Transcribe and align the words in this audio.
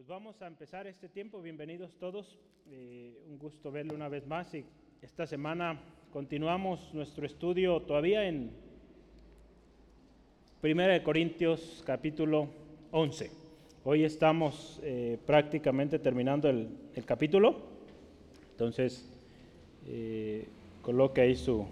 Pues 0.00 0.08
vamos 0.08 0.40
a 0.40 0.46
empezar 0.46 0.86
este 0.86 1.10
tiempo. 1.10 1.42
Bienvenidos 1.42 1.92
todos. 1.98 2.38
Eh, 2.70 3.22
un 3.28 3.38
gusto 3.38 3.70
verlo 3.70 3.94
una 3.94 4.08
vez 4.08 4.26
más. 4.26 4.54
Y 4.54 4.64
esta 5.02 5.26
semana 5.26 5.78
continuamos 6.10 6.94
nuestro 6.94 7.26
estudio 7.26 7.82
todavía 7.82 8.26
en 8.26 8.50
1 10.62 11.04
Corintios 11.04 11.82
capítulo 11.84 12.48
11. 12.92 13.30
Hoy 13.84 14.04
estamos 14.04 14.80
eh, 14.82 15.18
prácticamente 15.26 15.98
terminando 15.98 16.48
el, 16.48 16.70
capítulo. 17.04 17.56
Entonces, 18.52 19.06
eh, 19.86 20.46
coloque 20.80 21.20
ahí 21.20 21.36
su, 21.36 21.66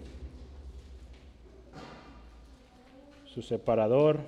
su 3.25 3.41
separador 3.41 4.19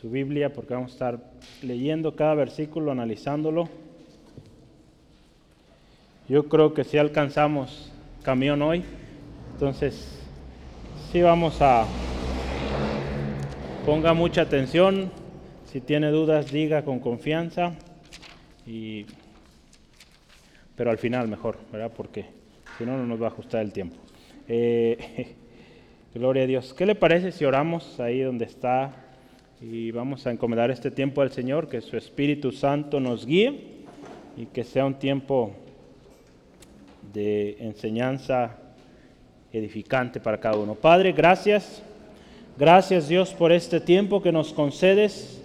su 0.00 0.08
Biblia 0.08 0.50
porque 0.50 0.72
vamos 0.72 0.92
a 0.92 0.94
estar 0.94 1.18
leyendo 1.62 2.16
cada 2.16 2.34
versículo, 2.34 2.90
analizándolo. 2.90 3.68
Yo 6.26 6.48
creo 6.48 6.72
que 6.72 6.84
si 6.84 6.96
alcanzamos 6.96 7.92
camión 8.22 8.62
hoy, 8.62 8.82
entonces 9.52 10.18
sí 11.12 11.20
vamos 11.20 11.60
a... 11.60 11.86
Ponga 13.84 14.14
mucha 14.14 14.42
atención, 14.42 15.10
si 15.66 15.80
tiene 15.80 16.10
dudas 16.10 16.50
diga 16.50 16.82
con 16.82 17.00
confianza, 17.00 17.72
y, 18.66 19.04
pero 20.76 20.90
al 20.90 20.98
final 20.98 21.28
mejor, 21.28 21.58
¿verdad? 21.72 21.92
Porque 21.94 22.24
si 22.78 22.86
no, 22.86 22.96
no 22.96 23.04
nos 23.06 23.20
va 23.20 23.26
a 23.26 23.30
ajustar 23.30 23.62
el 23.62 23.72
tiempo. 23.72 23.96
Eh, 24.48 25.34
gloria 26.14 26.44
a 26.44 26.46
Dios. 26.46 26.72
¿Qué 26.72 26.86
le 26.86 26.94
parece 26.94 27.32
si 27.32 27.44
oramos 27.44 28.00
ahí 28.00 28.20
donde 28.20 28.46
está? 28.46 29.09
Y 29.60 29.90
vamos 29.90 30.26
a 30.26 30.30
encomendar 30.30 30.70
este 30.70 30.90
tiempo 30.90 31.20
al 31.20 31.32
Señor, 31.32 31.68
que 31.68 31.82
su 31.82 31.96
Espíritu 31.96 32.50
Santo 32.50 32.98
nos 32.98 33.26
guíe 33.26 33.60
y 34.36 34.46
que 34.46 34.64
sea 34.64 34.86
un 34.86 34.94
tiempo 34.94 35.52
de 37.12 37.58
enseñanza 37.60 38.56
edificante 39.52 40.18
para 40.18 40.40
cada 40.40 40.56
uno. 40.56 40.74
Padre, 40.74 41.12
gracias. 41.12 41.82
Gracias 42.58 43.08
Dios 43.08 43.34
por 43.34 43.52
este 43.52 43.80
tiempo 43.80 44.22
que 44.22 44.32
nos 44.32 44.52
concedes 44.52 45.42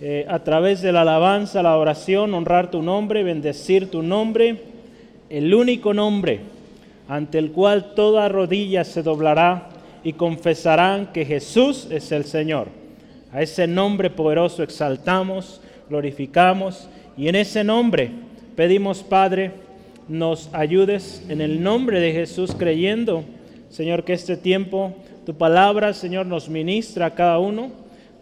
eh, 0.00 0.26
a 0.28 0.40
través 0.40 0.82
de 0.82 0.92
la 0.92 1.02
alabanza, 1.02 1.62
la 1.62 1.76
oración, 1.76 2.34
honrar 2.34 2.70
tu 2.70 2.82
nombre, 2.82 3.22
bendecir 3.22 3.90
tu 3.90 4.02
nombre, 4.02 4.60
el 5.30 5.54
único 5.54 5.94
nombre 5.94 6.40
ante 7.08 7.38
el 7.38 7.52
cual 7.52 7.94
toda 7.94 8.28
rodilla 8.28 8.84
se 8.84 9.02
doblará 9.02 9.70
y 10.02 10.12
confesarán 10.12 11.12
que 11.12 11.24
Jesús 11.24 11.88
es 11.90 12.12
el 12.12 12.24
Señor. 12.24 12.85
A 13.36 13.42
ese 13.42 13.66
nombre 13.66 14.08
poderoso 14.08 14.62
exaltamos, 14.62 15.60
glorificamos 15.90 16.88
y 17.18 17.28
en 17.28 17.34
ese 17.34 17.64
nombre 17.64 18.10
pedimos, 18.56 19.02
Padre, 19.02 19.52
nos 20.08 20.48
ayudes 20.54 21.22
en 21.28 21.42
el 21.42 21.62
nombre 21.62 22.00
de 22.00 22.14
Jesús 22.14 22.54
creyendo, 22.58 23.24
Señor, 23.68 24.04
que 24.04 24.14
este 24.14 24.38
tiempo 24.38 24.94
tu 25.26 25.34
palabra, 25.34 25.92
Señor, 25.92 26.24
nos 26.24 26.48
ministra 26.48 27.04
a 27.04 27.14
cada 27.14 27.38
uno. 27.38 27.72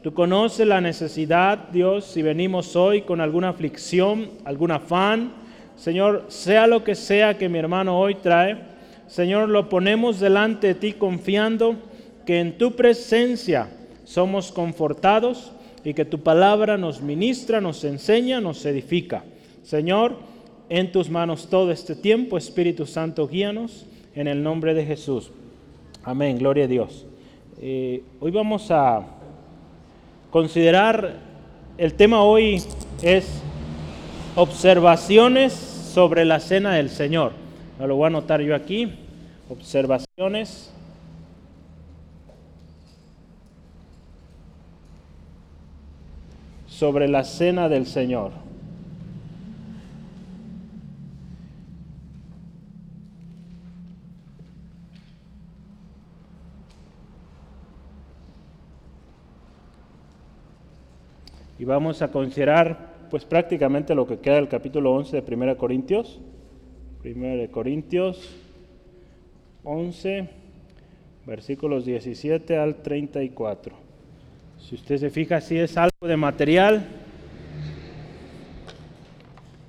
Tú 0.02 0.12
conoces 0.12 0.66
la 0.66 0.80
necesidad, 0.80 1.68
Dios, 1.68 2.06
si 2.06 2.20
venimos 2.20 2.74
hoy 2.74 3.02
con 3.02 3.20
alguna 3.20 3.50
aflicción, 3.50 4.30
algún 4.44 4.72
afán. 4.72 5.32
Señor, 5.76 6.24
sea 6.26 6.66
lo 6.66 6.82
que 6.82 6.96
sea 6.96 7.38
que 7.38 7.48
mi 7.48 7.60
hermano 7.60 8.00
hoy 8.00 8.16
trae, 8.16 8.58
Señor, 9.06 9.48
lo 9.48 9.68
ponemos 9.68 10.18
delante 10.18 10.66
de 10.66 10.74
ti 10.74 10.92
confiando 10.94 11.76
que 12.26 12.40
en 12.40 12.58
tu 12.58 12.74
presencia 12.74 13.68
somos 14.04 14.52
confortados 14.52 15.52
y 15.84 15.94
que 15.94 16.04
tu 16.04 16.20
palabra 16.20 16.76
nos 16.78 17.00
ministra, 17.00 17.60
nos 17.60 17.84
enseña, 17.84 18.40
nos 18.40 18.64
edifica. 18.64 19.24
Señor, 19.62 20.16
en 20.68 20.92
tus 20.92 21.10
manos 21.10 21.48
todo 21.48 21.70
este 21.70 21.94
tiempo, 21.94 22.38
Espíritu 22.38 22.86
Santo, 22.86 23.28
guíanos 23.28 23.86
en 24.14 24.28
el 24.28 24.42
nombre 24.42 24.74
de 24.74 24.84
Jesús. 24.84 25.30
Amén, 26.02 26.38
gloria 26.38 26.64
a 26.64 26.68
Dios. 26.68 27.06
Eh, 27.60 28.02
hoy 28.20 28.30
vamos 28.30 28.70
a 28.70 29.02
considerar, 30.30 31.14
el 31.78 31.94
tema 31.94 32.22
hoy 32.22 32.62
es 33.02 33.42
observaciones 34.36 35.52
sobre 35.52 36.24
la 36.24 36.40
cena 36.40 36.74
del 36.74 36.90
Señor. 36.90 37.32
Lo 37.78 37.96
voy 37.96 38.04
a 38.04 38.06
anotar 38.08 38.40
yo 38.40 38.54
aquí, 38.54 38.92
observaciones 39.48 40.73
sobre 46.74 47.06
la 47.06 47.22
cena 47.22 47.68
del 47.68 47.86
Señor. 47.86 48.32
Y 61.60 61.64
vamos 61.64 62.02
a 62.02 62.10
considerar 62.10 63.06
pues 63.08 63.24
prácticamente 63.24 63.94
lo 63.94 64.08
que 64.08 64.18
queda 64.18 64.34
del 64.34 64.48
capítulo 64.48 64.94
11 64.94 65.20
de 65.20 65.34
1 65.34 65.56
Corintios. 65.56 66.20
1 67.04 67.52
Corintios 67.52 68.36
11, 69.62 70.28
versículos 71.24 71.84
17 71.84 72.58
al 72.58 72.82
34. 72.82 73.83
Si 74.68 74.76
usted 74.76 74.96
se 74.96 75.10
fija, 75.10 75.42
si 75.42 75.58
es 75.58 75.76
algo 75.76 76.08
de 76.08 76.16
material. 76.16 76.86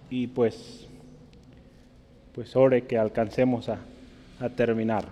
Y 0.09 0.27
pues, 0.27 0.87
pues 2.33 2.55
ore 2.55 2.83
que 2.83 2.97
alcancemos 2.97 3.67
a, 3.67 3.79
terminar. 4.55 5.05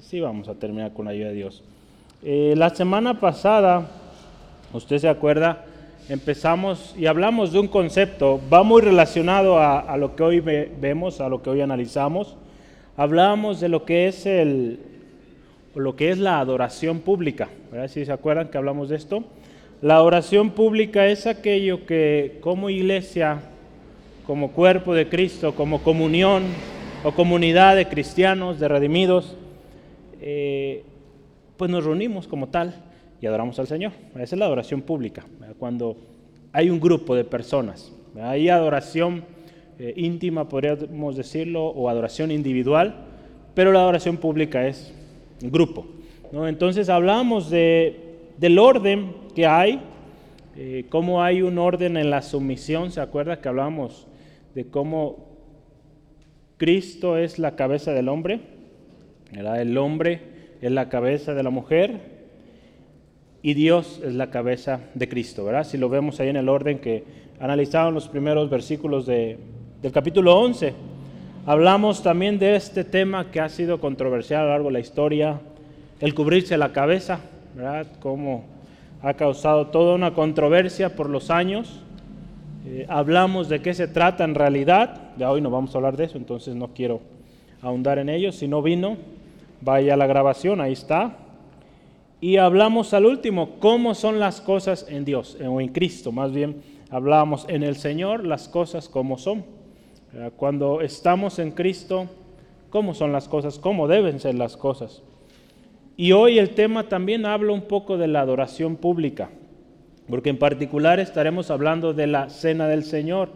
Sí 0.00 0.20
vamos 0.20 0.48
a 0.48 0.54
terminar 0.54 0.94
con 0.94 1.04
la 1.04 1.10
ayuda 1.10 1.28
de 1.28 1.34
Dios. 1.34 1.62
Eh, 2.22 2.54
la 2.56 2.70
semana 2.70 3.20
pasada, 3.20 3.90
usted 4.72 4.96
se 4.96 5.08
acuerda, 5.10 5.66
empezamos 6.08 6.94
y 6.96 7.04
hablamos 7.04 7.52
de 7.52 7.58
un 7.58 7.68
concepto, 7.68 8.40
va 8.50 8.62
muy 8.62 8.80
relacionado 8.80 9.58
a, 9.58 9.80
a 9.80 9.98
lo 9.98 10.16
que 10.16 10.22
hoy 10.22 10.40
vemos, 10.40 11.20
a 11.20 11.28
lo 11.28 11.42
que 11.42 11.50
hoy 11.50 11.60
analizamos. 11.60 12.36
Hablábamos 12.96 13.60
de 13.60 13.68
lo 13.68 13.84
que 13.84 14.08
es 14.08 14.24
el, 14.24 14.80
lo 15.78 15.96
que 15.96 16.10
es 16.10 16.18
la 16.18 16.40
adoración 16.40 17.00
pública. 17.00 17.48
Si 17.88 18.04
se 18.04 18.12
acuerdan 18.12 18.48
que 18.48 18.58
hablamos 18.58 18.88
de 18.88 18.96
esto. 18.96 19.24
La 19.80 20.02
oración 20.02 20.50
pública 20.50 21.06
es 21.06 21.26
aquello 21.26 21.86
que 21.86 22.38
como 22.40 22.68
iglesia, 22.68 23.40
como 24.26 24.50
cuerpo 24.50 24.94
de 24.94 25.08
Cristo, 25.08 25.54
como 25.54 25.82
comunión 25.82 26.44
o 27.04 27.12
comunidad 27.12 27.76
de 27.76 27.86
cristianos, 27.86 28.58
de 28.58 28.66
redimidos, 28.66 29.36
eh, 30.20 30.82
pues 31.56 31.70
nos 31.70 31.84
reunimos 31.84 32.26
como 32.26 32.48
tal 32.48 32.74
y 33.20 33.26
adoramos 33.26 33.58
al 33.58 33.68
Señor. 33.68 33.92
Esa 34.14 34.34
es 34.34 34.38
la 34.38 34.46
adoración 34.46 34.82
pública, 34.82 35.24
cuando 35.58 35.96
hay 36.52 36.70
un 36.70 36.80
grupo 36.80 37.14
de 37.14 37.24
personas. 37.24 37.92
Hay 38.20 38.48
adoración 38.48 39.24
eh, 39.78 39.92
íntima, 39.96 40.48
podríamos 40.48 41.16
decirlo, 41.16 41.66
o 41.66 41.88
adoración 41.88 42.32
individual, 42.32 42.96
pero 43.54 43.72
la 43.72 43.80
adoración 43.80 44.16
pública 44.16 44.66
es 44.66 44.92
grupo. 45.40 45.86
¿no? 46.32 46.48
Entonces 46.48 46.88
hablamos 46.88 47.50
de, 47.50 48.18
del 48.38 48.58
orden 48.58 49.12
que 49.34 49.46
hay, 49.46 49.80
eh, 50.56 50.86
cómo 50.88 51.22
hay 51.22 51.42
un 51.42 51.58
orden 51.58 51.96
en 51.96 52.10
la 52.10 52.22
sumisión, 52.22 52.90
¿se 52.90 53.00
acuerda 53.00 53.40
que 53.40 53.48
hablamos 53.48 54.06
de 54.54 54.66
cómo 54.66 55.28
Cristo 56.56 57.16
es 57.16 57.38
la 57.38 57.54
cabeza 57.54 57.92
del 57.92 58.08
hombre? 58.08 58.40
El 59.32 59.76
hombre 59.76 60.20
es 60.60 60.72
la 60.72 60.88
cabeza 60.88 61.34
de 61.34 61.42
la 61.42 61.50
mujer 61.50 62.00
y 63.42 63.54
Dios 63.54 64.00
es 64.04 64.14
la 64.14 64.30
cabeza 64.30 64.80
de 64.94 65.08
Cristo, 65.08 65.44
¿verdad? 65.44 65.64
Si 65.64 65.76
lo 65.78 65.88
vemos 65.88 66.18
ahí 66.18 66.28
en 66.28 66.36
el 66.36 66.48
orden 66.48 66.78
que 66.78 67.04
analizaban 67.38 67.94
los 67.94 68.08
primeros 68.08 68.50
versículos 68.50 69.06
de, 69.06 69.38
del 69.80 69.92
capítulo 69.92 70.36
11. 70.38 70.74
Hablamos 71.48 72.02
también 72.02 72.38
de 72.38 72.56
este 72.56 72.84
tema 72.84 73.30
que 73.30 73.40
ha 73.40 73.48
sido 73.48 73.80
controversial 73.80 74.42
a 74.42 74.44
lo 74.44 74.50
largo 74.50 74.66
de 74.66 74.74
la 74.74 74.80
historia, 74.80 75.40
el 75.98 76.14
cubrirse 76.14 76.58
la 76.58 76.74
cabeza, 76.74 77.20
¿verdad? 77.54 77.86
Cómo 78.00 78.44
ha 79.00 79.14
causado 79.14 79.68
toda 79.68 79.94
una 79.94 80.12
controversia 80.12 80.94
por 80.94 81.08
los 81.08 81.30
años. 81.30 81.80
Eh, 82.66 82.84
hablamos 82.90 83.48
de 83.48 83.62
qué 83.62 83.72
se 83.72 83.88
trata 83.88 84.24
en 84.24 84.34
realidad, 84.34 85.12
ya 85.16 85.30
hoy 85.30 85.40
no 85.40 85.48
vamos 85.48 85.74
a 85.74 85.78
hablar 85.78 85.96
de 85.96 86.04
eso, 86.04 86.18
entonces 86.18 86.54
no 86.54 86.74
quiero 86.74 87.00
ahondar 87.62 87.98
en 87.98 88.10
ello. 88.10 88.30
Si 88.30 88.46
no 88.46 88.60
vino, 88.60 88.98
vaya 89.62 89.94
a 89.94 89.96
la 89.96 90.06
grabación, 90.06 90.60
ahí 90.60 90.74
está. 90.74 91.16
Y 92.20 92.36
hablamos 92.36 92.92
al 92.92 93.06
último, 93.06 93.52
cómo 93.58 93.94
son 93.94 94.20
las 94.20 94.42
cosas 94.42 94.84
en 94.90 95.06
Dios, 95.06 95.38
o 95.42 95.62
en 95.62 95.68
Cristo, 95.68 96.12
más 96.12 96.30
bien 96.30 96.60
hablamos 96.90 97.46
en 97.48 97.62
el 97.62 97.76
Señor 97.76 98.26
las 98.26 98.50
cosas 98.50 98.86
como 98.90 99.16
son. 99.16 99.57
Cuando 100.36 100.80
estamos 100.80 101.38
en 101.38 101.50
Cristo, 101.50 102.08
¿cómo 102.70 102.94
son 102.94 103.12
las 103.12 103.28
cosas? 103.28 103.58
¿Cómo 103.58 103.88
deben 103.88 104.20
ser 104.20 104.34
las 104.34 104.56
cosas? 104.56 105.02
Y 105.96 106.12
hoy 106.12 106.38
el 106.38 106.50
tema 106.50 106.88
también 106.88 107.26
habla 107.26 107.52
un 107.52 107.62
poco 107.62 107.98
de 107.98 108.06
la 108.06 108.20
adoración 108.20 108.76
pública. 108.76 109.30
porque 110.08 110.30
en 110.30 110.38
particular 110.38 111.00
estaremos 111.00 111.50
hablando 111.50 111.92
de 111.92 112.06
la 112.06 112.30
cena 112.30 112.66
del 112.66 112.84
Señor. 112.84 113.28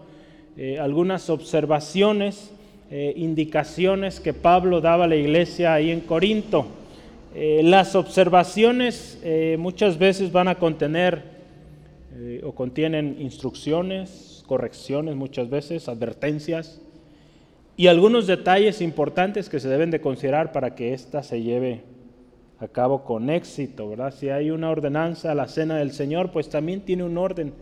Eh, 0.56 0.78
algunas 0.78 1.28
observaciones, 1.28 2.50
eh, 2.90 3.12
indicaciones 3.16 4.20
que 4.20 4.32
Pablo 4.32 4.80
daba 4.80 5.04
a 5.04 5.08
la 5.08 5.16
iglesia 5.16 5.75
ahí 5.75 5.90
en 5.90 6.00
Corinto. 6.00 6.66
Eh, 7.34 7.60
las 7.62 7.94
observaciones 7.94 9.20
muchas 9.58 9.98
veces 9.98 10.32
van 10.32 10.48
a 10.48 10.54
contener 10.54 11.22
o 12.44 12.52
contienen 12.52 13.16
instrucciones, 13.18 14.31
correcciones 14.52 15.16
muchas 15.16 15.49
veces, 15.49 15.88
advertencias 15.88 16.78
y 17.75 17.87
algunos 17.87 18.26
detalles 18.26 18.82
importantes 18.82 19.49
que 19.49 19.60
se 19.60 19.69
deben 19.70 19.90
de 19.90 20.02
considerar 20.02 20.52
para 20.52 20.75
que 20.75 20.93
ésta 20.93 21.22
se 21.22 21.40
lleve 21.40 21.81
a 22.60 22.69
cabo 22.69 23.02
con 23.02 23.31
éxito, 23.31 23.88
¿verdad? 23.88 24.12
Si 24.12 24.28
hay 24.28 24.50
una 24.50 24.69
ordenanza 24.69 25.32
a 25.32 25.34
la 25.34 25.49
cena 25.49 25.78
del 25.78 25.93
Señor, 25.93 26.32
pues 26.32 26.50
también 26.50 26.82
tiene 26.82 27.02
un 27.02 27.16
orden. 27.16 27.54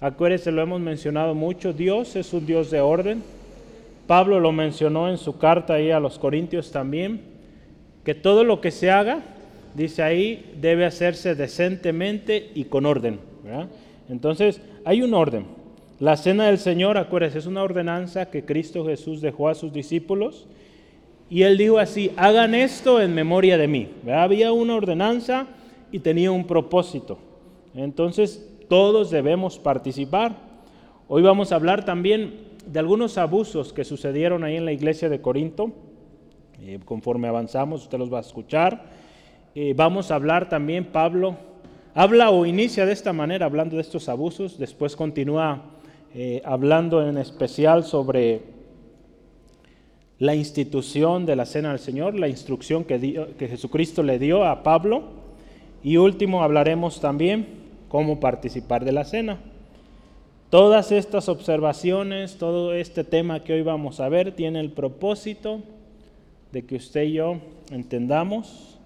Acuérdense, 0.00 0.52
lo 0.52 0.62
hemos 0.62 0.80
mencionado 0.80 1.34
mucho, 1.34 1.72
Dios 1.72 2.14
es 2.14 2.32
un 2.32 2.46
Dios 2.46 2.70
de 2.70 2.80
orden. 2.80 3.20
Pablo 4.06 4.38
lo 4.38 4.52
mencionó 4.52 5.10
en 5.10 5.18
su 5.18 5.38
carta 5.38 5.74
ahí 5.74 5.90
a 5.90 5.98
los 5.98 6.20
Corintios 6.20 6.70
también, 6.70 7.20
que 8.04 8.14
todo 8.14 8.44
lo 8.44 8.60
que 8.60 8.70
se 8.70 8.92
haga, 8.92 9.22
dice 9.74 10.04
ahí, 10.04 10.54
debe 10.60 10.84
hacerse 10.84 11.34
decentemente 11.34 12.52
y 12.54 12.66
con 12.66 12.86
orden. 12.86 13.18
Entonces, 14.08 14.60
hay 14.84 15.02
un 15.02 15.14
orden. 15.14 15.57
La 16.00 16.16
cena 16.16 16.46
del 16.46 16.58
Señor, 16.58 16.96
acuérdense, 16.96 17.38
es 17.38 17.46
una 17.46 17.62
ordenanza 17.62 18.30
que 18.30 18.44
Cristo 18.44 18.86
Jesús 18.86 19.20
dejó 19.20 19.48
a 19.48 19.54
sus 19.54 19.72
discípulos 19.72 20.46
y 21.28 21.42
él 21.42 21.58
dijo 21.58 21.78
así, 21.78 22.12
hagan 22.16 22.54
esto 22.54 23.00
en 23.00 23.14
memoria 23.14 23.58
de 23.58 23.66
mí. 23.66 23.88
Había 24.08 24.52
una 24.52 24.76
ordenanza 24.76 25.48
y 25.90 25.98
tenía 25.98 26.30
un 26.30 26.46
propósito. 26.46 27.18
Entonces 27.74 28.48
todos 28.68 29.10
debemos 29.10 29.58
participar. 29.58 30.36
Hoy 31.08 31.22
vamos 31.22 31.50
a 31.50 31.56
hablar 31.56 31.84
también 31.84 32.46
de 32.64 32.78
algunos 32.78 33.18
abusos 33.18 33.72
que 33.72 33.84
sucedieron 33.84 34.44
ahí 34.44 34.56
en 34.56 34.64
la 34.64 34.72
iglesia 34.72 35.08
de 35.08 35.20
Corinto. 35.20 35.72
Eh, 36.60 36.78
conforme 36.84 37.28
avanzamos, 37.28 37.82
usted 37.82 37.98
los 37.98 38.12
va 38.12 38.18
a 38.18 38.22
escuchar. 38.22 38.84
Eh, 39.54 39.74
vamos 39.76 40.10
a 40.10 40.14
hablar 40.14 40.48
también, 40.48 40.84
Pablo 40.84 41.36
habla 41.94 42.30
o 42.30 42.46
inicia 42.46 42.86
de 42.86 42.92
esta 42.92 43.12
manera, 43.12 43.46
hablando 43.46 43.74
de 43.74 43.82
estos 43.82 44.08
abusos. 44.08 44.56
Después 44.56 44.94
continúa 44.94 45.64
eh, 46.14 46.42
hablando 46.44 47.06
en 47.06 47.18
especial 47.18 47.84
sobre 47.84 48.42
la 50.18 50.34
institución 50.34 51.26
de 51.26 51.36
la 51.36 51.46
cena 51.46 51.70
del 51.70 51.78
Señor, 51.78 52.18
la 52.18 52.28
instrucción 52.28 52.84
que, 52.84 52.98
que 53.38 53.48
Jesucristo 53.48 54.02
le 54.02 54.18
dio 54.18 54.44
a 54.44 54.62
Pablo. 54.62 55.02
Y 55.82 55.96
último 55.96 56.42
hablaremos 56.42 57.00
también 57.00 57.46
cómo 57.88 58.20
participar 58.20 58.84
de 58.84 58.92
la 58.92 59.04
cena. 59.04 59.38
Todas 60.50 60.92
estas 60.92 61.28
observaciones, 61.28 62.38
todo 62.38 62.72
este 62.72 63.04
tema 63.04 63.44
que 63.44 63.52
hoy 63.52 63.62
vamos 63.62 64.00
a 64.00 64.08
ver, 64.08 64.32
tiene 64.32 64.60
el 64.60 64.70
propósito 64.70 65.60
de 66.52 66.64
que 66.64 66.76
usted 66.76 67.02
y 67.02 67.12
yo 67.12 67.36
entendamos 67.70 68.78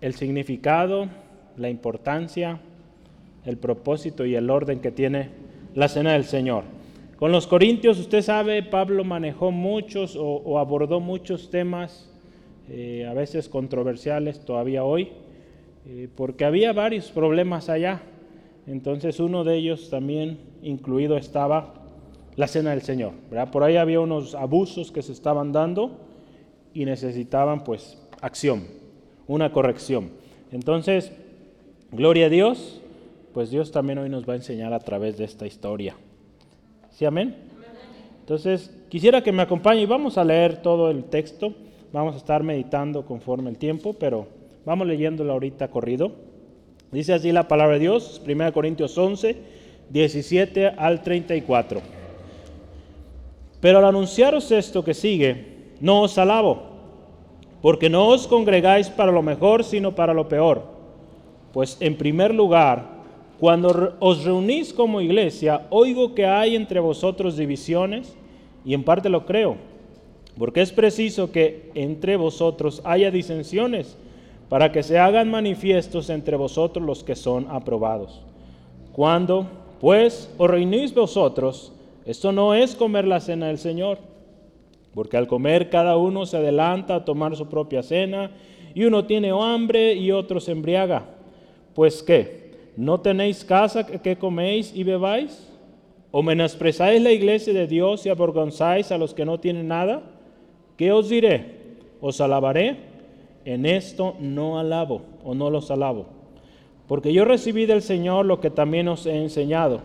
el 0.00 0.14
significado, 0.14 1.08
la 1.56 1.70
importancia, 1.70 2.58
el 3.46 3.56
propósito 3.56 4.26
y 4.26 4.34
el 4.34 4.50
orden 4.50 4.80
que 4.80 4.90
tiene 4.90 5.30
la 5.74 5.88
cena 5.88 6.12
del 6.12 6.24
Señor. 6.24 6.64
Con 7.18 7.32
los 7.32 7.46
corintios, 7.46 7.98
usted 7.98 8.22
sabe, 8.22 8.62
Pablo 8.62 9.04
manejó 9.04 9.50
muchos 9.50 10.16
o, 10.18 10.58
abordó 10.58 11.00
muchos 11.00 11.50
temas, 11.50 12.10
eh, 12.68 13.06
a 13.08 13.14
veces 13.14 13.48
controversiales 13.48 14.44
todavía 14.44 14.84
hoy, 14.84 15.10
eh, 15.86 16.08
porque 16.14 16.44
había 16.44 16.72
varios 16.72 17.10
problemas 17.10 17.68
allá. 17.68 18.02
Entonces 18.66 19.20
uno 19.20 19.44
de 19.44 19.56
ellos 19.56 19.90
también 19.90 20.38
incluido 20.62 21.16
estaba 21.16 21.74
la 22.36 22.46
cena 22.46 22.70
del 22.70 22.82
Señor. 22.82 23.12
Por 23.52 23.62
ahí 23.62 23.76
había 23.76 24.00
unos 24.00 24.34
abusos 24.34 24.90
que 24.90 25.02
se 25.02 25.12
estaban 25.12 25.52
dando 25.52 25.98
y 26.72 26.84
necesitaban 26.84 27.62
pues 27.62 28.02
acción, 28.20 28.64
una 29.26 29.52
corrección. 29.52 30.10
Entonces, 30.50 31.12
gloria 31.92 32.26
a 32.26 32.30
Dios, 32.30 32.80
pues 33.34 33.50
Dios 33.50 33.72
también 33.72 33.98
hoy 33.98 34.08
nos 34.08 34.26
va 34.26 34.34
a 34.34 34.36
enseñar 34.36 34.72
a 34.72 34.78
través 34.78 35.18
de 35.18 35.24
esta 35.24 35.44
historia. 35.44 35.96
¿Sí, 36.92 37.04
amén? 37.04 37.34
Entonces, 38.20 38.72
quisiera 38.88 39.24
que 39.24 39.32
me 39.32 39.42
acompañe 39.42 39.82
y 39.82 39.86
vamos 39.86 40.16
a 40.16 40.24
leer 40.24 40.62
todo 40.62 40.88
el 40.88 41.04
texto. 41.04 41.52
Vamos 41.92 42.14
a 42.14 42.18
estar 42.18 42.44
meditando 42.44 43.04
conforme 43.04 43.50
el 43.50 43.58
tiempo, 43.58 43.92
pero 43.92 44.28
vamos 44.64 44.86
leyéndolo 44.86 45.32
ahorita 45.32 45.68
corrido. 45.68 46.12
Dice 46.92 47.12
así 47.12 47.32
la 47.32 47.48
palabra 47.48 47.74
de 47.74 47.80
Dios, 47.80 48.22
1 48.24 48.52
Corintios 48.52 48.96
11, 48.96 49.36
17 49.90 50.68
al 50.68 51.02
34. 51.02 51.80
Pero 53.60 53.78
al 53.78 53.84
anunciaros 53.84 54.52
esto 54.52 54.84
que 54.84 54.94
sigue, 54.94 55.72
no 55.80 56.02
os 56.02 56.18
alabo, 56.18 56.62
porque 57.60 57.90
no 57.90 58.06
os 58.06 58.28
congregáis 58.28 58.90
para 58.90 59.10
lo 59.10 59.22
mejor, 59.22 59.64
sino 59.64 59.96
para 59.96 60.14
lo 60.14 60.28
peor. 60.28 60.62
Pues 61.52 61.76
en 61.80 61.96
primer 61.96 62.32
lugar, 62.32 62.93
cuando 63.38 63.96
os 64.00 64.24
reunís 64.24 64.72
como 64.72 65.00
iglesia, 65.00 65.66
oigo 65.70 66.14
que 66.14 66.26
hay 66.26 66.56
entre 66.56 66.80
vosotros 66.80 67.36
divisiones, 67.36 68.16
y 68.64 68.74
en 68.74 68.84
parte 68.84 69.08
lo 69.08 69.26
creo, 69.26 69.56
porque 70.38 70.62
es 70.62 70.72
preciso 70.72 71.30
que 71.30 71.70
entre 71.74 72.16
vosotros 72.16 72.80
haya 72.84 73.10
disensiones, 73.10 73.96
para 74.48 74.72
que 74.72 74.82
se 74.82 74.98
hagan 74.98 75.30
manifiestos 75.30 76.10
entre 76.10 76.36
vosotros 76.36 76.84
los 76.84 77.02
que 77.02 77.16
son 77.16 77.46
aprobados. 77.50 78.22
Cuando, 78.92 79.46
pues, 79.80 80.32
os 80.38 80.48
reunís 80.48 80.94
vosotros, 80.94 81.72
esto 82.06 82.32
no 82.32 82.54
es 82.54 82.74
comer 82.74 83.06
la 83.06 83.20
cena 83.20 83.48
del 83.48 83.58
Señor, 83.58 83.98
porque 84.94 85.16
al 85.16 85.26
comer 85.26 85.70
cada 85.70 85.96
uno 85.96 86.24
se 86.24 86.36
adelanta 86.36 86.94
a 86.94 87.04
tomar 87.04 87.34
su 87.36 87.48
propia 87.48 87.82
cena, 87.82 88.30
y 88.74 88.84
uno 88.84 89.06
tiene 89.06 89.30
hambre 89.30 89.94
y 89.94 90.12
otro 90.12 90.40
se 90.40 90.52
embriaga. 90.52 91.04
Pues 91.74 92.02
qué, 92.02 92.43
¿No 92.76 93.00
tenéis 93.00 93.44
casa 93.44 93.86
que 93.86 94.16
coméis 94.16 94.72
y 94.74 94.82
bebáis? 94.82 95.48
¿O 96.10 96.22
menosprezáis 96.22 97.00
la 97.02 97.12
iglesia 97.12 97.52
de 97.52 97.66
Dios 97.66 98.04
y 98.06 98.08
avergonzáis 98.08 98.90
a 98.90 98.98
los 98.98 99.14
que 99.14 99.24
no 99.24 99.38
tienen 99.38 99.68
nada? 99.68 100.02
¿Qué 100.76 100.92
os 100.92 101.08
diré? 101.08 101.76
¿Os 102.00 102.20
alabaré? 102.20 102.76
En 103.44 103.66
esto 103.66 104.16
no 104.18 104.58
alabo 104.58 105.02
o 105.24 105.34
no 105.34 105.50
los 105.50 105.70
alabo. 105.70 106.06
Porque 106.88 107.12
yo 107.12 107.24
recibí 107.24 107.66
del 107.66 107.82
Señor 107.82 108.26
lo 108.26 108.40
que 108.40 108.50
también 108.50 108.88
os 108.88 109.06
he 109.06 109.16
enseñado. 109.16 109.80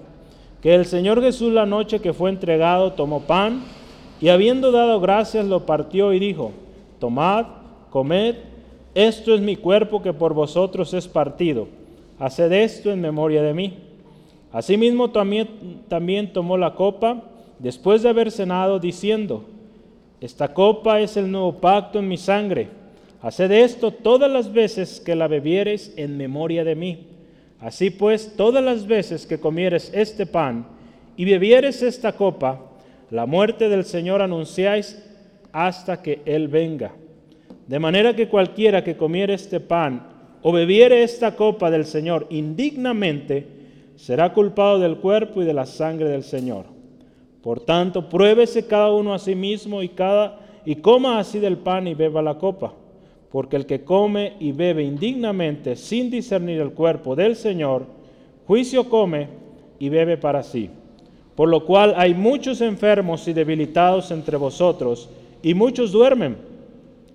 Que 0.61 0.75
el 0.75 0.85
Señor 0.85 1.21
Jesús 1.21 1.53
la 1.53 1.65
noche 1.65 1.99
que 1.99 2.13
fue 2.13 2.29
entregado 2.29 2.93
tomó 2.93 3.21
pan 3.21 3.63
y 4.19 4.29
habiendo 4.29 4.71
dado 4.71 4.99
gracias 4.99 5.45
lo 5.45 5.65
partió 5.65 6.11
y 6.13 6.19
dijo, 6.19 6.51
tomad, 6.99 7.45
comed, 7.89 8.35
esto 8.95 9.33
es 9.33 9.41
mi 9.41 9.55
cuerpo 9.55 10.01
que 10.01 10.11
por 10.11 10.33
vosotros 10.33 10.93
es 10.93 11.07
partido 11.07 11.78
haced 12.19 12.51
esto 12.51 12.91
en 12.91 13.01
memoria 13.01 13.41
de 13.41 13.53
mí. 13.53 13.77
Asimismo 14.51 15.11
también, 15.11 15.83
también 15.87 16.33
tomó 16.33 16.57
la 16.57 16.75
copa 16.75 17.23
después 17.59 18.03
de 18.03 18.09
haber 18.09 18.31
cenado, 18.31 18.79
diciendo, 18.79 19.45
esta 20.21 20.53
copa 20.53 20.99
es 20.99 21.15
el 21.17 21.31
nuevo 21.31 21.53
pacto 21.53 21.99
en 21.99 22.07
mi 22.07 22.17
sangre. 22.17 22.67
Haced 23.21 23.51
esto 23.51 23.91
todas 23.91 24.31
las 24.31 24.51
veces 24.51 24.99
que 24.99 25.15
la 25.15 25.27
bebieres 25.27 25.93
en 25.97 26.17
memoria 26.17 26.63
de 26.63 26.75
mí. 26.75 27.07
Así 27.59 27.89
pues, 27.89 28.35
todas 28.35 28.63
las 28.63 28.87
veces 28.87 29.25
que 29.25 29.39
comieres 29.39 29.91
este 29.93 30.25
pan 30.25 30.65
y 31.17 31.25
bebieres 31.25 31.81
esta 31.81 32.13
copa, 32.13 32.61
la 33.11 33.25
muerte 33.25 33.67
del 33.67 33.83
Señor 33.83 34.21
anunciáis 34.21 35.03
hasta 35.51 36.01
que 36.01 36.21
Él 36.25 36.47
venga. 36.47 36.93
De 37.67 37.79
manera 37.79 38.15
que 38.15 38.29
cualquiera 38.29 38.83
que 38.83 38.95
comiere 38.95 39.33
este 39.33 39.59
pan 39.59 40.18
o 40.41 40.51
bebiere 40.51 41.03
esta 41.03 41.35
copa 41.35 41.69
del 41.69 41.85
Señor 41.85 42.27
indignamente, 42.29 43.45
será 43.95 44.33
culpado 44.33 44.79
del 44.79 44.97
cuerpo 44.97 45.41
y 45.41 45.45
de 45.45 45.53
la 45.53 45.65
sangre 45.65 46.09
del 46.09 46.23
Señor. 46.23 46.65
Por 47.41 47.61
tanto, 47.61 48.09
pruébese 48.09 48.65
cada 48.65 48.91
uno 48.91 49.13
a 49.13 49.19
sí 49.19 49.35
mismo 49.35 49.81
y, 49.81 49.89
cada, 49.89 50.39
y 50.65 50.75
coma 50.75 51.19
así 51.19 51.39
del 51.39 51.57
pan 51.57 51.87
y 51.87 51.93
beba 51.93 52.21
la 52.21 52.37
copa. 52.37 52.73
Porque 53.31 53.55
el 53.55 53.65
que 53.65 53.83
come 53.83 54.33
y 54.39 54.51
bebe 54.51 54.83
indignamente 54.83 55.75
sin 55.75 56.09
discernir 56.09 56.59
el 56.59 56.71
cuerpo 56.71 57.15
del 57.15 57.35
Señor, 57.35 57.85
juicio 58.47 58.89
come 58.89 59.27
y 59.77 59.89
bebe 59.89 60.17
para 60.17 60.43
sí. 60.43 60.69
Por 61.35 61.49
lo 61.49 61.65
cual 61.65 61.93
hay 61.95 62.13
muchos 62.13 62.59
enfermos 62.61 63.27
y 63.27 63.33
debilitados 63.33 64.11
entre 64.11 64.35
vosotros, 64.35 65.09
y 65.41 65.53
muchos 65.53 65.91
duermen. 65.91 66.35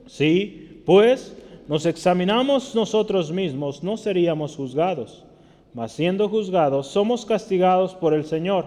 Sí, 0.06 0.80
pues 0.86 1.36
nos 1.66 1.86
examinamos 1.86 2.74
nosotros 2.74 3.32
mismos, 3.32 3.82
no 3.82 3.96
seríamos 3.96 4.56
juzgados. 4.56 5.24
Mas 5.72 5.92
siendo 5.92 6.28
juzgados, 6.28 6.86
somos 6.86 7.24
castigados 7.24 7.94
por 7.94 8.14
el 8.14 8.24
Señor, 8.24 8.66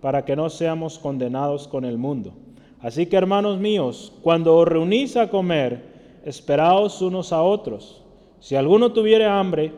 para 0.00 0.24
que 0.24 0.36
no 0.36 0.50
seamos 0.50 0.98
condenados 0.98 1.66
con 1.66 1.84
el 1.84 1.98
mundo. 1.98 2.32
Así 2.80 3.06
que, 3.06 3.16
hermanos 3.16 3.58
míos, 3.58 4.12
cuando 4.22 4.56
os 4.56 4.68
reunís 4.68 5.16
a 5.16 5.30
comer, 5.30 5.82
esperaos 6.24 7.00
unos 7.00 7.32
a 7.32 7.42
otros. 7.42 8.02
Si 8.40 8.54
alguno 8.56 8.92
tuviere 8.92 9.24
hambre, 9.24 9.72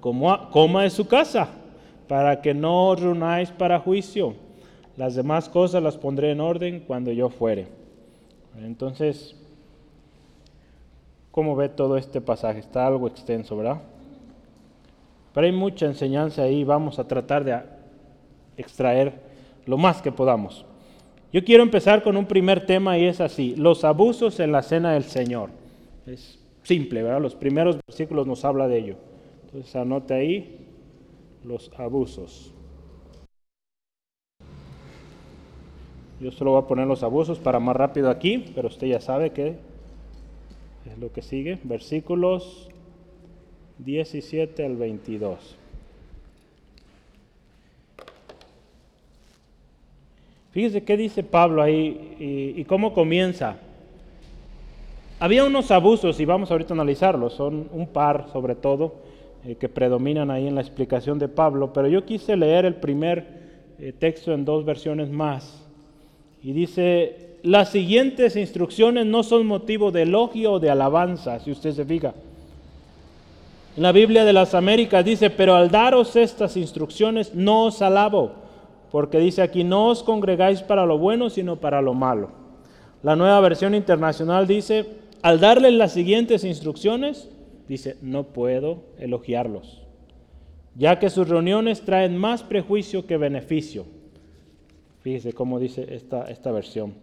coma 0.00 0.82
de 0.82 0.90
su 0.90 1.06
casa, 1.06 1.48
para 2.06 2.42
que 2.42 2.52
no 2.52 2.88
os 2.88 3.00
reunáis 3.00 3.50
para 3.50 3.80
juicio. 3.80 4.34
Las 4.96 5.14
demás 5.14 5.48
cosas 5.48 5.82
las 5.82 5.96
pondré 5.96 6.32
en 6.32 6.40
orden 6.40 6.84
cuando 6.86 7.10
yo 7.12 7.30
fuere. 7.30 7.68
Entonces, 8.62 9.39
¿cómo 11.30 11.56
ve 11.56 11.68
todo 11.68 11.96
este 11.96 12.20
pasaje? 12.20 12.60
Está 12.60 12.86
algo 12.86 13.06
extenso, 13.06 13.56
¿verdad? 13.56 13.80
Pero 15.32 15.46
hay 15.46 15.52
mucha 15.52 15.86
enseñanza 15.86 16.42
ahí, 16.42 16.64
vamos 16.64 16.98
a 16.98 17.06
tratar 17.06 17.44
de 17.44 17.60
extraer 18.56 19.20
lo 19.66 19.78
más 19.78 20.02
que 20.02 20.10
podamos. 20.10 20.64
Yo 21.32 21.44
quiero 21.44 21.62
empezar 21.62 22.02
con 22.02 22.16
un 22.16 22.26
primer 22.26 22.66
tema 22.66 22.98
y 22.98 23.04
es 23.04 23.20
así, 23.20 23.54
los 23.56 23.84
abusos 23.84 24.40
en 24.40 24.50
la 24.50 24.62
cena 24.62 24.94
del 24.94 25.04
Señor. 25.04 25.50
Es 26.06 26.40
simple, 26.64 27.02
¿verdad? 27.02 27.20
Los 27.20 27.36
primeros 27.36 27.78
versículos 27.86 28.26
nos 28.26 28.44
habla 28.44 28.66
de 28.66 28.78
ello. 28.78 28.96
Entonces 29.44 29.74
anote 29.76 30.14
ahí 30.14 30.66
los 31.44 31.70
abusos. 31.78 32.52
Yo 36.20 36.30
solo 36.32 36.50
voy 36.52 36.62
a 36.62 36.66
poner 36.66 36.86
los 36.86 37.02
abusos 37.02 37.38
para 37.38 37.60
más 37.60 37.76
rápido 37.76 38.10
aquí, 38.10 38.52
pero 38.54 38.68
usted 38.68 38.88
ya 38.88 39.00
sabe 39.00 39.30
que 39.30 39.56
es 40.86 40.98
lo 40.98 41.12
que 41.12 41.22
sigue. 41.22 41.58
Versículos 41.64 42.68
17 43.78 44.64
al 44.64 44.76
22. 44.76 45.56
Fíjese 50.52 50.82
qué 50.82 50.96
dice 50.96 51.22
Pablo 51.22 51.62
ahí 51.62 52.54
y, 52.56 52.64
cómo 52.64 52.92
comienza. 52.92 53.56
Había 55.20 55.44
unos 55.44 55.70
abusos, 55.70 56.18
y 56.18 56.24
vamos 56.24 56.50
ahorita 56.50 56.74
a 56.74 56.76
analizarlos, 56.76 57.34
son 57.34 57.68
un 57.72 57.86
par 57.86 58.28
sobre 58.32 58.56
todo, 58.56 58.94
eh, 59.44 59.54
que 59.54 59.68
predominan 59.68 60.30
ahí 60.30 60.48
en 60.48 60.54
la 60.54 60.60
explicación 60.60 61.18
de 61.18 61.28
Pablo, 61.28 61.72
pero 61.72 61.88
yo 61.88 62.04
quise 62.04 62.36
leer 62.36 62.64
el 62.64 62.74
primer 62.74 63.26
eh, 63.78 63.92
texto 63.96 64.32
en 64.32 64.44
dos 64.44 64.64
versiones 64.64 65.10
más. 65.10 65.64
Y 66.42 66.52
dice, 66.52 67.29
las 67.42 67.70
siguientes 67.70 68.36
instrucciones 68.36 69.06
no 69.06 69.22
son 69.22 69.46
motivo 69.46 69.90
de 69.90 70.02
elogio 70.02 70.52
o 70.52 70.60
de 70.60 70.70
alabanza, 70.70 71.40
si 71.40 71.50
usted 71.50 71.72
se 71.72 71.84
fija. 71.84 72.14
En 73.76 73.82
la 73.82 73.92
Biblia 73.92 74.24
de 74.24 74.32
las 74.32 74.54
Américas 74.54 75.04
dice, 75.04 75.30
pero 75.30 75.54
al 75.54 75.70
daros 75.70 76.16
estas 76.16 76.56
instrucciones 76.56 77.34
no 77.34 77.66
os 77.66 77.82
alabo, 77.82 78.32
porque 78.90 79.18
dice 79.18 79.42
aquí, 79.42 79.64
no 79.64 79.86
os 79.86 80.02
congregáis 80.02 80.62
para 80.62 80.84
lo 80.84 80.98
bueno, 80.98 81.30
sino 81.30 81.56
para 81.56 81.80
lo 81.80 81.94
malo. 81.94 82.30
La 83.02 83.16
nueva 83.16 83.40
versión 83.40 83.74
internacional 83.74 84.46
dice, 84.46 84.86
al 85.22 85.40
darles 85.40 85.72
las 85.74 85.92
siguientes 85.92 86.44
instrucciones, 86.44 87.28
dice, 87.68 87.96
no 88.02 88.24
puedo 88.24 88.82
elogiarlos, 88.98 89.82
ya 90.74 90.98
que 90.98 91.08
sus 91.08 91.28
reuniones 91.28 91.82
traen 91.82 92.16
más 92.16 92.42
prejuicio 92.42 93.06
que 93.06 93.16
beneficio. 93.16 93.86
Fíjese 95.02 95.32
cómo 95.32 95.58
dice 95.58 95.94
esta, 95.94 96.24
esta 96.24 96.50
versión. 96.50 96.94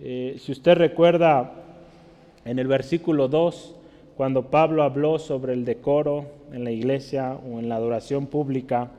Eh, 0.00 0.36
si 0.38 0.52
usted 0.52 0.74
recuerda 0.74 1.52
en 2.44 2.58
el 2.58 2.66
versículo 2.66 3.28
2, 3.28 3.74
cuando 4.16 4.50
Pablo 4.50 4.82
habló 4.82 5.18
sobre 5.18 5.52
el 5.52 5.64
decoro 5.64 6.26
en 6.52 6.64
la 6.64 6.70
iglesia 6.70 7.34
o 7.34 7.58
en 7.58 7.68
la 7.68 7.76
adoración 7.76 8.26
pública, 8.26 8.90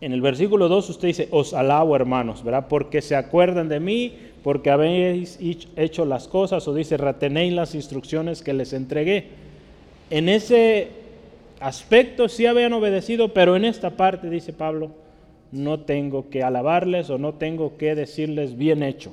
en 0.00 0.12
el 0.12 0.22
versículo 0.22 0.68
2 0.68 0.90
usted 0.90 1.08
dice, 1.08 1.28
os 1.30 1.52
alabo 1.52 1.94
hermanos, 1.94 2.42
¿verdad? 2.42 2.68
Porque 2.68 3.02
se 3.02 3.16
acuerdan 3.16 3.68
de 3.68 3.80
mí, 3.80 4.14
porque 4.42 4.70
habéis 4.70 5.38
hecho 5.76 6.06
las 6.06 6.26
cosas, 6.26 6.66
o 6.66 6.74
dice, 6.74 6.96
retenéis 6.96 7.52
las 7.52 7.74
instrucciones 7.74 8.42
que 8.42 8.54
les 8.54 8.72
entregué. 8.72 9.28
En 10.08 10.30
ese 10.30 10.88
aspecto 11.60 12.30
sí 12.30 12.46
habían 12.46 12.72
obedecido, 12.72 13.34
pero 13.34 13.56
en 13.56 13.66
esta 13.66 13.90
parte, 13.90 14.30
dice 14.30 14.54
Pablo, 14.54 14.90
no 15.52 15.80
tengo 15.80 16.30
que 16.30 16.42
alabarles 16.42 17.10
o 17.10 17.18
no 17.18 17.34
tengo 17.34 17.76
que 17.76 17.94
decirles 17.94 18.56
bien 18.56 18.82
hecho, 18.82 19.12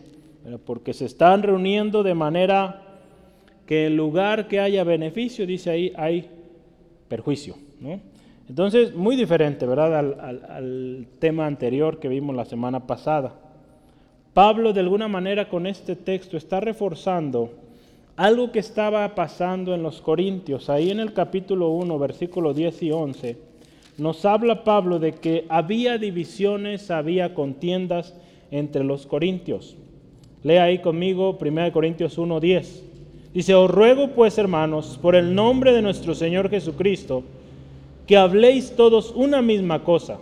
porque 0.66 0.94
se 0.94 1.06
están 1.06 1.44
reuniendo 1.44 2.04
de 2.04 2.14
manera 2.14 2.84
que 3.66 3.88
en 3.88 3.98
lugar 3.98 4.48
que 4.48 4.60
haya 4.60 4.84
beneficio, 4.84 5.46
dice 5.46 5.70
ahí, 5.70 5.94
hay 5.96 6.30
perjuicio. 7.08 7.56
Entonces, 8.48 8.96
muy 8.96 9.16
diferente, 9.16 9.66
¿verdad?, 9.66 9.98
al, 9.98 11.08
tema 11.20 11.46
anterior 11.46 12.00
que 12.00 12.08
vimos 12.08 12.36
la 12.36 12.46
semana 12.46 12.88
pasada. 12.88 13.36
Pablo, 14.34 14.72
de 14.72 14.80
alguna 14.80 15.08
manera, 15.08 15.50
con 15.50 15.68
este 15.68 15.96
texto 15.96 16.38
está 16.38 16.60
reforzando 16.60 17.52
algo 18.16 18.52
que 18.52 18.60
estaba 18.60 19.16
pasando 19.16 19.76
en 19.76 19.84
los 19.84 20.02
Corintios. 20.02 20.70
Ahí 20.70 20.90
en 20.90 21.00
el 21.00 21.14
capítulo 21.14 21.70
1, 21.70 22.00
versículo 22.00 22.54
10 22.54 22.84
y 22.84 22.92
11, 22.92 23.38
nos 23.98 24.26
habla 24.26 24.64
Pablo 24.64 25.00
de 25.00 25.14
que 25.14 25.46
había 25.50 25.98
divisiones, 25.98 26.90
había 26.90 27.34
contiendas 27.34 28.16
entre 28.50 28.84
los 28.84 29.06
Corintios. 29.06 29.76
Lea 30.48 30.64
ahí 30.64 30.80
conmigo 30.80 31.38
1 31.42 31.74
Corintios 31.74 32.18
1, 32.18 32.40
10. 32.40 32.84
Dice, 33.34 33.54
os 33.54 33.70
ruego 33.70 34.12
pues, 34.16 34.38
hermanos, 34.38 34.98
por 35.02 35.14
el 35.14 35.36
nombre 35.36 35.74
de 35.74 35.82
nuestro 35.82 36.16
Señor 36.16 36.50
Jesucristo, 36.50 37.24
que 38.08 38.16
habléis 38.16 38.74
todos 38.78 39.12
una 39.14 39.42
misma 39.42 39.84
cosa, 39.84 40.20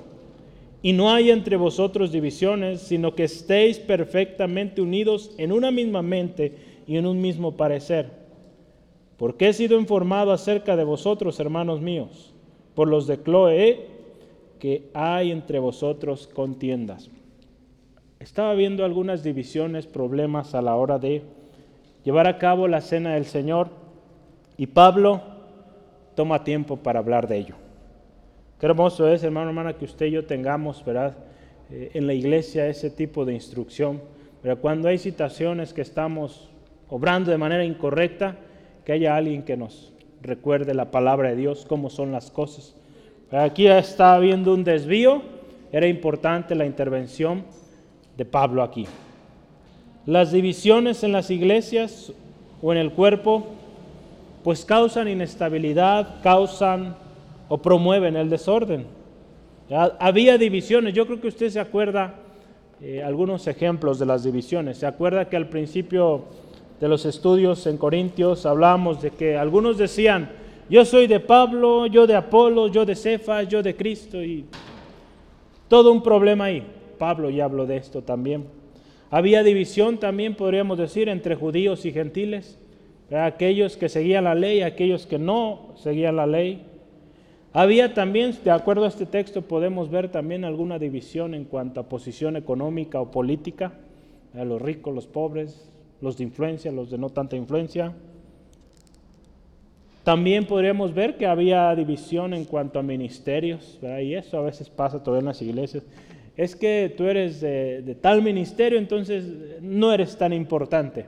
y 0.82 0.94
no 0.94 1.13
haya 1.13 1.32
entre 1.32 1.58
vosotros 1.58 2.12
divisiones, 2.12 2.82
sino 2.82 3.13
que 3.13 3.25
estéis 3.25 3.77
perfectamente 3.77 4.82
unidos 4.82 5.32
en 5.38 5.51
una 5.51 5.70
misma 5.70 6.01
mente 6.01 6.55
y 6.88 6.98
en 6.98 7.05
un 7.05 7.22
mismo 7.22 7.51
parecer. 7.51 8.10
Porque 9.17 9.50
he 9.50 9.53
sido 9.53 9.79
informado 9.79 10.32
acerca 10.32 10.75
de 10.75 10.86
vosotros, 10.86 11.39
hermanos 11.39 11.82
míos, 11.82 12.34
por 12.74 12.88
los 12.88 13.05
de 13.05 13.22
Cloe, 13.22 13.86
que 14.58 14.89
hay 14.96 15.32
entre 15.32 15.60
vosotros 15.60 16.27
contiendas. 16.34 17.12
Estaba 18.25 18.55
viendo 18.55 18.84
algunas 18.84 19.22
divisiones, 19.22 19.86
problemas 19.86 20.55
a 20.55 20.62
la 20.63 20.75
hora 20.75 20.98
de 20.98 21.22
llevar 22.03 22.25
a 22.25 22.39
cabo 22.39 22.67
la 22.67 22.82
cena 22.82 23.13
del 23.13 23.25
Señor 23.25 23.70
y 24.58 24.65
Pablo 24.65 25.22
toma 26.15 26.44
tiempo 26.44 26.77
para 26.77 26.98
hablar 26.98 27.27
de 27.27 27.38
ello. 27.38 27.55
Qué 28.60 28.65
hermoso 28.65 29.08
es, 29.08 29.24
hermano, 29.24 29.50
hermana, 29.50 29.74
que 29.74 29.86
usted 29.86 30.08
y 30.08 30.12
yo 30.13 30.25
tengamos, 30.25 30.84
¿verdad? 30.84 31.15
Eh, 31.70 31.91
en 31.94 32.08
la 32.08 32.15
iglesia 32.15 32.67
ese 32.67 32.89
tipo 32.89 33.25
de 33.25 33.36
instrucción. 33.36 34.01
Pero 34.41 34.60
cuando 34.60 34.88
hay 34.88 34.98
situaciones 34.98 35.72
que 35.72 35.82
estamos 35.82 36.50
obrando 36.89 37.29
de 37.29 37.38
manera 37.38 37.63
incorrecta, 37.63 38.38
que 38.84 38.94
haya 38.94 39.15
alguien 39.15 39.44
que 39.44 39.55
nos 39.55 39.94
recuerde 40.24 40.74
la 40.74 40.89
palabra 40.89 41.29
de 41.29 41.36
Dios, 41.36 41.63
cómo 41.70 41.91
son 41.91 42.12
las 42.12 42.32
cosas. 42.32 42.75
aquí 43.29 43.67
está 43.67 44.15
habiendo 44.15 44.51
un 44.51 44.63
desvío, 44.63 45.22
era 45.72 45.86
importante 45.86 46.55
la 46.55 46.65
intervención 46.65 47.44
de 48.17 48.25
Pablo 48.25 48.63
aquí. 48.63 48.86
Las 50.05 50.31
divisiones 50.31 51.03
en 51.03 51.12
las 51.12 51.31
iglesias 51.31 52.13
o 52.62 52.72
en 52.72 52.77
el 52.77 52.91
cuerpo 52.91 53.48
pues 54.43 54.63
causan 54.63 55.07
inestabilidad, 55.07 56.22
causan 56.22 56.95
o 57.50 57.57
promueven 57.57 58.15
el 58.15 58.29
desorden. 58.29 58.86
Había 60.00 60.38
divisiones, 60.38 60.93
yo 60.93 61.07
creo 61.07 61.19
que 61.19 61.29
usted 61.29 61.50
se 61.50 61.60
acuerda 61.60 62.13
eh, 62.81 63.01
algunos 63.01 63.48
ejemplos 63.48 63.98
de 63.98 64.05
las 64.05 64.24
divisiones. 64.24 64.77
Se 64.77 64.86
acuerda 64.86 65.27
que 65.27 65.36
al 65.36 65.50
principio 65.50 66.25
de 66.79 66.88
los 66.88 67.05
estudios 67.05 67.65
en 67.65 67.77
Corintios 67.77 68.45
hablábamos 68.45 69.01
de 69.01 69.10
que 69.10 69.36
algunos 69.36 69.79
decían, 69.79 70.29
yo 70.69 70.86
soy 70.86 71.07
de 71.07 71.19
Pablo, 71.19 71.88
yo 71.88 72.05
de 72.05 72.15
Apolo, 72.15 72.67
yo 72.67 72.86
de 72.86 72.95
Cefas, 72.95 73.48
yo 73.48 73.63
de 73.63 73.75
Cristo 73.75 74.22
y 74.22 74.45
todo 75.67 75.91
un 75.91 76.03
problema 76.03 76.45
ahí. 76.45 76.63
Pablo 76.98 77.30
ya 77.30 77.46
habló 77.46 77.66
de 77.66 77.78
esto 77.78 78.02
también. 78.02 78.46
Había 79.10 79.44
división 79.44 80.00
también, 80.00 80.36
podríamos 80.36 80.78
decir, 80.78 81.10
entre 81.10 81.36
judíos 81.36 81.86
y 81.86 81.92
gentiles, 81.92 82.60
aquellos 83.12 83.78
que 83.78 83.90
seguían 83.90 84.24
la 84.24 84.36
ley, 84.36 84.62
aquellos 84.62 85.06
que 85.06 85.20
no 85.20 85.74
seguían 85.75 86.16
la 86.16 86.25
ley. 86.25 86.64
Había 87.54 87.94
también, 87.94 88.36
de 88.44 88.52
acuerdo 88.52 88.84
a 88.86 88.90
este 88.90 89.06
texto, 89.06 89.44
podemos 89.44 89.90
ver 89.90 90.10
también 90.10 90.44
alguna 90.44 90.80
división 90.80 91.34
en 91.34 91.46
cuanto 91.46 91.80
a 91.80 91.88
posición 91.88 92.36
económica 92.36 93.00
o 93.00 93.12
política, 93.12 93.74
los 94.34 94.62
ricos, 94.62 94.94
los 94.94 95.08
pobres, 95.08 95.70
los 96.02 96.18
de 96.18 96.25
influencia, 96.25 96.72
los 96.72 96.90
de 96.90 96.98
no 96.98 97.10
tanta 97.10 97.38
influencia. 97.38 97.94
También 100.05 100.45
podríamos 100.45 100.93
ver 100.93 101.17
que 101.17 101.27
había 101.27 101.75
división 101.75 102.33
en 102.33 102.45
cuanto 102.45 102.79
a 102.79 102.83
ministerios, 102.83 103.77
y 104.01 104.13
eso 104.13 104.38
a 104.38 104.41
veces 104.41 104.69
pasa 104.69 105.03
todavía 105.03 105.19
en 105.19 105.25
las 105.25 105.41
iglesias 105.41 105.83
es 106.38 106.55
que 106.55 106.93
tú 106.95 107.05
eres 107.05 107.41
de, 107.41 107.97
tal 108.01 108.21
ministerio, 108.21 108.77
entonces 108.77 109.25
no 109.62 109.93
eres 109.93 110.17
tan 110.17 110.33
importante. 110.33 111.05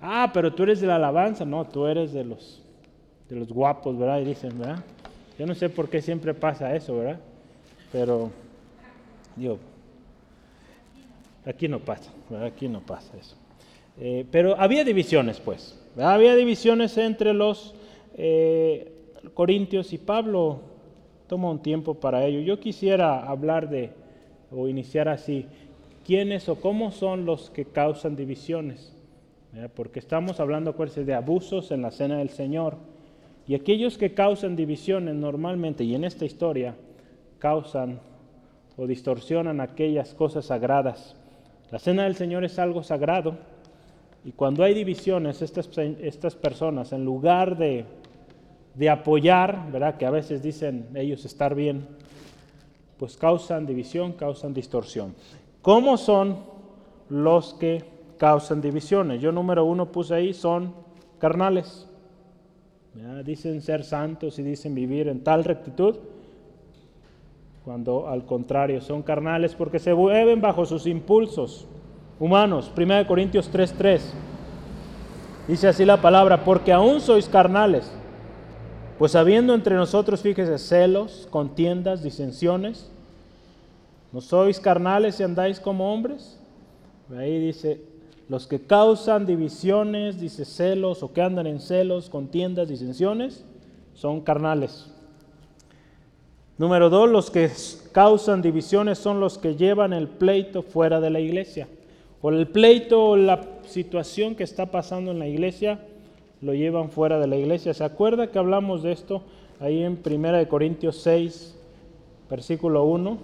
Ah, 0.00 0.30
pero 0.32 0.52
tú 0.52 0.64
eres 0.64 0.80
de 0.80 0.86
la 0.86 0.96
alabanza, 0.96 1.44
no, 1.44 1.64
tú 1.66 1.86
eres 1.86 2.12
de 2.12 2.24
los, 2.24 2.62
de 3.28 3.36
los 3.36 3.48
guapos, 3.48 3.98
¿verdad? 3.98 4.20
Y 4.20 4.24
dicen, 4.24 4.58
¿verdad? 4.58 4.84
Yo 5.38 5.46
no 5.46 5.54
sé 5.54 5.70
por 5.70 5.88
qué 5.88 6.02
siempre 6.02 6.34
pasa 6.34 6.74
eso, 6.74 6.96
¿verdad? 6.98 7.18
Pero, 7.90 8.30
digo, 9.34 9.58
aquí 11.46 11.68
no 11.68 11.78
pasa, 11.78 12.10
¿verdad? 12.28 12.48
Aquí 12.48 12.68
no 12.68 12.80
pasa 12.80 13.16
eso. 13.18 13.34
Eh, 13.98 14.26
pero 14.30 14.60
había 14.60 14.84
divisiones, 14.84 15.40
pues, 15.40 15.80
Había 15.98 16.36
divisiones 16.36 16.98
entre 16.98 17.32
los 17.32 17.74
eh, 18.16 18.92
corintios 19.34 19.92
y 19.92 19.98
Pablo 19.98 20.60
toma 21.26 21.50
un 21.50 21.62
tiempo 21.62 21.94
para 21.94 22.24
ello. 22.24 22.40
Yo 22.40 22.58
quisiera 22.58 23.28
hablar 23.28 23.68
de, 23.68 23.90
o 24.50 24.68
iniciar 24.68 25.08
así, 25.08 25.46
quiénes 26.04 26.48
o 26.48 26.56
cómo 26.56 26.90
son 26.90 27.26
los 27.26 27.50
que 27.50 27.66
causan 27.66 28.16
divisiones. 28.16 28.92
Porque 29.74 30.00
estamos 30.00 30.38
hablando, 30.40 30.70
acuérdense, 30.70 31.04
de 31.04 31.14
abusos 31.14 31.70
en 31.70 31.82
la 31.82 31.90
cena 31.90 32.18
del 32.18 32.28
Señor. 32.28 32.76
Y 33.46 33.54
aquellos 33.54 33.96
que 33.96 34.12
causan 34.12 34.56
divisiones 34.56 35.14
normalmente, 35.14 35.84
y 35.84 35.94
en 35.94 36.04
esta 36.04 36.24
historia, 36.24 36.74
causan 37.38 38.00
o 38.76 38.86
distorsionan 38.86 39.60
aquellas 39.60 40.14
cosas 40.14 40.46
sagradas. 40.46 41.16
La 41.70 41.78
cena 41.78 42.04
del 42.04 42.14
Señor 42.14 42.44
es 42.44 42.58
algo 42.58 42.82
sagrado 42.82 43.36
y 44.26 44.32
cuando 44.32 44.64
hay 44.64 44.74
divisiones, 44.74 45.40
estas, 45.40 45.70
estas 45.78 46.34
personas, 46.34 46.92
en 46.92 47.04
lugar 47.04 47.56
de, 47.56 47.84
de 48.76 48.90
apoyar, 48.90 49.70
¿verdad? 49.72 49.96
que 49.96 50.06
a 50.06 50.10
veces 50.10 50.42
dicen 50.42 50.88
ellos 50.94 51.24
estar 51.24 51.54
bien, 51.54 51.86
pues 52.98 53.16
causan 53.16 53.66
división, 53.66 54.12
causan 54.12 54.54
distorsión. 54.54 55.14
¿Cómo 55.62 55.96
son 55.96 56.38
los 57.08 57.54
que 57.54 57.84
causan 58.18 58.60
divisiones? 58.60 59.20
Yo 59.20 59.32
número 59.32 59.64
uno 59.64 59.90
puse 59.90 60.14
ahí, 60.14 60.32
son 60.34 60.74
carnales. 61.18 61.88
Dicen 63.24 63.60
ser 63.60 63.84
santos 63.84 64.38
y 64.38 64.42
dicen 64.42 64.74
vivir 64.74 65.08
en 65.08 65.22
tal 65.22 65.44
rectitud, 65.44 65.96
cuando 67.64 68.08
al 68.08 68.24
contrario 68.24 68.80
son 68.80 69.02
carnales 69.02 69.54
porque 69.54 69.78
se 69.78 69.92
mueven 69.92 70.40
bajo 70.40 70.64
sus 70.64 70.86
impulsos 70.86 71.66
humanos. 72.18 72.72
1 72.74 73.06
Corintios 73.06 73.50
3:3 73.52 74.00
dice 75.48 75.68
así 75.68 75.84
la 75.84 76.00
palabra, 76.00 76.44
porque 76.44 76.72
aún 76.72 77.00
sois 77.00 77.28
carnales, 77.28 77.92
pues 78.98 79.14
habiendo 79.14 79.54
entre 79.54 79.74
nosotros, 79.74 80.22
fíjese, 80.22 80.58
celos, 80.58 81.28
contiendas, 81.30 82.02
disensiones, 82.02 82.90
¿no 84.12 84.20
sois 84.20 84.58
carnales 84.58 85.20
y 85.20 85.22
andáis 85.22 85.60
como 85.60 85.92
hombres? 85.92 86.38
Ahí 87.16 87.38
dice, 87.38 87.80
los 88.28 88.46
que 88.46 88.60
causan 88.60 89.26
divisiones, 89.26 90.18
dice 90.18 90.44
celos, 90.44 91.02
o 91.02 91.12
que 91.12 91.22
andan 91.22 91.46
en 91.46 91.60
celos, 91.60 92.08
contiendas, 92.08 92.68
disensiones, 92.68 93.44
son 93.94 94.20
carnales. 94.20 94.90
Número 96.58 96.88
dos, 96.88 97.10
los 97.10 97.30
que 97.30 97.50
causan 97.92 98.40
divisiones 98.40 98.98
son 98.98 99.20
los 99.20 99.36
que 99.36 99.56
llevan 99.56 99.92
el 99.92 100.08
pleito 100.08 100.62
fuera 100.62 101.00
de 101.00 101.10
la 101.10 101.20
iglesia. 101.20 101.68
O 102.22 102.30
el 102.30 102.48
pleito 102.48 103.10
o 103.10 103.16
la 103.16 103.42
situación 103.66 104.34
que 104.34 104.44
está 104.44 104.70
pasando 104.70 105.12
en 105.12 105.18
la 105.18 105.28
iglesia 105.28 105.80
lo 106.40 106.54
llevan 106.54 106.90
fuera 106.90 107.18
de 107.18 107.26
la 107.26 107.36
iglesia. 107.36 107.74
¿Se 107.74 107.84
acuerda 107.84 108.28
que 108.28 108.38
hablamos 108.38 108.82
de 108.82 108.92
esto 108.92 109.22
ahí 109.60 109.82
en 109.82 109.98
1 110.04 110.48
Corintios 110.48 110.96
6, 110.96 111.58
versículo 112.28 112.84
1? 112.84 113.18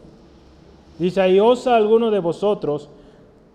Dice, 0.98 1.20
ahí 1.20 1.40
osa 1.40 1.76
alguno 1.76 2.10
de 2.10 2.20
vosotros, 2.20 2.88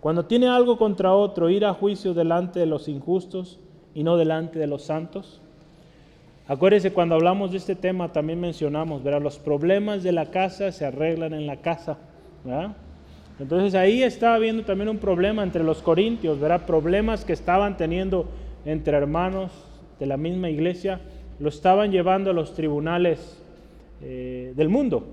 cuando 0.00 0.24
tiene 0.26 0.48
algo 0.48 0.78
contra 0.78 1.14
otro, 1.14 1.50
ir 1.50 1.64
a 1.64 1.74
juicio 1.74 2.14
delante 2.14 2.60
de 2.60 2.66
los 2.66 2.88
injustos 2.88 3.58
y 3.94 4.02
no 4.04 4.16
delante 4.16 4.58
de 4.58 4.66
los 4.66 4.82
santos. 4.82 5.40
Acuérdense, 6.46 6.92
cuando 6.92 7.14
hablamos 7.14 7.50
de 7.50 7.58
este 7.58 7.74
tema 7.74 8.12
también 8.12 8.40
mencionamos, 8.40 9.02
¿verdad? 9.02 9.20
Los 9.20 9.38
problemas 9.38 10.02
de 10.02 10.12
la 10.12 10.30
casa 10.30 10.72
se 10.72 10.86
arreglan 10.86 11.34
en 11.34 11.46
la 11.46 11.56
casa, 11.56 11.98
Entonces 13.38 13.74
ahí 13.74 14.02
estaba 14.02 14.36
habiendo 14.36 14.64
también 14.64 14.88
un 14.88 14.98
problema 14.98 15.42
entre 15.42 15.62
los 15.62 15.82
corintios, 15.82 16.40
¿verdad? 16.40 16.64
Problemas 16.64 17.24
que 17.24 17.34
estaban 17.34 17.76
teniendo 17.76 18.26
entre 18.68 18.98
hermanos 18.98 19.50
de 19.98 20.04
la 20.04 20.18
misma 20.18 20.50
iglesia, 20.50 21.00
lo 21.38 21.48
estaban 21.48 21.90
llevando 21.90 22.30
a 22.30 22.34
los 22.34 22.52
tribunales 22.52 23.42
eh, 24.02 24.52
del 24.56 24.68
mundo. 24.68 25.06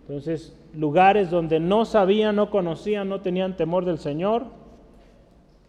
Entonces, 0.00 0.56
lugares 0.74 1.30
donde 1.30 1.60
no 1.60 1.84
sabían, 1.84 2.36
no 2.36 2.48
conocían, 2.48 3.10
no 3.10 3.20
tenían 3.20 3.54
temor 3.54 3.84
del 3.84 3.98
Señor, 3.98 4.44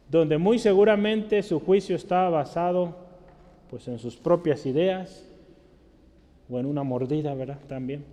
donde 0.09 0.37
muy 0.37 0.57
seguramente 0.57 1.43
su 1.43 1.59
juicio 1.59 1.97
estaba 1.97 2.29
basado 2.29 2.95
pues 3.69 3.89
en 3.89 3.99
sus 3.99 4.15
propias 4.15 4.65
ideas 4.65 5.27
o 6.49 6.59
en 6.59 6.65
una 6.65 6.83
mordida, 6.83 7.33
¿verdad? 7.33 7.59
También. 7.67 8.05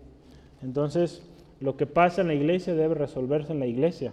Entonces, 0.60 1.22
lo 1.60 1.76
que 1.76 1.86
pasa 1.86 2.22
en 2.22 2.26
la 2.26 2.34
iglesia 2.34 2.74
debe 2.74 2.96
resolverse 2.96 3.52
en 3.52 3.60
la 3.60 3.66
iglesia. 3.66 4.12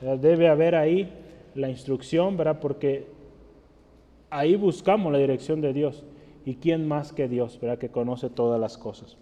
Debe 0.00 0.48
haber 0.48 0.76
ahí 0.76 1.08
la 1.56 1.68
instrucción, 1.68 2.36
¿verdad? 2.36 2.60
Porque 2.60 3.17
ahí 4.30 4.56
buscamos 4.56 5.12
la 5.12 5.18
dirección 5.18 5.60
de 5.60 5.72
Dios. 5.72 6.04
¿Y 6.44 6.54
quién 6.54 6.88
más 6.88 7.12
que 7.12 7.28
Dios, 7.28 7.58
¿verdad? 7.60 7.78
Que 7.78 7.90
conoce 7.90 8.30
todas 8.30 8.58
las 8.60 8.78
cosas. 8.78 9.16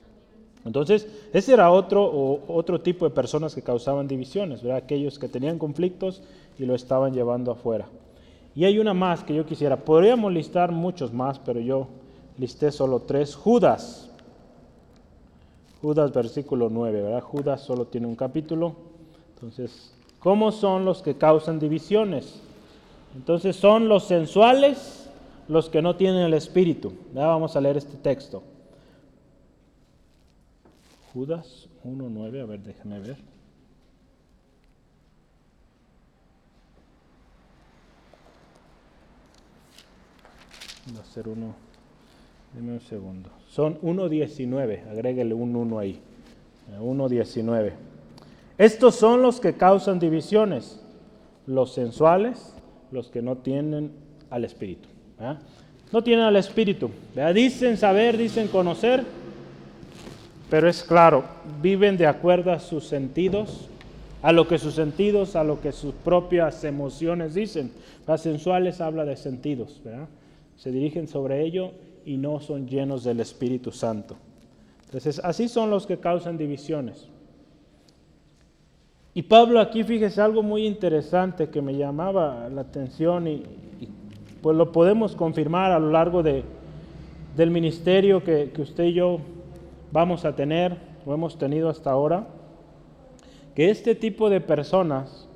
Entonces, 0.65 1.09
ese 1.33 1.55
era 1.55 1.71
otro, 1.71 2.05
o, 2.05 2.41
otro 2.49 2.81
tipo 2.81 3.05
de 3.05 3.15
personas 3.15 3.55
que 3.55 3.63
causaban 3.63 4.09
divisiones, 4.09 4.63
¿verdad? 4.63 4.79
Aquellos 4.79 5.19
que 5.19 5.29
tenían 5.29 5.59
conflictos 5.59 6.23
y 6.59 6.67
lo 6.67 6.75
estaban 6.75 7.15
llevando 7.15 7.53
afuera. 7.53 7.87
Y 8.55 8.65
hay 8.65 8.79
una 8.79 8.95
más 8.95 9.23
que 9.23 9.35
yo 9.35 9.45
quisiera. 9.47 9.77
Podríamos 9.77 10.33
listar 10.33 10.73
muchos 10.73 11.13
más, 11.13 11.39
pero 11.39 11.61
yo 11.61 11.89
listé 12.39 12.73
solo 12.73 13.01
tres. 13.01 13.35
Judas. 13.35 14.11
Judas 15.83 16.13
versículo 16.13 16.69
9, 16.71 17.03
¿verdad? 17.03 17.21
Judas 17.21 17.61
solo 17.61 17.87
tiene 17.87 18.07
un 18.07 18.17
capítulo. 18.17 18.75
Entonces, 19.35 19.95
¿cómo 20.19 20.51
son 20.51 20.85
los 20.85 21.03
que 21.03 21.17
causan 21.17 21.59
divisiones? 21.59 22.41
Entonces 23.17 23.57
son 23.57 23.89
los 23.89 24.05
sensuales 24.05 25.09
los 25.49 25.71
que 25.71 25.81
no 25.81 25.97
tienen 25.97 26.23
el 26.23 26.35
espíritu. 26.35 26.93
Ya 27.15 27.27
vamos 27.27 27.57
a 27.57 27.61
leer 27.63 27.79
este 27.79 27.97
texto. 27.97 28.43
Judas 31.15 31.67
1.9, 31.83 32.43
a 32.43 32.45
ver, 32.45 32.61
déjame 32.61 33.01
ver. 33.01 33.17
Va 40.95 41.01
a 41.01 41.05
ser 41.05 41.27
uno. 41.27 41.55
Deme 42.53 42.75
un 42.75 42.81
segundo. 42.81 43.31
Son 43.49 43.81
1.19. 43.81 44.91
Agréguele 44.91 45.33
un 45.33 45.57
1 45.57 45.79
ahí. 45.79 46.01
1.19. 46.79 47.73
Estos 48.59 48.95
son 48.95 49.23
los 49.23 49.41
que 49.41 49.55
causan 49.55 49.99
divisiones. 49.99 50.83
Los 51.47 51.73
sensuales, 51.73 52.56
los 52.91 53.09
que 53.09 53.23
no 53.23 53.37
tienen 53.37 53.91
al 54.31 54.45
Espíritu. 54.45 54.89
No 55.93 56.03
tienen 56.03 56.25
al 56.25 56.37
Espíritu. 56.37 56.91
Dicen 57.35 57.77
saber, 57.77 58.17
dicen 58.17 58.49
conocer, 58.49 59.05
pero 60.51 60.69
es 60.69 60.83
claro, 60.83 61.25
viven 61.61 61.97
de 61.97 62.07
acuerdo 62.07 62.53
a 62.53 62.61
sus 62.61 62.87
sentidos, 62.87 63.69
a 64.23 64.33
lo 64.33 64.49
que 64.49 64.59
sus 64.59 64.75
sentidos, 64.75 65.37
a 65.37 65.45
lo 65.45 65.61
que 65.61 65.73
sus 65.73 65.95
propias 65.95 66.65
emociones 66.65 67.35
dicen. 67.35 67.73
Las 68.07 68.23
sensuales 68.23 68.81
habla 68.81 69.05
de 69.05 69.17
sentidos, 69.17 69.81
se 70.57 70.71
dirigen 70.71 71.09
sobre 71.09 71.45
ello 71.45 71.73
y 72.05 72.17
no 72.17 72.41
son 72.41 72.69
llenos 72.69 73.05
del 73.05 73.21
Espíritu 73.21 73.73
Santo. 73.73 74.17
Entonces, 74.85 75.21
así 75.25 75.49
son 75.49 75.71
los 75.71 75.87
que 75.87 75.99
causan 75.99 76.39
divisiones. 76.39 77.09
Y 79.17 79.23
Pablo 79.23 79.61
aquí, 79.61 79.83
fíjese 79.83 80.21
algo 80.21 80.43
muy 80.43 80.67
interesante 80.67 81.49
que 81.49 81.63
me 81.63 81.75
llamaba 81.75 82.51
la 82.51 82.61
atención 82.61 83.27
y, 83.27 83.45
pues 84.43 84.55
lo 84.55 84.73
podemos 84.73 85.17
confirmar 85.17 85.73
a 85.73 85.79
lo 85.79 85.91
largo 85.91 86.23
de, 86.23 86.45
del 87.35 87.51
ministerio 87.51 88.23
que, 88.23 88.51
que 88.55 88.61
usted 88.61 88.85
y 88.85 88.93
yo 88.93 89.21
vamos 89.91 90.27
a 90.27 90.37
tener 90.37 90.77
o 91.07 91.15
hemos 91.15 91.39
tenido 91.39 91.71
hasta 91.71 91.91
ahora, 91.91 92.27
que 93.55 93.71
este 93.71 93.95
tipo 93.95 94.29
de 94.29 94.43
personas 94.43 95.27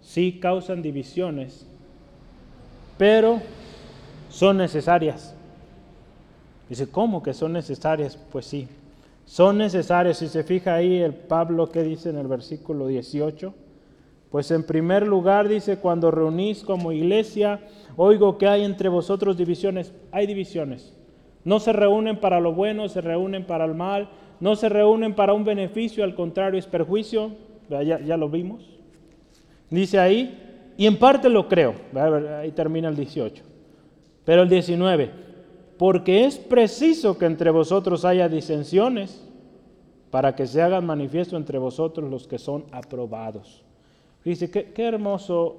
sí 0.00 0.38
causan 0.40 0.80
divisiones, 0.80 1.66
pero 2.98 3.40
son 4.28 4.58
necesarias. 4.58 5.34
Dice, 6.68 6.88
¿cómo 6.88 7.20
que 7.20 7.34
son 7.34 7.52
necesarias? 7.52 8.16
Pues 8.30 8.46
sí, 8.46 8.68
son 9.28 9.58
necesarias. 9.58 10.16
Si 10.16 10.26
se 10.26 10.42
fija 10.42 10.74
ahí 10.74 10.96
el 10.96 11.12
Pablo 11.12 11.68
que 11.68 11.82
dice 11.82 12.08
en 12.08 12.16
el 12.16 12.26
versículo 12.26 12.86
18, 12.86 13.52
pues 14.30 14.50
en 14.50 14.64
primer 14.64 15.06
lugar 15.06 15.48
dice, 15.48 15.76
cuando 15.76 16.10
reunís 16.10 16.64
como 16.64 16.92
iglesia, 16.92 17.60
oigo 17.96 18.38
que 18.38 18.46
hay 18.48 18.64
entre 18.64 18.88
vosotros 18.88 19.36
divisiones. 19.36 19.92
Hay 20.12 20.26
divisiones. 20.26 20.96
No 21.44 21.60
se 21.60 21.74
reúnen 21.74 22.16
para 22.20 22.40
lo 22.40 22.54
bueno, 22.54 22.88
se 22.88 23.02
reúnen 23.02 23.44
para 23.46 23.66
el 23.66 23.74
mal, 23.74 24.08
no 24.40 24.56
se 24.56 24.70
reúnen 24.70 25.14
para 25.14 25.34
un 25.34 25.44
beneficio, 25.44 26.04
al 26.04 26.14
contrario 26.14 26.58
es 26.58 26.66
perjuicio. 26.66 27.32
Ya, 27.68 28.00
ya 28.00 28.16
lo 28.16 28.30
vimos. 28.30 28.64
Dice 29.68 29.98
ahí, 29.98 30.72
y 30.78 30.86
en 30.86 30.98
parte 30.98 31.28
lo 31.28 31.48
creo. 31.48 31.74
Ahí 32.40 32.52
termina 32.52 32.88
el 32.88 32.96
18. 32.96 33.44
Pero 34.24 34.42
el 34.42 34.48
19, 34.48 35.27
porque 35.78 36.24
es 36.24 36.36
preciso 36.36 37.16
que 37.16 37.26
entre 37.26 37.50
vosotros 37.50 38.04
haya 38.04 38.28
disensiones 38.28 39.24
para 40.10 40.34
que 40.34 40.46
se 40.46 40.60
hagan 40.60 40.84
manifiesto 40.84 41.36
entre 41.36 41.58
vosotros 41.58 42.10
los 42.10 42.26
que 42.26 42.38
son 42.38 42.64
aprobados. 42.72 43.62
Dice, 44.24 44.50
qué, 44.50 44.84
hermoso 44.84 45.56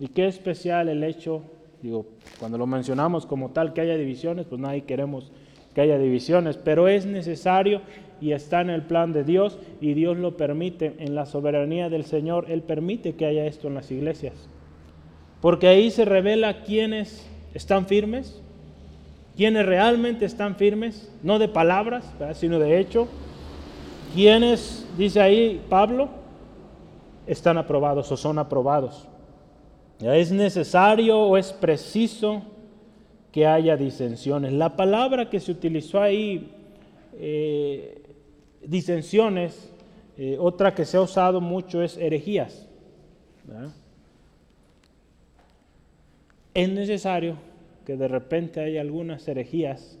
y 0.00 0.08
qué 0.08 0.26
especial 0.26 0.88
el 0.88 1.04
hecho, 1.04 1.42
digo, 1.80 2.06
cuando 2.40 2.58
lo 2.58 2.66
mencionamos 2.66 3.24
como 3.24 3.50
tal, 3.50 3.72
que 3.72 3.80
haya 3.80 3.96
divisiones, 3.96 4.46
pues 4.46 4.60
nadie 4.60 4.82
queremos 4.82 5.30
que 5.74 5.82
haya 5.82 5.98
divisiones, 5.98 6.56
pero 6.56 6.88
es 6.88 7.06
necesario 7.06 7.82
y 8.20 8.32
está 8.32 8.62
en 8.62 8.70
el 8.70 8.82
plan 8.82 9.12
de 9.12 9.24
Dios 9.24 9.58
y 9.80 9.94
Dios 9.94 10.16
lo 10.16 10.36
permite 10.36 10.94
en 10.98 11.14
la 11.14 11.26
soberanía 11.26 11.88
del 11.88 12.04
Señor. 12.04 12.46
Él 12.50 12.62
permite 12.62 13.14
que 13.14 13.26
haya 13.26 13.46
esto 13.46 13.68
en 13.68 13.74
las 13.74 13.90
iglesias. 13.90 14.48
Porque 15.40 15.68
ahí 15.68 15.90
se 15.90 16.06
revela 16.06 16.62
quiénes 16.62 17.28
están 17.52 17.86
firmes, 17.86 18.42
quiénes 19.36 19.66
realmente 19.66 20.24
están 20.24 20.56
firmes, 20.56 21.12
no 21.22 21.38
de 21.38 21.48
palabras, 21.48 22.04
sino 22.34 22.58
de 22.58 22.80
hecho. 22.80 23.06
Quienes, 24.14 24.86
dice 24.96 25.20
ahí 25.20 25.60
Pablo, 25.68 26.08
están 27.26 27.58
aprobados 27.58 28.10
o 28.10 28.16
son 28.16 28.38
aprobados. 28.38 29.06
Es 30.00 30.32
necesario 30.32 31.18
o 31.18 31.36
es 31.36 31.52
preciso 31.52 32.42
que 33.30 33.46
haya 33.46 33.76
disensiones. 33.76 34.52
La 34.52 34.76
palabra 34.76 35.28
que 35.28 35.40
se 35.40 35.52
utilizó 35.52 36.00
ahí, 36.00 36.50
eh, 37.14 38.02
disensiones, 38.64 39.70
eh, 40.16 40.38
otra 40.40 40.74
que 40.74 40.86
se 40.86 40.96
ha 40.96 41.02
usado 41.02 41.40
mucho 41.40 41.82
es 41.82 41.98
herejías. 41.98 42.66
Es 46.54 46.68
necesario 46.70 47.36
que 47.86 47.96
de 47.96 48.08
repente 48.08 48.60
haya 48.60 48.80
algunas 48.80 49.26
herejías, 49.28 49.96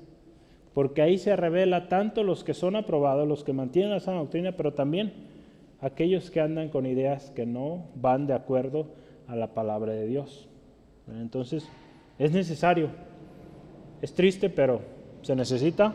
porque 0.74 1.02
ahí 1.02 1.18
se 1.18 1.36
revela 1.36 1.88
tanto 1.88 2.24
los 2.24 2.42
que 2.42 2.52
son 2.52 2.74
aprobados, 2.74 3.28
los 3.28 3.44
que 3.44 3.52
mantienen 3.52 3.92
la 3.92 4.00
sana 4.00 4.18
doctrina, 4.18 4.56
pero 4.56 4.74
también 4.74 5.12
aquellos 5.80 6.30
que 6.30 6.40
andan 6.40 6.68
con 6.68 6.84
ideas 6.84 7.30
que 7.30 7.46
no 7.46 7.84
van 7.94 8.26
de 8.26 8.34
acuerdo 8.34 8.88
a 9.28 9.36
la 9.36 9.54
palabra 9.54 9.92
de 9.92 10.06
Dios. 10.06 10.48
Entonces, 11.08 11.68
es 12.18 12.32
necesario. 12.32 12.90
Es 14.02 14.12
triste, 14.12 14.50
pero 14.50 14.80
se 15.22 15.36
necesita. 15.36 15.94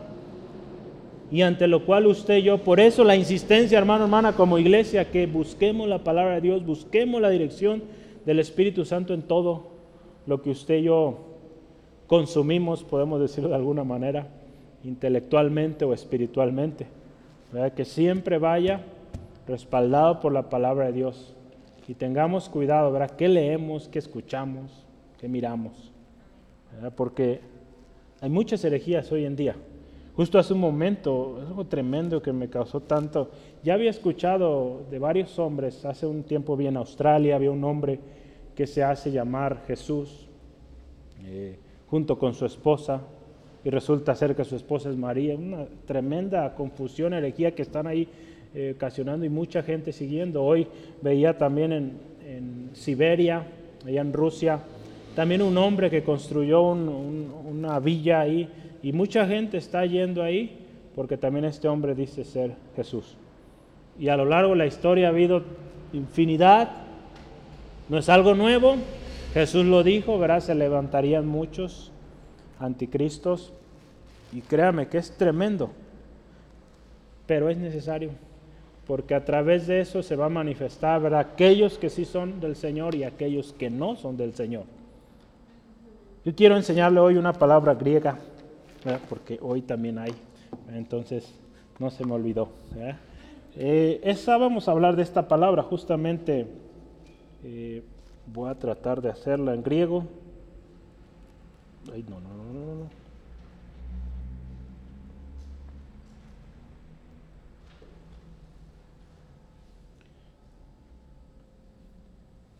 Y 1.30 1.42
ante 1.42 1.66
lo 1.66 1.84
cual 1.84 2.06
usted 2.06 2.38
y 2.38 2.42
yo, 2.42 2.64
por 2.64 2.80
eso 2.80 3.04
la 3.04 3.16
insistencia, 3.16 3.78
hermano, 3.78 4.04
hermana, 4.04 4.32
como 4.32 4.58
iglesia, 4.58 5.10
que 5.10 5.26
busquemos 5.26 5.88
la 5.88 6.02
palabra 6.02 6.36
de 6.36 6.40
Dios, 6.40 6.64
busquemos 6.64 7.20
la 7.20 7.30
dirección 7.30 7.82
del 8.24 8.38
Espíritu 8.38 8.86
Santo 8.86 9.12
en 9.12 9.22
todo 9.22 9.72
lo 10.26 10.40
que 10.40 10.50
usted 10.50 10.78
y 10.78 10.84
yo 10.84 11.31
consumimos, 12.12 12.84
podemos 12.84 13.22
decirlo 13.22 13.48
de 13.48 13.54
alguna 13.54 13.84
manera, 13.84 14.26
intelectualmente 14.84 15.86
o 15.86 15.94
espiritualmente. 15.94 16.86
Que 17.74 17.86
siempre 17.86 18.36
vaya 18.36 18.82
respaldado 19.48 20.20
por 20.20 20.30
la 20.30 20.50
palabra 20.50 20.84
de 20.84 20.92
Dios. 20.92 21.34
Y 21.88 21.94
tengamos 21.94 22.50
cuidado, 22.50 22.92
¿verdad? 22.92 23.16
¿Qué 23.16 23.28
leemos, 23.28 23.88
qué 23.88 23.98
escuchamos, 23.98 24.84
qué 25.18 25.26
miramos? 25.26 25.90
Porque 26.96 27.40
hay 28.20 28.28
muchas 28.28 28.62
herejías 28.62 29.10
hoy 29.10 29.24
en 29.24 29.34
día. 29.34 29.56
Justo 30.14 30.38
hace 30.38 30.52
un 30.52 30.60
momento, 30.60 31.38
es 31.40 31.48
algo 31.48 31.64
tremendo 31.64 32.20
que 32.20 32.34
me 32.34 32.50
causó 32.50 32.80
tanto. 32.80 33.30
Ya 33.64 33.72
había 33.72 33.88
escuchado 33.88 34.82
de 34.90 34.98
varios 34.98 35.38
hombres, 35.38 35.82
hace 35.86 36.04
un 36.04 36.24
tiempo 36.24 36.58
vi 36.58 36.66
en 36.66 36.76
Australia, 36.76 37.36
había 37.36 37.50
un 37.50 37.64
hombre 37.64 37.98
que 38.54 38.66
se 38.66 38.84
hace 38.84 39.10
llamar 39.10 39.62
Jesús, 39.66 40.28
eh, 41.24 41.58
junto 41.92 42.18
con 42.18 42.32
su 42.32 42.46
esposa, 42.46 43.02
y 43.62 43.68
resulta 43.68 44.14
ser 44.14 44.34
que 44.34 44.46
su 44.46 44.56
esposa 44.56 44.88
es 44.88 44.96
María. 44.96 45.34
Una 45.34 45.66
tremenda 45.86 46.54
confusión, 46.54 47.12
herejía 47.12 47.54
que 47.54 47.60
están 47.60 47.86
ahí 47.86 48.08
eh, 48.54 48.72
ocasionando 48.74 49.26
y 49.26 49.28
mucha 49.28 49.62
gente 49.62 49.92
siguiendo. 49.92 50.42
Hoy 50.42 50.66
veía 51.02 51.36
también 51.36 51.70
en, 51.72 52.70
Siberia, 52.72 53.46
allá 53.86 54.00
en 54.00 54.14
Rusia, 54.14 54.60
también 55.14 55.42
un 55.42 55.58
hombre 55.58 55.90
que 55.90 56.02
construyó 56.02 56.62
una 56.62 57.78
villa 57.78 58.20
ahí 58.20 58.48
y 58.82 58.92
mucha 58.94 59.26
gente 59.26 59.58
está 59.58 59.84
yendo 59.84 60.22
ahí 60.22 60.60
porque 60.94 61.18
también 61.18 61.44
este 61.44 61.68
hombre 61.68 61.94
dice 61.94 62.24
ser 62.24 62.54
Jesús. 62.74 63.18
Y 64.00 64.08
a 64.08 64.16
lo 64.16 64.24
largo 64.24 64.52
de 64.52 64.56
la 64.56 64.66
historia 64.66 65.08
ha 65.08 65.10
habido 65.10 65.42
infinidad, 65.92 66.70
no 67.90 67.98
es 67.98 68.08
algo 68.08 68.34
nuevo, 68.34 68.76
Jesús 69.32 69.64
lo 69.64 69.82
dijo, 69.82 70.18
verás, 70.18 70.44
se 70.44 70.54
levantarían 70.54 71.26
muchos 71.26 71.90
anticristos 72.58 73.52
y 74.32 74.40
créame 74.40 74.88
que 74.88 74.98
es 74.98 75.10
tremendo, 75.16 75.70
pero 77.26 77.48
es 77.48 77.56
necesario 77.56 78.10
porque 78.86 79.14
a 79.14 79.24
través 79.24 79.66
de 79.66 79.80
eso 79.80 80.02
se 80.02 80.16
va 80.16 80.26
a 80.26 80.28
manifestar 80.28 81.14
aquellos 81.14 81.78
que 81.78 81.88
sí 81.88 82.04
son 82.04 82.40
del 82.40 82.56
Señor 82.56 82.94
y 82.94 83.04
aquellos 83.04 83.52
que 83.52 83.70
no 83.70 83.96
son 83.96 84.16
del 84.16 84.34
Señor. 84.34 84.64
Yo 86.24 86.34
quiero 86.34 86.56
enseñarle 86.56 87.00
hoy 87.00 87.16
una 87.16 87.32
palabra 87.32 87.74
griega, 87.74 88.18
porque 89.08 89.38
hoy 89.40 89.62
también 89.62 89.98
hay, 89.98 90.12
entonces 90.72 91.32
no 91.78 91.90
se 91.90 92.04
me 92.04 92.12
olvidó. 92.12 92.48
Eh, 93.56 94.00
esa 94.02 94.36
vamos 94.36 94.68
a 94.68 94.72
hablar 94.72 94.96
de 94.96 95.02
esta 95.02 95.28
palabra, 95.28 95.62
justamente 95.62 96.46
eh, 97.44 97.82
voy 98.26 98.50
a 98.50 98.54
tratar 98.54 99.00
de 99.00 99.10
hacerla 99.10 99.54
en 99.54 99.62
griego. 99.62 100.04
Ay, 101.92 102.04
no, 102.08 102.20
no, 102.20 102.28
no, 102.28 102.44
no, 102.44 102.74
no. 102.74 103.02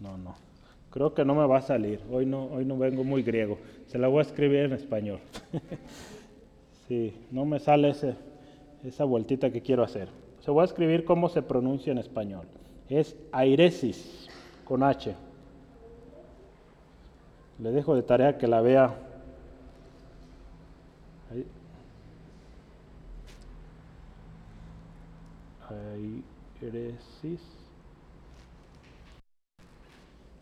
No, 0.00 0.18
no. 0.18 0.34
Creo 0.90 1.14
que 1.14 1.24
no 1.24 1.34
me 1.34 1.46
va 1.46 1.58
a 1.58 1.62
salir. 1.62 2.00
Hoy 2.10 2.26
no, 2.26 2.46
hoy 2.46 2.64
no 2.64 2.76
vengo 2.76 3.04
muy 3.04 3.22
griego. 3.22 3.58
Se 3.86 3.98
la 3.98 4.08
voy 4.08 4.18
a 4.18 4.22
escribir 4.22 4.60
en 4.60 4.72
español. 4.72 5.20
sí, 6.88 7.14
no 7.30 7.44
me 7.44 7.60
sale 7.60 7.94
esa 8.84 9.04
vueltita 9.04 9.50
que 9.50 9.62
quiero 9.62 9.84
hacer. 9.84 10.08
Se 10.40 10.50
voy 10.50 10.62
a 10.62 10.64
escribir 10.64 11.04
cómo 11.04 11.28
se 11.28 11.40
pronuncia 11.40 11.92
en 11.92 11.98
español. 11.98 12.46
Es 12.88 13.16
airesis, 13.30 14.28
con 14.64 14.82
H. 14.82 15.14
Le 17.58 17.70
dejo 17.70 17.94
de 17.94 18.02
tarea 18.02 18.38
que 18.38 18.46
la 18.46 18.60
vea. 18.60 18.94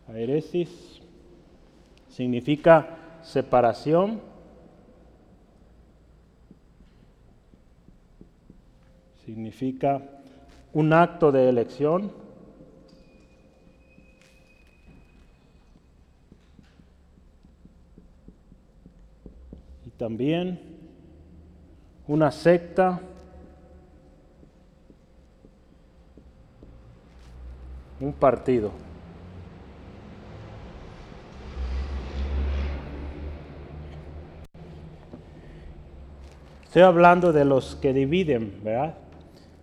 Aeresis 0.07 1.01
significa 2.09 2.97
separación. 3.23 4.21
Significa 9.25 10.01
un 10.73 10.93
acto 10.93 11.31
de 11.31 11.47
elección. 11.47 12.20
También 20.01 20.59
una 22.07 22.31
secta. 22.31 22.99
Un 27.99 28.11
partido. 28.11 28.71
Estoy 36.63 36.81
hablando 36.81 37.31
de 37.31 37.45
los 37.45 37.75
que 37.75 37.93
dividen, 37.93 38.59
¿verdad? 38.63 38.95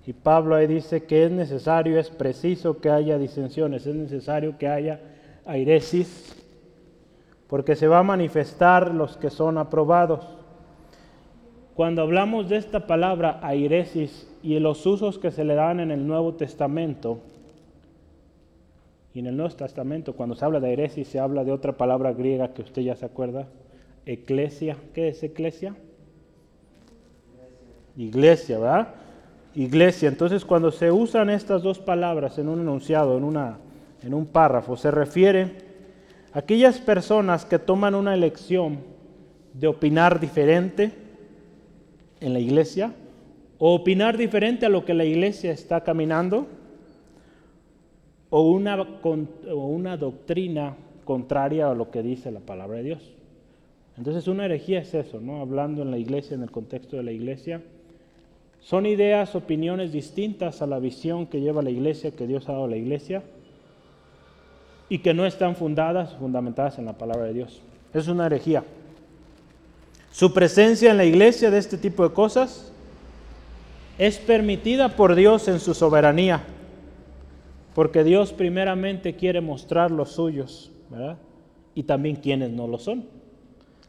Y 0.06 0.12
Pablo 0.12 0.54
ahí 0.54 0.68
dice 0.68 1.02
que 1.02 1.24
es 1.24 1.32
necesario, 1.32 1.98
es 1.98 2.10
preciso 2.10 2.80
que 2.80 2.90
haya 2.90 3.18
disensiones, 3.18 3.88
es 3.88 3.94
necesario 3.96 4.56
que 4.56 4.68
haya 4.68 5.00
airesis, 5.44 6.47
porque 7.48 7.76
se 7.76 7.88
va 7.88 7.98
a 7.98 8.02
manifestar 8.02 8.94
los 8.94 9.16
que 9.16 9.30
son 9.30 9.58
aprobados. 9.58 10.26
Cuando 11.74 12.02
hablamos 12.02 12.48
de 12.48 12.56
esta 12.56 12.86
palabra 12.86 13.40
airesis 13.42 14.28
y 14.42 14.58
los 14.58 14.84
usos 14.86 15.18
que 15.18 15.30
se 15.30 15.44
le 15.44 15.54
dan 15.54 15.80
en 15.80 15.90
el 15.90 16.06
Nuevo 16.06 16.34
Testamento, 16.34 17.18
y 19.14 19.20
en 19.20 19.26
el 19.26 19.36
Nuevo 19.36 19.54
Testamento 19.54 20.12
cuando 20.14 20.34
se 20.34 20.44
habla 20.44 20.60
de 20.60 20.68
airesis 20.68 21.08
se 21.08 21.18
habla 21.18 21.42
de 21.42 21.52
otra 21.52 21.72
palabra 21.72 22.12
griega 22.12 22.52
que 22.52 22.62
usted 22.62 22.82
ya 22.82 22.94
se 22.94 23.06
acuerda, 23.06 23.48
eclesia. 24.06 24.76
¿Qué 24.94 25.08
es 25.08 25.22
eclesia? 25.22 25.74
iglesia, 27.98 28.58
¿verdad? 28.58 28.88
Iglesia. 29.54 30.08
Entonces, 30.08 30.44
cuando 30.44 30.70
se 30.70 30.90
usan 30.90 31.30
estas 31.30 31.62
dos 31.62 31.78
palabras 31.80 32.38
en 32.38 32.48
un 32.48 32.60
enunciado, 32.60 33.18
en, 33.18 33.24
una, 33.24 33.58
en 34.02 34.14
un 34.14 34.26
párrafo, 34.26 34.76
se 34.76 34.90
refiere 34.90 35.67
aquellas 36.32 36.78
personas 36.78 37.44
que 37.44 37.58
toman 37.58 37.94
una 37.94 38.14
elección 38.14 38.80
de 39.54 39.66
opinar 39.66 40.20
diferente 40.20 40.92
en 42.20 42.32
la 42.32 42.40
iglesia 42.40 42.92
o 43.58 43.74
opinar 43.74 44.16
diferente 44.16 44.66
a 44.66 44.68
lo 44.68 44.84
que 44.84 44.94
la 44.94 45.04
iglesia 45.04 45.52
está 45.52 45.82
caminando 45.82 46.46
o 48.30 48.42
una, 48.50 49.96
doctrina 49.96 50.76
contraria 51.04 51.70
a 51.70 51.74
lo 51.74 51.90
que 51.90 52.02
dice 52.02 52.30
la 52.30 52.40
palabra 52.40 52.78
de 52.78 52.84
Dios. 52.84 53.12
Entonces 53.96 54.28
una 54.28 54.44
herejía 54.44 54.80
es 54.80 54.94
eso, 54.94 55.20
¿no? 55.20 55.40
Hablando 55.40 55.82
en 55.82 55.90
la 55.90 55.98
iglesia, 55.98 56.34
en 56.34 56.42
el 56.42 56.50
contexto 56.50 56.96
de 56.96 57.02
la 57.02 57.12
iglesia, 57.12 57.62
Son 58.60 58.86
ideas, 58.86 59.36
opiniones 59.36 59.92
distintas 59.92 60.62
a 60.62 60.66
la 60.66 60.80
visión 60.80 61.26
que 61.26 61.40
lleva 61.40 61.62
la 61.62 61.70
iglesia, 61.70 62.10
que 62.10 62.26
Dios 62.26 62.48
ha 62.48 62.52
dado 62.52 62.64
a 62.64 62.68
la 62.68 62.76
iglesia, 62.76 63.22
y 64.88 64.98
que 64.98 65.14
no 65.14 65.26
están 65.26 65.56
fundadas, 65.56 66.14
fundamentadas 66.16 66.78
en 66.78 66.86
la 66.86 66.94
palabra 66.94 67.26
de 67.26 67.34
Dios. 67.34 67.60
Es 67.92 68.08
una 68.08 68.26
herejía. 68.26 68.64
Su 70.10 70.32
presencia 70.32 70.90
en 70.90 70.96
la 70.96 71.04
iglesia 71.04 71.50
de 71.50 71.58
este 71.58 71.76
tipo 71.76 72.06
de 72.08 72.14
cosas 72.14 72.72
es 73.98 74.18
permitida 74.18 74.96
por 74.96 75.14
Dios 75.14 75.48
en 75.48 75.60
su 75.60 75.74
soberanía, 75.74 76.42
porque 77.74 78.04
Dios 78.04 78.32
primeramente 78.32 79.14
quiere 79.14 79.40
mostrar 79.40 79.90
los 79.90 80.12
suyos, 80.12 80.70
¿verdad? 80.90 81.18
Y 81.74 81.82
también 81.82 82.16
quienes 82.16 82.50
no 82.50 82.66
lo 82.66 82.78
son. 82.78 83.04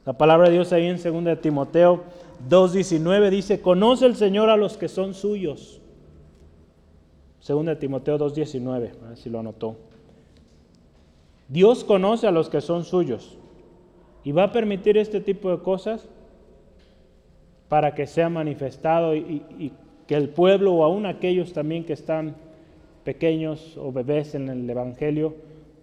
La 0.05 0.13
palabra 0.13 0.47
de 0.47 0.53
Dios 0.53 0.73
ahí 0.73 0.87
en 0.87 1.01
2 1.01 1.41
Timoteo 1.41 2.03
2.19 2.49 3.29
dice, 3.29 3.61
conoce 3.61 4.05
el 4.05 4.15
Señor 4.15 4.49
a 4.49 4.57
los 4.57 4.77
que 4.77 4.87
son 4.87 5.13
suyos. 5.13 5.81
2 7.47 7.79
Timoteo 7.79 8.17
2.19, 8.17 8.67
a 8.73 8.79
ver 8.79 9.17
si 9.17 9.29
lo 9.29 9.39
anotó. 9.39 9.88
Dios 11.49 11.83
conoce 11.83 12.27
a 12.27 12.31
los 12.31 12.47
que 12.47 12.61
son 12.61 12.85
suyos 12.85 13.37
y 14.23 14.31
va 14.31 14.43
a 14.43 14.51
permitir 14.51 14.97
este 14.97 15.19
tipo 15.19 15.49
de 15.49 15.63
cosas 15.63 16.07
para 17.67 17.95
que 17.95 18.05
sea 18.05 18.29
manifestado 18.29 19.15
y, 19.15 19.73
que 20.07 20.15
el 20.15 20.29
pueblo 20.29 20.73
o 20.73 20.83
aún 20.83 21.05
aquellos 21.05 21.53
también 21.53 21.85
que 21.85 21.93
están 21.93 22.35
pequeños 23.03 23.77
o 23.77 23.91
bebés 23.91 24.33
en 24.33 24.49
el 24.49 24.67
Evangelio, 24.67 25.35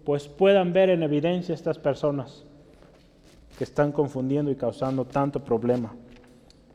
pues 0.03 0.27
puedan 0.27 0.73
ver 0.73 0.89
en 0.89 1.01
evidencia 1.01 1.55
estas 1.55 1.79
personas 1.79 2.43
que 3.57 3.63
están 3.63 3.93
confundiendo 3.93 4.51
y 4.51 4.55
causando 4.55 5.05
tanto 5.05 5.41
problema. 5.43 5.95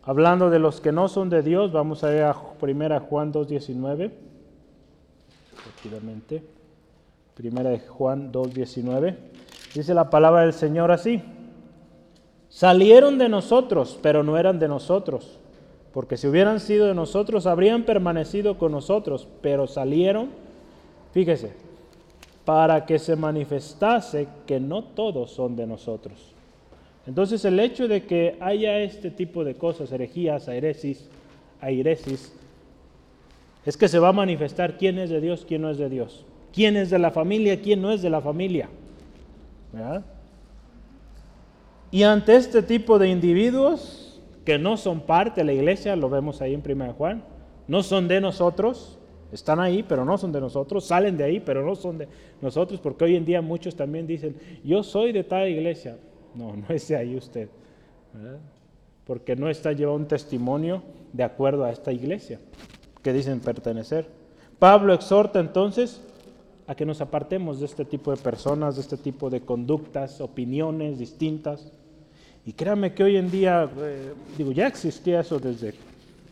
Hablando 0.03 0.49
de 0.49 0.59
los 0.59 0.81
que 0.81 0.93
no 0.93 1.09
son 1.09 1.29
de 1.29 1.43
Dios, 1.43 1.73
vamos 1.73 2.05
a 2.05 2.15
ir 2.15 2.23
a 2.23 2.35
1 2.35 3.01
Juan 3.01 3.33
2.19. 3.33 4.11
Primera 7.35 7.71
de 7.71 7.81
Juan 7.81 8.33
2.19. 8.33 9.17
Dice 9.75 9.95
la 9.95 10.11
palabra 10.11 10.43
del 10.43 10.53
Señor 10.53 10.91
así. 10.91 11.23
Salieron 12.49 13.17
de 13.17 13.29
nosotros, 13.29 13.99
pero 14.03 14.23
no 14.23 14.37
eran 14.37 14.59
de 14.59 14.69
nosotros. 14.69 15.39
Porque 15.93 16.17
si 16.17 16.27
hubieran 16.27 16.61
sido 16.61 16.87
de 16.87 16.95
nosotros, 16.95 17.47
habrían 17.47 17.85
permanecido 17.85 18.59
con 18.59 18.73
nosotros. 18.73 19.27
Pero 19.41 19.67
salieron, 19.67 20.29
fíjese, 21.13 21.53
para 22.45 22.85
que 22.85 22.99
se 22.99 23.17
manifestase 23.17 24.29
que 24.47 24.61
no 24.61 24.85
todos 24.85 25.31
son 25.31 25.57
de 25.57 25.67
nosotros. 25.67 26.33
Entonces 27.07 27.45
el 27.45 27.59
hecho 27.59 27.89
de 27.89 28.05
que 28.05 28.37
haya 28.41 28.79
este 28.79 29.11
tipo 29.11 29.45
de 29.45 29.55
cosas, 29.55 29.91
herejías, 29.91 30.49
airesis, 30.49 31.09
airesis, 31.61 32.33
es 33.65 33.77
que 33.77 33.89
se 33.89 33.99
va 33.99 34.09
a 34.09 34.13
manifestar 34.13 34.77
quién 34.77 34.99
es 34.99 35.11
de 35.11 35.21
Dios, 35.21 35.45
quién 35.47 35.63
no 35.63 35.71
es 35.71 35.79
de 35.79 35.89
Dios, 35.89 36.25
quién 36.53 36.77
es 36.77 36.91
de 36.91 36.99
la 36.99 37.11
familia, 37.11 37.61
quién 37.61 37.81
no 37.83 37.91
es 37.91 38.03
de 38.03 38.11
la 38.11 38.21
familia. 38.21 38.69
Y 41.91 42.03
ante 42.03 42.37
este 42.37 42.63
tipo 42.63 42.99
de 42.99 43.09
individuos 43.09 44.21
que 44.45 44.59
no 44.59 44.77
son 44.77 45.01
parte 45.01 45.41
de 45.41 45.45
la 45.45 45.53
iglesia, 45.53 45.97
lo 45.97 46.11
vemos 46.11 46.43
ahí 46.43 46.55
en 46.55 46.63
1 46.65 46.95
Juan, 46.95 47.23
no 47.69 47.83
son 47.83 48.09
de 48.09 48.21
nosotros, 48.21 48.99
están 49.33 49.61
ahí, 49.61 49.83
pero 49.83 50.05
no 50.05 50.19
son 50.19 50.33
de 50.33 50.41
nosotros, 50.41 50.85
salen 50.85 51.17
de 51.17 51.25
ahí, 51.25 51.41
pero 51.41 51.65
no 51.65 51.75
son 51.75 51.99
de 51.99 52.09
nosotros, 52.41 52.81
porque 52.81 53.05
hoy 53.05 53.17
en 53.17 53.25
día 53.25 53.41
muchos 53.41 53.75
también 53.75 54.07
dicen, 54.07 54.37
yo 54.63 54.83
soy 54.83 55.13
de 55.13 55.25
tal 55.25 55.49
iglesia. 55.49 55.97
No, 56.35 56.57
no 56.57 56.65
es 56.69 56.89
de 56.89 56.97
ahí 56.97 57.17
usted. 57.17 57.49
Porque 59.07 59.37
no 59.37 59.49
está 59.49 59.73
llevando 59.73 60.03
un 60.03 60.09
testimonio 60.09 60.83
de 61.13 61.25
acuerdo 61.25 61.65
a 61.65 61.71
esta 61.71 61.93
iglesia 61.93 62.41
que 63.03 63.13
dicen 63.13 63.41
pertenecer. 63.41 64.07
Pablo 64.59 64.95
exhorta 64.95 65.41
entonces 65.41 66.03
a 66.73 66.75
que 66.75 66.87
nos 66.87 67.03
apartemos 67.03 67.61
de 67.61 67.67
este 67.67 67.85
tipo 67.85 68.11
de 68.11 68.17
personas, 68.17 68.77
de 68.77 68.81
este 68.81 68.97
tipo 68.97 69.29
de 69.29 69.43
conductas, 69.43 70.23
opiniones 70.23 70.99
distintas. 70.99 71.71
Y 72.47 72.55
créame 72.55 72.95
que 72.95 73.05
hoy 73.05 73.19
en 73.19 73.31
día, 73.31 73.69
eh, 73.79 74.15
digo, 74.39 74.53
ya 74.53 74.69
existía 74.69 75.21
eso 75.21 75.39
desde 75.39 75.75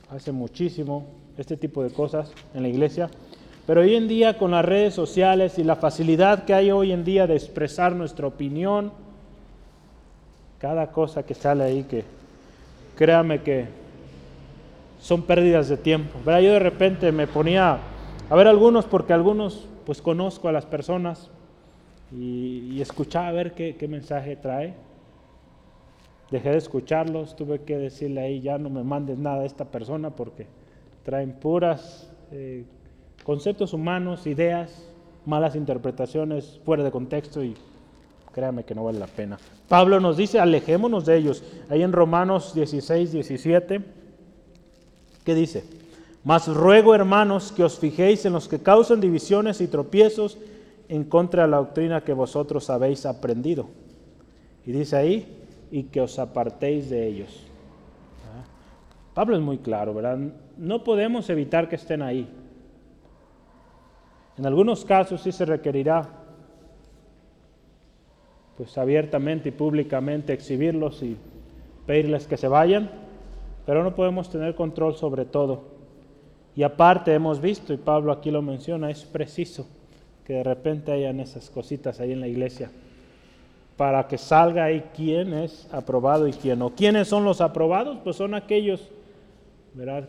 hace 0.09 0.33
muchísimo, 0.33 1.05
este 1.37 1.59
tipo 1.59 1.83
de 1.83 1.91
cosas 1.91 2.33
en 2.55 2.63
la 2.63 2.69
iglesia, 2.69 3.11
pero 3.67 3.83
hoy 3.83 3.95
en 3.95 4.09
día 4.09 4.39
con 4.39 4.53
las 4.53 4.65
redes 4.65 4.95
sociales 4.95 5.59
y 5.59 5.63
la 5.63 5.77
facilidad 5.77 6.45
que 6.45 6.55
hay 6.55 6.71
hoy 6.71 6.93
en 6.93 7.05
día 7.05 7.27
de 7.27 7.35
expresar 7.35 7.95
nuestra 7.95 8.27
opinión, 8.27 8.93
cada 10.59 10.91
cosa 10.91 11.23
que 11.23 11.35
sale 11.35 11.65
ahí 11.65 11.85
que 11.85 12.03
créame 12.97 13.43
que 13.43 13.67
son 15.03 15.23
pérdidas 15.23 15.69
de 15.69 15.77
tiempo. 15.77 16.19
Yo 16.25 16.33
de 16.33 16.59
repente 16.59 17.13
me 17.13 17.27
ponía 17.27 17.79
a 18.31 18.35
ver 18.35 18.49
algunos 18.49 18.87
porque 18.87 19.13
algunos 19.13 19.70
pues 19.91 20.01
conozco 20.01 20.47
a 20.47 20.53
las 20.53 20.67
personas 20.67 21.33
y, 22.17 22.81
escuchaba 22.81 23.27
a 23.27 23.33
ver 23.33 23.55
qué, 23.55 23.89
mensaje 23.89 24.37
trae. 24.37 24.73
Dejé 26.31 26.51
de 26.51 26.59
escucharlos, 26.59 27.35
tuve 27.35 27.63
que 27.63 27.77
decirle 27.77 28.21
ahí 28.21 28.41
ya 28.41 28.57
no 28.57 28.71
me 28.71 28.85
mandes 28.85 29.19
nada 29.19 29.43
a 29.43 29.45
esta 29.47 29.65
persona 29.65 30.11
porque 30.11 30.47
traen 31.03 31.33
puras 31.33 32.09
eh, 32.31 32.63
conceptos 33.25 33.73
humanos, 33.73 34.29
ideas, 34.29 34.89
malas 35.27 35.57
interpretaciones 35.57 36.61
fuera 36.65 36.85
de 36.85 36.93
contexto 36.93 37.43
y 37.43 37.57
Créame 38.33 38.63
que 38.63 38.77
no 38.77 38.85
vale 38.85 39.01
la 39.01 39.09
pena. 39.09 39.41
Pablo 39.69 39.99
nos 39.99 40.17
dice, 40.17 40.39
alejémonos 40.39 41.05
de 41.05 41.17
ellos. 41.17 41.43
Ahí 41.69 41.83
en 41.83 41.91
Romanos 41.91 42.55
16, 42.55 43.11
17, 43.11 43.81
¿qué 45.25 45.35
dice? 45.35 45.80
Mas 46.23 46.49
ruego, 46.49 46.95
hermanos, 46.95 47.51
que 47.53 47.65
os 47.65 47.79
fijéis 47.79 48.27
en 48.27 48.35
los 48.35 48.47
que 48.47 48.59
causan 48.59 49.01
divisiones 49.01 49.61
y 49.61 49.69
tropiezos 49.69 50.39
en 50.89 51.05
contra 51.05 51.45
de 51.45 51.49
la 51.49 51.57
doctrina 51.59 52.03
que 52.03 52.13
vosotros 52.13 52.69
habéis 52.69 53.07
aprendido. 53.07 53.69
Y 54.67 54.73
dice 54.73 54.97
ahí, 54.97 55.39
y 55.71 55.85
que 55.85 56.01
os 56.01 56.19
apartéis 56.19 56.91
de 56.91 57.07
ellos. 57.07 57.47
¿Ah? 58.27 58.45
Pablo 59.15 59.37
es 59.37 59.43
muy 59.43 59.59
claro, 59.59 59.95
¿verdad? 59.95 60.19
No 60.59 60.85
podemos 60.85 61.31
evitar 61.31 61.69
que 61.69 61.77
estén 61.77 62.03
ahí. 62.03 62.29
En 64.37 64.47
algunos 64.47 64.85
casos 64.85 65.23
sí 65.23 65.33
se 65.33 65.45
requerirá 65.45 66.09
pues 68.57 68.77
abiertamente 68.77 69.49
y 69.49 69.53
públicamente 69.53 70.35
exhibirlos 70.35 71.03
y 71.03 71.17
pedirles 71.87 72.27
que 72.27 72.37
se 72.37 72.47
vayan, 72.47 72.91
pero 73.65 73.83
no 73.83 73.95
podemos 73.95 74.29
tener 74.29 74.55
control 74.55 74.97
sobre 74.97 75.25
todo. 75.25 75.80
Y 76.57 76.63
aparte 76.63 77.15
hemos 77.15 77.41
visto, 77.41 77.73
y 77.73 77.77
Pablo 77.77 78.13
aquí 78.13 78.31
lo 78.31 78.43
menciona, 78.43 78.91
es 78.91 79.05
preciso 79.05 79.67
que 80.25 80.35
de 80.35 80.45
repente 80.45 80.93
hayan 80.93 81.21
esas 81.21 81.51
cositas 81.51 82.01
ahí 82.01 82.13
en 82.13 82.21
la 82.21 82.29
iglesia 82.29 82.71
para 83.81 84.07
que 84.07 84.19
salga 84.19 84.65
ahí 84.65 84.85
quién 84.95 85.33
es 85.33 85.67
aprobado 85.73 86.29
y 86.29 86.33
quién 86.35 86.59
no. 86.59 86.69
¿Quiénes 86.69 87.09
son 87.09 87.25
los 87.25 87.41
aprobados? 87.41 87.97
Pues 88.05 88.15
son 88.15 88.35
aquellos. 88.35 88.91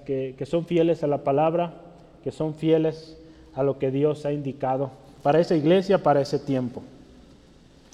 Que, 0.05 0.35
que 0.37 0.45
son 0.45 0.65
fieles 0.65 1.05
a 1.05 1.07
la 1.07 1.19
palabra, 1.19 1.75
que 2.21 2.33
son 2.33 2.53
fieles 2.53 3.17
a 3.55 3.63
lo 3.63 3.79
que 3.79 3.89
Dios 3.89 4.25
ha 4.25 4.33
indicado 4.33 4.91
para 5.23 5.39
esa 5.39 5.55
iglesia, 5.55 6.03
para 6.03 6.19
ese 6.19 6.37
tiempo. 6.37 6.83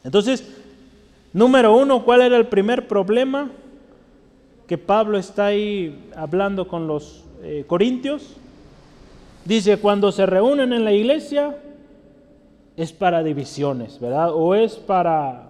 Entonces, 0.04 0.52
número 1.32 1.78
uno, 1.78 2.04
¿cuál 2.04 2.22
era 2.22 2.38
el 2.38 2.48
primer 2.48 2.88
problema 2.88 3.52
que 4.66 4.80
Pablo 4.80 5.20
está 5.20 5.46
ahí 5.46 6.10
hablando 6.16 6.68
con 6.68 6.88
los 6.88 7.24
eh, 7.44 7.64
corintios? 7.68 8.36
Dice, 9.46 9.78
cuando 9.78 10.12
se 10.12 10.26
reúnen 10.26 10.74
en 10.74 10.84
la 10.84 10.92
iglesia 10.92 11.58
es 12.76 12.92
para 12.92 13.24
divisiones, 13.24 14.00
¿verdad? 14.00 14.32
O 14.34 14.54
es 14.56 14.76
para, 14.76 15.50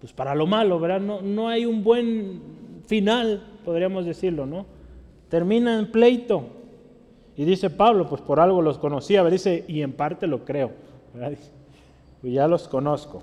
pues 0.00 0.12
para 0.12 0.34
lo 0.34 0.46
malo, 0.46 0.78
¿verdad? 0.78 1.00
No, 1.00 1.22
no 1.22 1.48
hay 1.48 1.66
un 1.66 1.82
buen 1.82 2.42
final, 2.86 3.42
podríamos 3.64 4.04
decirlo, 4.04 4.46
¿no? 4.46 4.66
Termina 5.28 5.78
en 5.78 5.90
pleito. 5.90 6.44
Y 7.36 7.44
dice 7.44 7.70
Pablo, 7.70 8.08
pues 8.08 8.20
por 8.20 8.38
algo 8.38 8.62
los 8.62 8.78
conocía, 8.78 9.24
dice, 9.24 9.64
y 9.66 9.82
en 9.82 9.92
parte 9.92 10.26
lo 10.26 10.44
creo. 10.44 10.70
Pues 11.12 12.32
ya 12.32 12.46
los 12.46 12.68
conozco. 12.68 13.22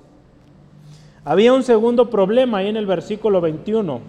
Había 1.24 1.54
un 1.54 1.64
segundo 1.64 2.10
problema 2.10 2.60
ahí 2.60 2.68
en 2.68 2.78
el 2.78 2.86
versículo 2.86 3.42
21. 3.42 4.02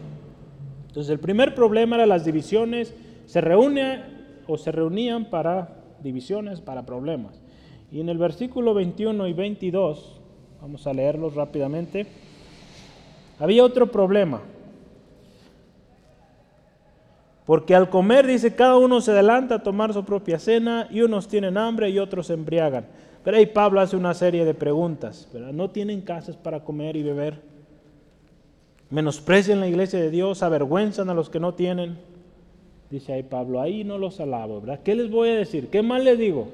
Entonces 0.89 1.11
el 1.11 1.21
primer 1.21 1.55
problema 1.55 1.97
era 1.97 2.07
las 2.07 2.25
divisiones, 2.25 2.95
se 3.33 3.41
reúne 3.41 4.03
o 4.47 4.59
se 4.59 4.71
reunían 4.71 5.31
para 5.31 5.75
divisiones, 6.03 6.61
para 6.61 6.85
problemas. 6.85 7.41
Y 7.91 7.99
en 7.99 8.11
el 8.11 8.19
versículo 8.19 8.75
21 8.75 9.27
y 9.27 9.33
22, 9.33 10.21
vamos 10.61 10.87
a 10.87 10.93
leerlos 10.93 11.35
rápidamente, 11.35 12.07
había 13.39 13.65
otro 13.65 13.91
problema. 13.91 14.43
Porque 17.47 17.75
al 17.75 17.89
comer, 17.89 18.27
dice, 18.27 18.55
cada 18.55 18.77
uno 18.77 19.01
se 19.01 19.13
adelanta 19.13 19.55
a 19.55 19.63
tomar 19.63 19.95
su 19.95 20.05
propia 20.05 20.39
cena 20.39 20.87
y 20.91 21.01
unos 21.01 21.27
tienen 21.27 21.57
hambre 21.57 21.89
y 21.89 21.99
otros 21.99 22.27
se 22.27 22.35
embriagan. 22.35 22.85
Pero 23.25 23.39
ahí 23.39 23.47
Pablo 23.47 23.81
hace 23.81 23.97
una 23.97 24.13
serie 24.13 24.45
de 24.45 24.53
preguntas, 24.53 25.27
¿verdad? 25.33 25.53
No 25.53 25.71
tienen 25.71 26.03
casas 26.03 26.37
para 26.37 26.65
comer 26.65 26.97
y 26.97 27.03
beber. 27.03 27.41
Menosprecian 28.91 29.61
la 29.61 29.69
iglesia 29.69 29.99
de 29.99 30.11
Dios, 30.11 30.43
avergüenzan 30.43 31.09
a 31.09 31.15
los 31.15 31.31
que 31.31 31.41
no 31.41 31.55
tienen. 31.55 32.12
Dice 32.93 33.15
ahí 33.15 33.23
Pablo, 33.23 33.61
ahí 33.61 33.85
no 33.85 33.97
los 33.97 34.21
alabo, 34.21 34.61
¿verdad? 34.61 34.81
¿Qué 34.85 34.95
les 34.95 35.11
voy 35.11 35.31
a 35.31 35.35
decir? 35.35 35.69
¿Qué 35.69 35.83
más 35.83 36.05
les 36.05 36.19
digo? 36.19 36.49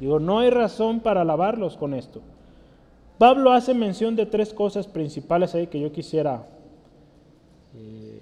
Digo, 0.00 0.18
no 0.18 0.40
hay 0.40 0.50
razón 0.50 0.98
para 0.98 1.20
alabarlos 1.20 1.76
con 1.76 1.94
esto. 1.94 2.20
Pablo 3.18 3.52
hace 3.52 3.72
mención 3.72 4.16
de 4.16 4.26
tres 4.26 4.52
cosas 4.52 4.88
principales 4.88 5.54
ahí 5.54 5.68
que 5.68 5.80
yo 5.80 5.92
quisiera 5.92 6.44
eh, 7.76 8.20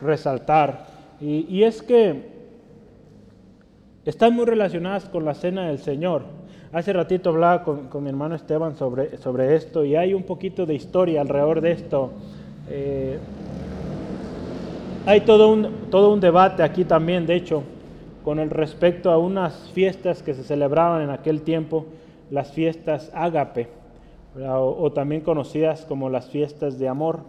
resaltar. 0.00 0.86
Y, 1.20 1.62
es 1.62 1.80
que 1.80 2.22
están 4.04 4.34
muy 4.34 4.46
relacionadas 4.46 5.04
con 5.04 5.24
la 5.24 5.34
cena 5.34 5.68
del 5.68 5.78
Señor. 5.78 6.24
Hace 6.72 6.92
ratito 6.92 7.30
hablaba 7.30 7.62
con, 7.62 8.02
mi 8.02 8.08
hermano 8.08 8.34
Esteban 8.34 8.76
sobre, 8.76 9.16
sobre, 9.18 9.54
esto 9.54 9.84
y 9.84 9.96
hay 9.96 10.12
un 10.12 10.24
poquito 10.24 10.66
de 10.66 10.74
historia 10.74 11.20
alrededor 11.20 11.60
de 11.60 11.72
esto. 11.72 12.10
Eh, 12.68 13.18
hay 15.06 15.20
todo 15.20 15.52
un, 15.52 15.90
todo 15.90 16.12
un 16.12 16.20
debate 16.20 16.62
aquí 16.62 16.84
también, 16.84 17.26
de 17.26 17.34
hecho, 17.34 17.62
con 18.24 18.38
el 18.38 18.50
respecto 18.50 19.10
a 19.10 19.18
unas 19.18 19.70
fiestas 19.72 20.22
que 20.22 20.34
se 20.34 20.44
celebraban 20.44 21.02
en 21.02 21.10
aquel 21.10 21.42
tiempo, 21.42 21.86
las 22.30 22.52
fiestas 22.52 23.10
ágape, 23.14 23.68
o, 24.36 24.90
también 24.92 25.20
conocidas 25.20 25.84
como 25.84 26.08
las 26.08 26.30
fiestas 26.30 26.78
de 26.78 26.88
amor, 26.88 27.20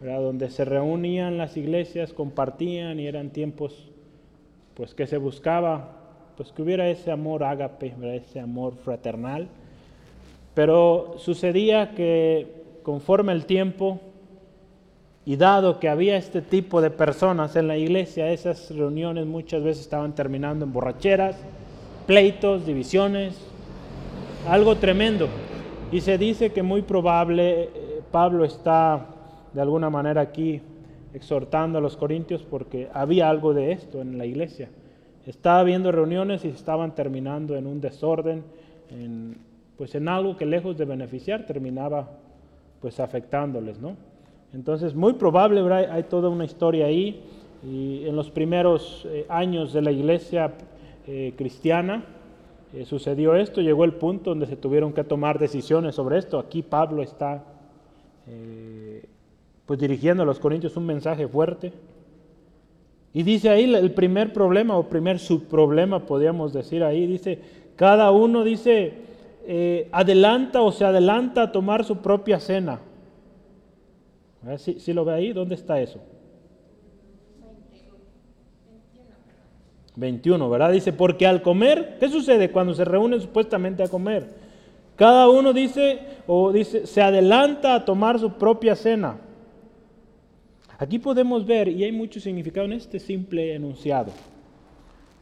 donde 0.00 0.50
se 0.50 0.64
reunían 0.64 1.38
las 1.38 1.56
iglesias, 1.56 2.12
compartían 2.12 2.98
y 2.98 3.06
eran 3.06 3.30
tiempos 3.30 3.90
pues 4.74 4.94
que 4.94 5.06
se 5.06 5.18
buscaba 5.18 5.98
pues 6.36 6.50
que 6.50 6.62
hubiera 6.62 6.88
ese 6.88 7.12
amor 7.12 7.44
ágape, 7.44 7.94
ese 8.14 8.40
amor 8.40 8.74
fraternal. 8.74 9.48
Pero 10.54 11.14
sucedía 11.18 11.94
que 11.94 12.62
conforme 12.82 13.32
el 13.32 13.44
tiempo 13.44 14.00
y 15.24 15.36
dado 15.36 15.78
que 15.78 15.88
había 15.88 16.16
este 16.16 16.42
tipo 16.42 16.80
de 16.80 16.90
personas 16.90 17.54
en 17.54 17.68
la 17.68 17.76
iglesia, 17.76 18.32
esas 18.32 18.70
reuniones 18.74 19.26
muchas 19.26 19.62
veces 19.62 19.84
estaban 19.84 20.14
terminando 20.14 20.64
en 20.64 20.72
borracheras, 20.72 21.36
pleitos, 22.06 22.66
divisiones, 22.66 23.38
algo 24.48 24.76
tremendo. 24.76 25.28
Y 25.92 26.00
se 26.00 26.18
dice 26.18 26.52
que 26.52 26.62
muy 26.62 26.82
probable 26.82 27.62
eh, 27.62 28.02
Pablo 28.10 28.44
está 28.44 29.06
de 29.52 29.60
alguna 29.60 29.90
manera 29.90 30.22
aquí 30.22 30.60
exhortando 31.14 31.78
a 31.78 31.80
los 31.80 31.96
corintios 31.96 32.42
porque 32.42 32.88
había 32.92 33.28
algo 33.28 33.54
de 33.54 33.72
esto 33.72 34.00
en 34.00 34.18
la 34.18 34.26
iglesia. 34.26 34.70
Estaba 35.26 35.60
habiendo 35.60 35.92
reuniones 35.92 36.44
y 36.44 36.48
estaban 36.48 36.96
terminando 36.96 37.56
en 37.56 37.68
un 37.68 37.80
desorden, 37.80 38.42
en, 38.90 39.36
pues 39.76 39.94
en 39.94 40.08
algo 40.08 40.36
que 40.36 40.46
lejos 40.46 40.76
de 40.78 40.84
beneficiar 40.84 41.46
terminaba 41.46 42.10
pues 42.80 42.98
afectándoles, 42.98 43.78
¿no? 43.78 43.96
Entonces, 44.54 44.94
muy 44.94 45.14
probable, 45.14 45.60
hay 45.72 46.02
toda 46.04 46.28
una 46.28 46.44
historia 46.44 46.86
ahí, 46.86 47.22
y 47.64 48.06
en 48.06 48.16
los 48.16 48.30
primeros 48.30 49.06
eh, 49.08 49.24
años 49.28 49.72
de 49.72 49.82
la 49.82 49.92
iglesia 49.92 50.52
eh, 51.06 51.32
cristiana 51.36 52.04
eh, 52.74 52.84
sucedió 52.84 53.36
esto, 53.36 53.60
llegó 53.60 53.84
el 53.84 53.92
punto 53.92 54.30
donde 54.30 54.46
se 54.46 54.56
tuvieron 54.56 54.92
que 54.92 55.04
tomar 55.04 55.38
decisiones 55.38 55.94
sobre 55.94 56.18
esto. 56.18 56.38
Aquí 56.38 56.62
Pablo 56.62 57.02
está 57.02 57.44
pues 59.66 59.80
dirigiendo 59.80 60.22
a 60.22 60.26
los 60.26 60.38
corintios 60.38 60.76
un 60.76 60.86
mensaje 60.86 61.26
fuerte. 61.26 61.72
Y 63.12 63.24
dice 63.24 63.50
ahí 63.50 63.64
el 63.64 63.90
primer 63.90 64.32
problema 64.32 64.76
o 64.76 64.88
primer 64.88 65.18
subproblema, 65.18 66.06
podríamos 66.06 66.52
decir 66.52 66.84
ahí, 66.84 67.06
dice, 67.08 67.40
cada 67.74 68.12
uno 68.12 68.44
dice, 68.44 68.94
adelanta 69.90 70.62
o 70.62 70.70
se 70.70 70.84
adelanta 70.84 71.42
a 71.42 71.52
tomar 71.52 71.84
su 71.84 71.96
propia 71.96 72.38
cena. 72.38 72.78
Si, 74.56 74.92
lo 74.92 75.04
ve 75.04 75.14
ahí, 75.14 75.32
¿dónde 75.32 75.54
está 75.54 75.80
eso? 75.80 76.00
21, 79.94 80.50
¿verdad? 80.50 80.72
Dice, 80.72 80.92
porque 80.92 81.26
al 81.26 81.42
comer, 81.42 81.96
¿qué 82.00 82.08
sucede 82.08 82.50
cuando 82.50 82.74
se 82.74 82.84
reúnen 82.84 83.20
supuestamente 83.20 83.84
a 83.84 83.88
comer? 83.88 84.26
Cada 84.96 85.28
uno 85.28 85.52
dice, 85.52 86.00
o 86.26 86.50
dice, 86.50 86.86
se 86.86 87.02
adelanta 87.02 87.74
a 87.74 87.84
tomar 87.84 88.18
su 88.18 88.32
propia 88.32 88.74
cena. 88.74 89.18
Aquí 90.78 90.98
podemos 90.98 91.46
ver, 91.46 91.68
y 91.68 91.84
hay 91.84 91.92
mucho 91.92 92.18
significado 92.18 92.66
en 92.66 92.72
este 92.72 92.98
simple 92.98 93.54
enunciado. 93.54 94.10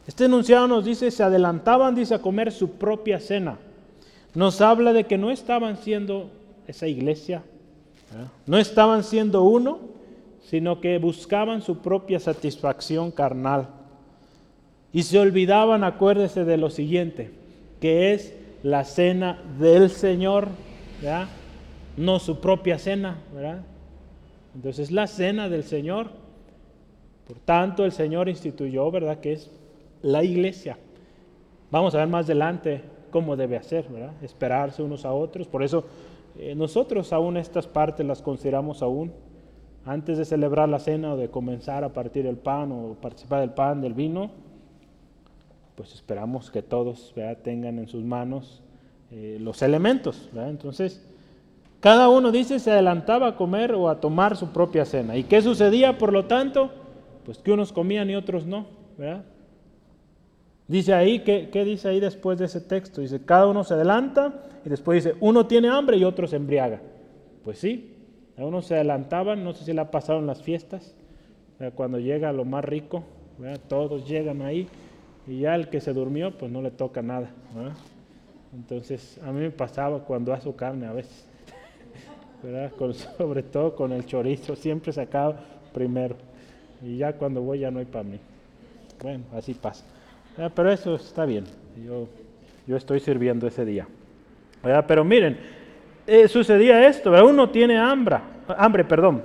Este 0.07 0.25
enunciado 0.25 0.67
nos 0.67 0.83
dice, 0.83 1.11
se 1.11 1.21
adelantaban, 1.21 1.93
dice, 1.93 2.15
a 2.15 2.21
comer 2.21 2.51
su 2.51 2.71
propia 2.71 3.19
cena. 3.19 3.59
Nos 4.33 4.61
habla 4.61 4.93
de 4.93 5.03
que 5.03 5.19
no 5.19 5.29
estaban 5.29 5.77
siendo 5.77 6.31
esa 6.65 6.87
iglesia 6.87 7.43
no 8.45 8.57
estaban 8.57 9.03
siendo 9.03 9.43
uno, 9.43 9.79
sino 10.43 10.81
que 10.81 10.97
buscaban 10.97 11.61
su 11.61 11.79
propia 11.79 12.19
satisfacción 12.19 13.11
carnal. 13.11 13.69
Y 14.93 15.03
se 15.03 15.19
olvidaban, 15.19 15.83
acuérdese 15.83 16.43
de 16.43 16.57
lo 16.57 16.69
siguiente, 16.69 17.31
que 17.79 18.13
es 18.13 18.33
la 18.63 18.83
cena 18.83 19.41
del 19.59 19.89
Señor, 19.89 20.49
no 21.97 22.19
su 22.19 22.39
propia 22.39 22.77
cena. 22.77 23.17
¿verdad? 23.33 23.61
Entonces 24.55 24.91
la 24.91 25.07
cena 25.07 25.49
del 25.49 25.63
Señor. 25.63 26.09
Por 27.27 27.37
tanto, 27.39 27.85
el 27.85 27.93
Señor 27.93 28.27
instituyó, 28.27 28.91
¿verdad? 28.91 29.19
Que 29.19 29.33
es 29.33 29.49
la 30.01 30.23
iglesia. 30.23 30.77
Vamos 31.69 31.95
a 31.95 31.99
ver 31.99 32.07
más 32.07 32.25
adelante 32.25 32.81
cómo 33.09 33.37
debe 33.37 33.55
hacer, 33.55 33.87
¿verdad? 33.87 34.11
Esperarse 34.21 34.83
unos 34.83 35.05
a 35.05 35.13
otros. 35.13 35.47
Por 35.47 35.63
eso 35.63 35.85
eh, 36.37 36.55
nosotros 36.55 37.13
aún 37.13 37.37
estas 37.37 37.67
partes 37.67 38.05
las 38.05 38.21
consideramos 38.21 38.81
aún 38.81 39.11
antes 39.85 40.17
de 40.17 40.25
celebrar 40.25 40.69
la 40.69 40.79
cena 40.79 41.13
o 41.13 41.17
de 41.17 41.29
comenzar 41.29 41.83
a 41.83 41.89
partir 41.89 42.25
el 42.25 42.37
pan 42.37 42.71
o 42.71 42.95
participar 43.01 43.41
del 43.41 43.51
pan, 43.51 43.81
del 43.81 43.93
vino, 43.93 44.31
pues 45.75 45.93
esperamos 45.93 46.51
que 46.51 46.61
todos 46.61 47.13
tengan 47.43 47.79
en 47.79 47.87
sus 47.87 48.03
manos 48.03 48.61
eh, 49.11 49.37
los 49.41 49.61
elementos. 49.61 50.29
Entonces, 50.35 51.03
cada 51.79 52.09
uno 52.09 52.31
dice 52.31 52.59
se 52.59 52.71
adelantaba 52.71 53.27
a 53.27 53.35
comer 53.35 53.73
o 53.73 53.89
a 53.89 53.99
tomar 53.99 54.37
su 54.37 54.49
propia 54.49 54.85
cena. 54.85 55.17
¿Y 55.17 55.23
qué 55.23 55.41
sucedía, 55.41 55.97
por 55.97 56.13
lo 56.13 56.25
tanto? 56.25 56.69
Pues 57.25 57.39
que 57.39 57.51
unos 57.51 57.71
comían 57.71 58.09
y 58.09 58.15
otros 58.15 58.45
no. 58.45 58.67
Dice 60.71 60.93
ahí, 60.93 61.19
¿qué, 61.19 61.49
¿qué 61.51 61.65
dice 61.65 61.89
ahí 61.89 61.99
después 61.99 62.39
de 62.39 62.45
ese 62.45 62.61
texto? 62.61 63.01
Dice, 63.01 63.19
cada 63.25 63.45
uno 63.45 63.65
se 63.65 63.73
adelanta 63.73 64.41
y 64.63 64.69
después 64.69 65.03
dice, 65.03 65.17
uno 65.19 65.45
tiene 65.45 65.67
hambre 65.67 65.97
y 65.97 66.05
otro 66.05 66.27
se 66.27 66.37
embriaga. 66.37 66.79
Pues 67.43 67.59
sí, 67.59 67.93
unos 68.37 68.67
se 68.67 68.75
adelantaban, 68.75 69.43
no 69.43 69.51
sé 69.51 69.65
si 69.65 69.73
la 69.73 69.91
pasaron 69.91 70.25
las 70.25 70.41
fiestas, 70.41 70.95
cuando 71.75 71.99
llega 71.99 72.31
lo 72.31 72.45
más 72.45 72.63
rico, 72.63 73.03
todos 73.67 74.07
llegan 74.07 74.41
ahí 74.43 74.69
y 75.27 75.41
ya 75.41 75.55
el 75.55 75.67
que 75.67 75.81
se 75.81 75.91
durmió, 75.91 76.37
pues 76.37 76.49
no 76.49 76.61
le 76.61 76.71
toca 76.71 77.01
nada. 77.01 77.31
Entonces, 78.53 79.19
a 79.25 79.33
mí 79.33 79.41
me 79.41 79.51
pasaba 79.51 79.99
cuando 80.05 80.33
hago 80.33 80.55
carne 80.55 80.87
a 80.87 80.93
veces, 80.93 81.27
sobre 83.17 83.43
todo 83.43 83.75
con 83.75 83.91
el 83.91 84.05
chorizo, 84.05 84.55
siempre 84.55 84.93
sacaba 84.93 85.35
primero 85.73 86.15
y 86.81 86.95
ya 86.95 87.11
cuando 87.11 87.41
voy 87.41 87.59
ya 87.59 87.71
no 87.71 87.79
hay 87.79 87.85
para 87.85 88.05
mí. 88.05 88.21
Bueno, 89.03 89.25
así 89.33 89.53
pasa. 89.53 89.90
Pero 90.35 90.71
eso 90.71 90.95
está 90.95 91.25
bien, 91.25 91.45
yo, 91.85 92.07
yo 92.67 92.77
estoy 92.77 92.99
sirviendo 92.99 93.47
ese 93.47 93.65
día. 93.65 93.87
Pero 94.87 95.03
miren, 95.03 95.37
eh, 96.07 96.27
sucedía 96.27 96.87
esto, 96.87 97.11
uno 97.25 97.49
tiene 97.49 97.77
hambre, 97.77 98.17
hambre, 98.57 98.85
perdón, 98.85 99.23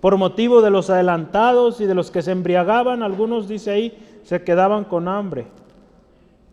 por 0.00 0.16
motivo 0.16 0.62
de 0.62 0.70
los 0.70 0.88
adelantados 0.90 1.80
y 1.80 1.86
de 1.86 1.94
los 1.94 2.10
que 2.10 2.22
se 2.22 2.32
embriagaban, 2.32 3.02
algunos 3.02 3.48
dice 3.48 3.70
ahí, 3.70 3.98
se 4.22 4.42
quedaban 4.42 4.84
con 4.84 5.08
hambre. 5.08 5.46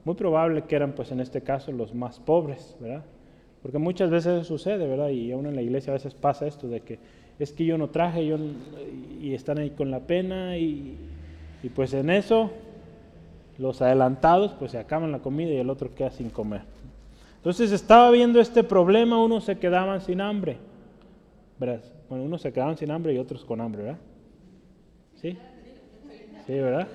Muy 0.03 0.15
probable 0.15 0.63
que 0.63 0.75
eran, 0.75 0.93
pues 0.93 1.11
en 1.11 1.19
este 1.19 1.41
caso, 1.41 1.71
los 1.71 1.93
más 1.93 2.19
pobres, 2.19 2.75
¿verdad? 2.79 3.03
Porque 3.61 3.77
muchas 3.77 4.09
veces 4.09 4.47
sucede, 4.47 4.87
¿verdad? 4.87 5.09
Y 5.09 5.31
aún 5.31 5.47
en 5.47 5.55
la 5.55 5.61
iglesia 5.61 5.91
a 5.91 5.95
veces 5.95 6.13
pasa 6.13 6.47
esto 6.47 6.67
de 6.67 6.81
que 6.81 6.99
es 7.39 7.51
que 7.51 7.65
yo 7.65 7.77
no 7.77 7.89
traje 7.89 8.25
yo 8.25 8.37
y 9.21 9.33
están 9.33 9.59
ahí 9.59 9.71
con 9.71 9.91
la 9.91 9.99
pena 9.99 10.57
y, 10.57 10.95
y 11.61 11.69
pues 11.69 11.93
en 11.93 12.09
eso 12.09 12.51
los 13.57 13.81
adelantados 13.81 14.53
pues 14.53 14.71
se 14.71 14.77
acaban 14.77 15.11
la 15.11 15.19
comida 15.19 15.51
y 15.51 15.57
el 15.57 15.69
otro 15.69 15.93
queda 15.93 16.11
sin 16.11 16.29
comer. 16.29 16.61
Entonces 17.37 17.71
estaba 17.71 18.11
viendo 18.11 18.39
este 18.39 18.63
problema, 18.63 19.23
unos 19.23 19.45
se 19.45 19.57
quedaban 19.57 20.01
sin 20.01 20.21
hambre. 20.21 20.57
¿Verdad? 21.59 21.81
Bueno, 22.09 22.25
unos 22.25 22.41
se 22.41 22.53
quedaban 22.53 22.77
sin 22.77 22.91
hambre 22.91 23.13
y 23.13 23.17
otros 23.17 23.43
con 23.43 23.61
hambre, 23.61 23.83
¿verdad? 23.83 23.99
¿Sí? 25.15 25.37
Sí, 26.45 26.53
¿verdad? 26.53 26.87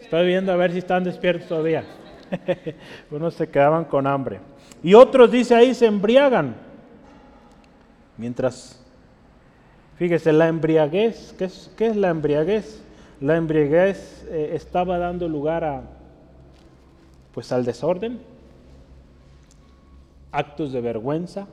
Estoy 0.00 0.26
viendo 0.26 0.52
a 0.52 0.56
ver 0.56 0.72
si 0.72 0.78
están 0.78 1.04
despiertos 1.04 1.48
todavía. 1.48 1.84
unos 3.10 3.34
se 3.34 3.48
quedaban 3.48 3.84
con 3.84 4.06
hambre. 4.06 4.40
Y 4.82 4.94
otros, 4.94 5.30
dice 5.30 5.54
ahí, 5.54 5.74
se 5.74 5.86
embriagan. 5.86 6.54
Mientras, 8.16 8.82
fíjese, 9.96 10.32
la 10.32 10.48
embriaguez, 10.48 11.34
¿qué 11.36 11.44
es, 11.44 11.72
qué 11.76 11.88
es 11.88 11.96
la 11.96 12.08
embriaguez? 12.08 12.82
La 13.20 13.36
embriaguez 13.36 14.26
eh, 14.30 14.50
estaba 14.54 14.98
dando 14.98 15.28
lugar 15.28 15.64
a 15.64 15.82
pues 17.34 17.52
al 17.52 17.64
desorden, 17.64 18.20
actos 20.32 20.72
de 20.72 20.80
vergüenza 20.80 21.46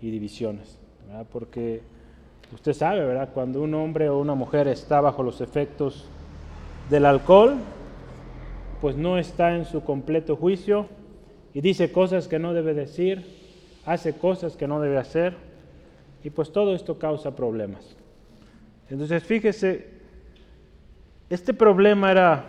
y 0.00 0.10
divisiones, 0.10 0.78
porque 1.32 1.82
Usted 2.52 2.74
sabe, 2.74 3.04
¿verdad? 3.04 3.30
Cuando 3.34 3.60
un 3.60 3.74
hombre 3.74 4.08
o 4.08 4.18
una 4.18 4.34
mujer 4.34 4.68
está 4.68 5.00
bajo 5.00 5.22
los 5.22 5.40
efectos 5.40 6.04
del 6.88 7.04
alcohol, 7.04 7.56
pues 8.80 8.96
no 8.96 9.18
está 9.18 9.56
en 9.56 9.64
su 9.64 9.82
completo 9.82 10.36
juicio 10.36 10.86
y 11.54 11.60
dice 11.60 11.90
cosas 11.90 12.28
que 12.28 12.38
no 12.38 12.52
debe 12.52 12.72
decir, 12.72 13.26
hace 13.84 14.12
cosas 14.12 14.56
que 14.56 14.68
no 14.68 14.80
debe 14.80 14.98
hacer 14.98 15.34
y 16.22 16.30
pues 16.30 16.52
todo 16.52 16.74
esto 16.74 16.98
causa 16.98 17.34
problemas. 17.34 17.96
Entonces 18.88 19.24
fíjese, 19.24 19.95
este 21.28 21.54
problema 21.54 22.10
era 22.10 22.44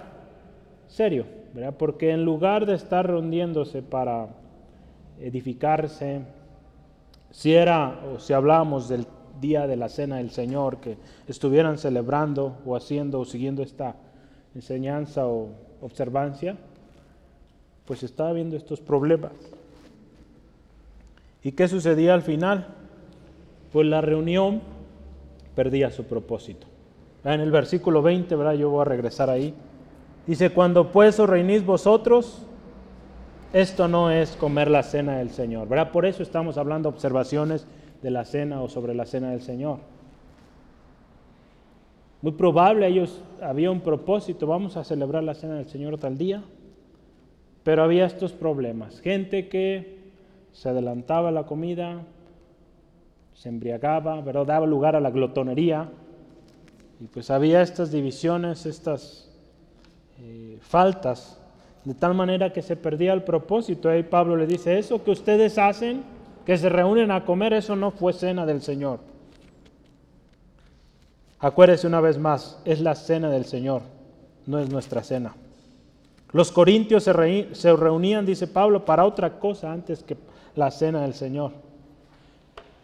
serio, 0.88 1.26
¿verdad? 1.54 1.76
Porque 1.78 2.12
en 2.12 2.24
lugar 2.24 2.66
de 2.66 2.76
estar 2.76 3.08
reuniéndose 3.08 3.82
para 3.82 4.28
edificarse, 5.20 6.22
si 7.32 7.54
era 7.54 8.00
o 8.14 8.20
si 8.20 8.34
hablamos 8.34 8.88
del 8.88 9.08
día 9.42 9.68
de 9.68 9.76
la 9.76 9.90
cena 9.90 10.18
del 10.18 10.32
Señor, 10.32 10.78
que 10.78 10.98
estuvieran 11.28 11.78
celebrando 11.78 12.58
o 12.66 12.76
haciendo 12.76 13.20
o 13.20 13.26
siguiendo 13.26 13.64
esta 13.64 13.96
enseñanza 14.56 15.28
o 15.28 15.50
observancia, 15.82 16.58
pues 17.86 18.04
estaba 18.04 18.34
viendo 18.34 18.56
estos 18.56 18.80
problemas. 18.80 19.32
¿Y 21.44 21.52
qué 21.54 21.68
sucedía 21.68 22.14
al 22.14 22.22
final? 22.22 22.68
Pues 23.72 23.88
la 23.88 24.02
reunión 24.02 24.62
perdía 25.56 25.92
su 25.92 26.04
propósito. 26.04 26.68
En 27.34 27.42
el 27.42 27.52
versículo 27.52 28.02
20, 28.02 28.34
¿verdad? 28.38 28.54
Yo 28.54 28.70
voy 28.70 28.84
a 28.84 28.86
regresar 28.86 29.30
ahí. 29.30 29.54
Dice, 30.26 30.52
cuando 30.52 30.94
pues 30.94 31.20
os 31.20 31.30
reunís 31.30 31.66
vosotros, 31.66 32.46
esto 33.52 33.90
no 33.90 34.10
es 34.10 34.38
comer 34.38 34.72
la 34.72 34.82
cena 34.82 35.18
del 35.18 35.32
Señor, 35.32 35.68
¿verdad? 35.68 35.92
Por 35.92 36.06
eso 36.06 36.24
estamos 36.24 36.58
hablando 36.58 36.88
observaciones 36.88 37.68
de 38.02 38.12
la 38.12 38.24
cena 38.24 38.62
o 38.62 38.70
sobre 38.70 38.96
la 38.96 39.06
cena 39.06 39.32
del 39.32 39.42
Señor. 39.42 39.80
Muy 42.22 42.32
probable 42.32 42.88
ellos 42.88 43.22
había 43.42 43.72
un 43.72 43.82
propósito, 43.82 44.48
vamos 44.48 44.78
a 44.78 44.86
celebrar 44.86 45.22
la 45.22 45.34
cena 45.34 45.56
del 45.56 45.68
Señor 45.68 45.98
tal 45.98 46.18
día, 46.18 46.46
pero 47.66 47.84
había 47.84 48.06
estos 48.06 48.32
problemas. 48.32 49.02
Gente 49.02 49.50
que 49.50 49.98
se 50.54 50.70
adelantaba 50.70 51.32
la 51.32 51.46
comida, 51.46 52.04
se 53.34 53.50
embriagaba, 53.50 54.22
¿verdad? 54.22 54.46
daba 54.46 54.66
lugar 54.66 54.96
a 54.96 55.02
la 55.02 55.12
glotonería, 55.12 55.90
y 57.00 57.06
pues 57.06 57.30
había 57.30 57.62
estas 57.62 57.92
divisiones, 57.92 58.66
estas 58.66 59.30
eh, 60.20 60.58
faltas, 60.62 61.38
de 61.86 61.94
tal 61.94 62.16
manera 62.16 62.52
que 62.52 62.62
se 62.62 62.76
perdía 62.76 63.14
el 63.14 63.24
propósito. 63.24 63.90
Ahí 63.90 64.04
Pablo 64.04 64.36
le 64.36 64.48
dice, 64.48 64.78
eso 64.78 65.04
que 65.04 65.12
ustedes 65.12 65.58
hacen, 65.58 66.04
que 66.46 66.58
se 66.58 66.70
reúnen 66.70 67.12
a 67.12 67.24
comer, 67.24 67.54
eso 67.54 67.76
no 67.76 67.92
fue 67.92 68.14
cena 68.14 68.46
del 68.46 68.62
Señor. 68.62 69.00
Acuérdese 71.40 71.86
una 71.86 72.02
vez 72.02 72.18
más, 72.18 72.60
es 72.66 72.82
la 72.82 72.96
cena 72.96 73.30
del 73.30 73.46
Señor, 73.46 73.84
no 74.48 74.60
es 74.60 74.70
nuestra 74.70 75.04
cena. 75.04 75.36
Los 76.34 76.52
corintios 76.52 77.04
se, 77.04 77.50
se 77.54 77.76
reunían, 77.76 78.26
dice 78.26 78.48
Pablo, 78.48 78.84
para 78.84 79.06
otra 79.06 79.40
cosa 79.40 79.72
antes 79.72 80.04
que 80.04 80.18
la 80.56 80.72
cena 80.72 81.04
del 81.04 81.14
Señor. 81.14 81.52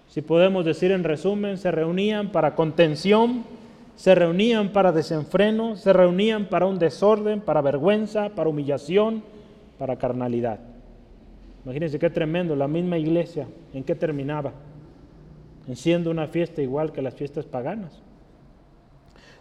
Si 0.09 0.21
podemos 0.21 0.63
decir 0.63 0.91
en 0.91 1.03
resumen, 1.03 1.57
se 1.57 1.71
reunían 1.71 2.31
para 2.31 2.55
contención, 2.55 3.43
se 3.95 4.15
reunían 4.15 4.69
para 4.73 4.91
desenfreno, 4.91 5.75
se 5.75 5.93
reunían 5.93 6.47
para 6.47 6.65
un 6.65 6.79
desorden, 6.79 7.41
para 7.41 7.61
vergüenza, 7.61 8.29
para 8.29 8.49
humillación, 8.49 9.23
para 9.77 9.97
carnalidad. 9.97 10.59
Imagínense 11.63 11.99
qué 11.99 12.09
tremendo, 12.09 12.55
la 12.55 12.67
misma 12.67 12.97
iglesia, 12.97 13.47
¿en 13.73 13.83
qué 13.83 13.95
terminaba? 13.95 14.51
En 15.67 15.75
siendo 15.75 16.11
una 16.11 16.27
fiesta 16.27 16.61
igual 16.61 16.91
que 16.91 17.01
las 17.01 17.13
fiestas 17.13 17.45
paganas. 17.45 18.01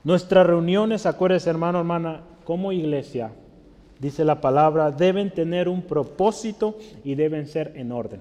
Nuestras 0.04 0.46
reuniones, 0.46 1.06
acuérdense 1.06 1.50
hermano, 1.50 1.78
hermana, 1.78 2.20
como 2.44 2.72
iglesia, 2.72 3.30
dice 3.98 4.24
la 4.24 4.40
palabra, 4.40 4.90
deben 4.90 5.30
tener 5.30 5.68
un 5.68 5.82
propósito 5.82 6.76
y 7.04 7.14
deben 7.14 7.46
ser 7.46 7.72
en 7.76 7.90
orden. 7.90 8.20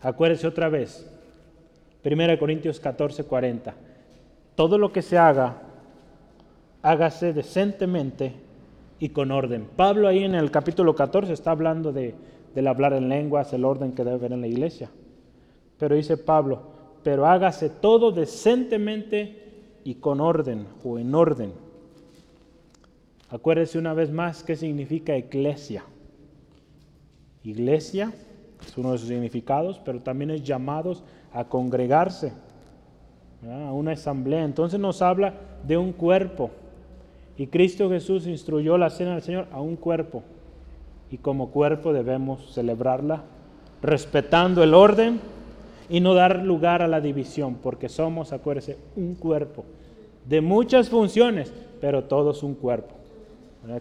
Acuérdese 0.00 0.46
otra 0.46 0.68
vez, 0.68 1.10
1 2.04 2.38
Corintios 2.38 2.78
14, 2.78 3.24
40. 3.24 3.74
Todo 4.56 4.78
lo 4.78 4.92
que 4.92 5.02
se 5.02 5.16
haga, 5.16 5.62
hágase 6.82 7.32
decentemente 7.32 8.34
y 8.98 9.10
con 9.10 9.30
orden. 9.30 9.68
Pablo 9.76 10.08
ahí 10.08 10.24
en 10.24 10.34
el 10.34 10.50
capítulo 10.50 10.94
14 10.94 11.32
está 11.32 11.52
hablando 11.52 11.92
de, 11.92 12.14
del 12.54 12.66
hablar 12.66 12.94
en 12.94 13.08
lenguas, 13.08 13.52
el 13.52 13.64
orden 13.64 13.92
que 13.92 14.02
debe 14.02 14.16
haber 14.16 14.32
en 14.32 14.40
la 14.40 14.46
iglesia. 14.48 14.90
Pero 15.78 15.94
dice 15.94 16.16
Pablo, 16.16 16.62
pero 17.02 17.26
hágase 17.26 17.68
todo 17.68 18.10
decentemente 18.10 19.44
y 19.84 19.96
con 19.96 20.20
orden 20.20 20.66
o 20.82 20.98
en 20.98 21.14
orden. 21.14 21.52
Acuérdese 23.28 23.78
una 23.78 23.92
vez 23.92 24.10
más 24.10 24.42
qué 24.42 24.56
significa 24.56 25.16
iglesia. 25.16 25.84
Iglesia 27.44 28.12
es 28.66 28.76
uno 28.78 28.92
de 28.92 28.98
sus 28.98 29.08
significados, 29.08 29.80
pero 29.84 30.00
también 30.00 30.30
es 30.30 30.42
llamados 30.42 31.04
a 31.32 31.44
congregarse, 31.44 32.32
a 33.42 33.72
una 33.72 33.92
asamblea. 33.92 34.44
Entonces 34.44 34.80
nos 34.80 35.02
habla 35.02 35.34
de 35.66 35.76
un 35.76 35.92
cuerpo. 35.92 36.50
Y 37.36 37.48
Cristo 37.48 37.90
Jesús 37.90 38.26
instruyó 38.26 38.78
la 38.78 38.90
cena 38.90 39.12
del 39.12 39.22
Señor 39.22 39.46
a 39.52 39.60
un 39.60 39.76
cuerpo. 39.76 40.22
Y 41.10 41.18
como 41.18 41.50
cuerpo 41.50 41.92
debemos 41.92 42.52
celebrarla 42.54 43.22
respetando 43.82 44.62
el 44.62 44.74
orden 44.74 45.20
y 45.88 46.00
no 46.00 46.14
dar 46.14 46.42
lugar 46.42 46.82
a 46.82 46.88
la 46.88 47.00
división, 47.00 47.58
porque 47.62 47.88
somos, 47.88 48.32
acuérdese, 48.32 48.76
un 48.96 49.14
cuerpo 49.14 49.64
de 50.28 50.40
muchas 50.40 50.88
funciones, 50.88 51.52
pero 51.80 52.04
todos 52.04 52.42
un 52.42 52.54
cuerpo, 52.54 52.94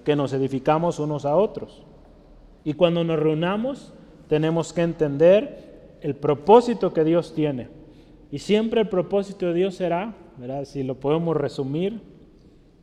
que 0.03 0.15
nos 0.15 0.33
edificamos 0.33 0.99
unos 0.99 1.25
a 1.25 1.35
otros. 1.35 1.83
Y 2.63 2.73
cuando 2.73 3.03
nos 3.03 3.19
reunamos, 3.19 3.93
tenemos 4.27 4.73
que 4.73 4.81
entender 4.81 5.97
el 6.01 6.15
propósito 6.15 6.93
que 6.93 7.03
Dios 7.03 7.33
tiene. 7.33 7.67
Y 8.31 8.39
siempre 8.39 8.81
el 8.81 8.89
propósito 8.89 9.47
de 9.47 9.53
Dios 9.53 9.75
será, 9.75 10.15
si 10.65 10.83
lo 10.83 10.99
podemos 10.99 11.37
resumir, 11.37 12.01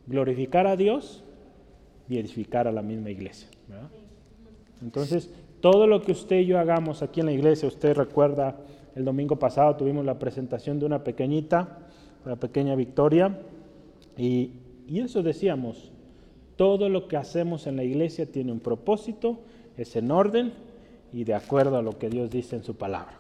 glorificar 0.07 0.66
a 0.66 0.76
Dios 0.76 1.24
y 2.09 2.18
edificar 2.18 2.66
a 2.68 2.72
la 2.72 2.82
misma 2.82 3.11
iglesia. 3.11 3.49
Entonces, 4.80 5.30
todo 5.61 5.86
lo 5.86 6.03
que 6.03 6.12
usted 6.12 6.40
y 6.40 6.47
yo 6.47 6.59
hagamos 6.59 7.03
aquí 7.03 7.20
en 7.20 7.26
la 7.26 7.32
iglesia, 7.32 7.68
usted 7.68 7.95
recuerda, 7.95 8.57
el 8.95 9.05
domingo 9.05 9.36
pasado 9.36 9.76
tuvimos 9.76 10.05
la 10.05 10.18
presentación 10.18 10.78
de 10.78 10.86
una 10.86 11.05
pequeñita, 11.05 11.78
una 12.24 12.36
pequeña 12.36 12.74
victoria, 12.74 13.38
y, 14.16 14.51
y 14.88 15.01
eso 15.01 15.22
decíamos, 15.22 15.93
todo 16.57 16.88
lo 16.88 17.09
que 17.09 17.16
hacemos 17.16 17.66
en 17.66 17.76
la 17.76 17.84
iglesia 17.84 18.26
tiene 18.26 18.53
un 18.53 18.61
propósito, 18.61 19.40
es 19.76 19.97
en 19.97 20.11
orden 20.11 20.53
y 21.12 21.24
de 21.24 21.34
acuerdo 21.34 21.76
a 21.76 21.82
lo 21.82 21.99
que 21.99 22.09
Dios 22.09 22.30
dice 22.30 22.57
en 22.57 22.64
su 22.64 22.74
palabra. 22.74 23.18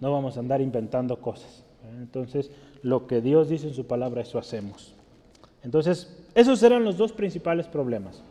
No 0.00 0.12
vamos 0.12 0.36
a 0.36 0.40
andar 0.40 0.60
inventando 0.60 1.20
cosas. 1.20 1.64
Entonces, 1.98 2.50
lo 2.82 3.06
que 3.06 3.20
Dios 3.20 3.48
dice 3.48 3.68
en 3.68 3.74
su 3.74 3.86
palabra, 3.86 4.22
eso 4.22 4.38
hacemos. 4.38 4.94
Entonces, 5.62 6.16
esos 6.34 6.62
eran 6.62 6.84
los 6.84 6.96
dos 6.96 7.12
principales 7.12 7.66
problemas. 7.66 8.22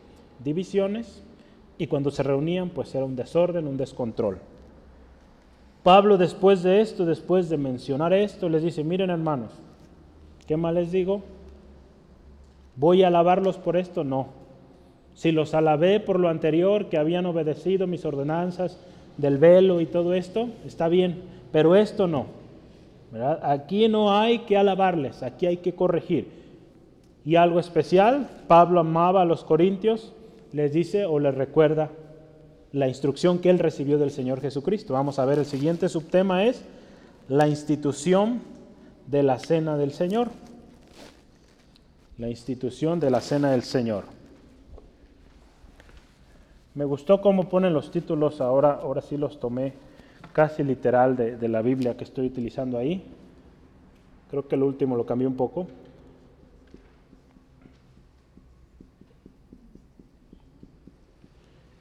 Divisiones 0.42 1.22
y 1.76 1.86
cuando 1.86 2.10
se 2.10 2.22
reunían, 2.22 2.70
pues 2.70 2.94
era 2.94 3.04
un 3.04 3.16
desorden, 3.16 3.68
un 3.68 3.76
descontrol. 3.76 4.38
Pablo 5.82 6.18
después 6.18 6.62
de 6.62 6.80
esto, 6.80 7.06
después 7.06 7.48
de 7.48 7.56
mencionar 7.56 8.12
esto, 8.12 8.48
les 8.48 8.62
dice, 8.62 8.82
miren 8.84 9.10
hermanos, 9.10 9.52
¿qué 10.46 10.56
más 10.56 10.74
les 10.74 10.90
digo? 10.90 11.22
¿Voy 12.76 13.02
a 13.02 13.08
alabarlos 13.08 13.58
por 13.58 13.76
esto? 13.76 14.04
No. 14.04 14.28
Si 15.14 15.32
los 15.32 15.54
alabé 15.54 16.00
por 16.00 16.18
lo 16.20 16.28
anterior, 16.28 16.88
que 16.88 16.98
habían 16.98 17.26
obedecido 17.26 17.86
mis 17.86 18.04
ordenanzas 18.04 18.78
del 19.16 19.38
velo 19.38 19.80
y 19.80 19.86
todo 19.86 20.14
esto, 20.14 20.48
está 20.64 20.88
bien, 20.88 21.22
pero 21.52 21.76
esto 21.76 22.06
no. 22.06 22.26
Aquí 23.42 23.88
no 23.88 24.16
hay 24.16 24.40
que 24.40 24.56
alabarles, 24.56 25.22
aquí 25.22 25.46
hay 25.46 25.58
que 25.58 25.74
corregir. 25.74 26.28
Y 27.24 27.36
algo 27.36 27.58
especial, 27.58 28.28
Pablo 28.46 28.80
amaba 28.80 29.22
a 29.22 29.24
los 29.24 29.44
corintios, 29.44 30.12
les 30.52 30.72
dice 30.72 31.04
o 31.04 31.18
les 31.18 31.34
recuerda 31.34 31.90
la 32.72 32.88
instrucción 32.88 33.38
que 33.38 33.50
él 33.50 33.58
recibió 33.58 33.98
del 33.98 34.10
Señor 34.10 34.40
Jesucristo. 34.40 34.94
Vamos 34.94 35.18
a 35.18 35.24
ver, 35.24 35.38
el 35.38 35.46
siguiente 35.46 35.88
subtema 35.88 36.44
es 36.44 36.62
la 37.28 37.48
institución 37.48 38.40
de 39.06 39.22
la 39.22 39.38
cena 39.38 39.76
del 39.76 39.92
Señor. 39.92 40.28
La 42.18 42.28
institución 42.28 43.00
de 43.00 43.10
la 43.10 43.20
cena 43.20 43.52
del 43.52 43.62
Señor. 43.62 44.04
Me 46.74 46.84
gustó 46.84 47.20
cómo 47.20 47.48
ponen 47.48 47.72
los 47.72 47.90
títulos, 47.90 48.40
ahora, 48.40 48.80
ahora 48.82 49.00
sí 49.00 49.16
los 49.16 49.40
tomé 49.40 49.72
casi 50.38 50.62
literal 50.62 51.16
de, 51.16 51.48
la 51.48 51.62
Biblia 51.62 51.96
que 51.96 52.04
estoy 52.04 52.26
utilizando 52.26 52.78
ahí. 52.78 53.02
Creo 54.30 54.46
que 54.46 54.54
el 54.54 54.62
último 54.62 54.94
lo 54.96 55.04
cambié 55.04 55.26
un 55.26 55.34
poco. 55.34 55.66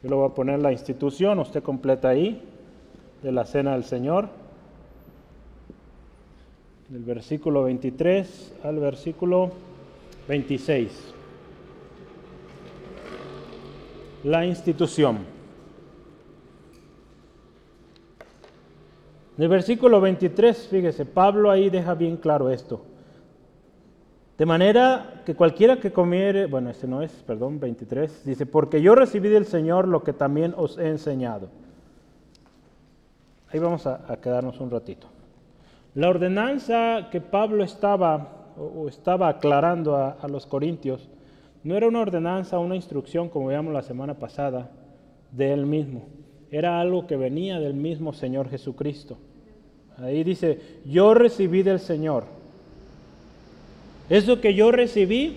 Yo 0.01 0.09
le 0.09 0.15
voy 0.15 0.27
a 0.27 0.33
poner 0.33 0.59
la 0.59 0.71
institución, 0.71 1.37
usted 1.37 1.61
completa 1.61 2.09
ahí, 2.09 2.41
de 3.21 3.31
la 3.31 3.45
cena 3.45 3.73
del 3.73 3.83
Señor. 3.83 4.27
del 6.89 7.03
versículo 7.03 7.61
23 7.61 8.55
al 8.63 8.79
versículo 8.79 9.51
26. 10.27 11.13
La 14.23 14.47
institución. 14.47 15.36
En 19.38 19.43
el 19.43 19.49
versículo 19.49 20.01
23, 20.01 20.67
fíjese, 20.67 21.05
Pablo 21.05 21.51
ahí 21.51 21.69
deja 21.69 21.93
bien 21.93 22.17
claro 22.17 22.49
esto. 22.49 22.81
De 24.35 24.47
manera 24.47 25.21
que 25.25 25.35
cualquiera 25.35 25.77
que 25.77 25.91
comiere, 25.91 26.47
bueno, 26.47 26.71
este 26.71 26.88
no 26.88 27.03
es, 27.03 27.11
perdón, 27.25 27.59
23, 27.59 28.25
dice, 28.25 28.47
porque 28.47 28.81
yo 28.81 28.95
recibí 28.95 29.29
del 29.29 29.45
Señor 29.45 29.88
lo 29.88 30.03
que 30.03 30.13
también 30.13 30.55
os 30.57 30.79
he 30.79 30.89
enseñado. 30.89 31.49
Ahí 33.51 33.59
vamos 33.59 33.85
a, 33.85 34.17
quedarnos 34.21 34.59
un 34.59 34.71
ratito. 34.71 35.07
La 35.93 36.09
ordenanza 36.09 37.09
que 37.11 37.21
Pablo 37.21 37.63
estaba 37.63 38.53
o 38.57 38.88
estaba 38.88 39.29
aclarando 39.29 39.95
a, 39.95 40.17
a, 40.19 40.27
los 40.27 40.47
corintios 40.47 41.09
no 41.63 41.75
era 41.75 41.88
una 41.88 42.01
ordenanza, 42.01 42.57
una 42.57 42.75
instrucción, 42.75 43.29
como 43.29 43.47
veíamos 43.47 43.71
la 43.71 43.83
semana 43.83 44.15
pasada, 44.15 44.71
de 45.31 45.53
él 45.53 45.67
mismo. 45.67 46.16
Era 46.51 46.79
algo 46.79 47.07
que 47.07 47.17
venía 47.17 47.59
del 47.59 47.73
mismo 47.73 48.13
Señor 48.13 48.49
Jesucristo. 48.49 49.17
Ahí 49.97 50.23
dice, 50.23 50.59
yo 50.85 51.13
recibí 51.13 51.63
del 51.63 51.79
Señor 51.79 52.37
eso 54.09 54.39
que 54.39 54.53
yo 54.53 54.71
recibí 54.71 55.35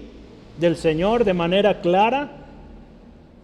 del 0.60 0.76
Señor 0.76 1.24
de 1.24 1.34
manera 1.34 1.80
clara, 1.80 2.30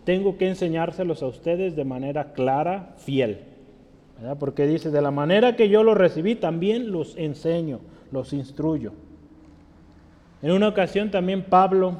tengo 0.04 0.38
que 0.38 0.48
enseñárselos 0.48 1.22
a 1.22 1.26
ustedes 1.26 1.74
de 1.74 1.84
manera 1.84 2.32
clara, 2.32 2.94
fiel. 2.98 3.40
Porque 4.38 4.66
dice, 4.66 4.90
de 4.90 5.02
la 5.02 5.10
manera 5.10 5.56
que 5.56 5.68
yo 5.68 5.82
lo 5.82 5.94
recibí, 5.94 6.36
también 6.36 6.92
los 6.92 7.16
enseño, 7.16 7.80
los 8.12 8.32
instruyo. 8.32 8.92
En 10.42 10.52
una 10.52 10.68
ocasión 10.68 11.10
también 11.10 11.42
Pablo 11.42 11.96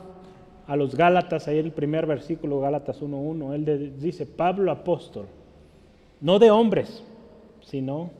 a 0.69 0.77
los 0.77 0.95
Gálatas, 0.95 1.49
ahí 1.49 1.59
el 1.59 1.73
primer 1.73 2.07
versículo, 2.07 2.61
Gálatas 2.61 3.03
1.1, 3.03 3.55
él 3.55 3.95
dice, 4.01 4.25
Pablo 4.25 4.71
apóstol, 4.71 5.27
no 6.21 6.39
de 6.39 6.51
hombres, 6.51 7.03
sino 7.63 8.11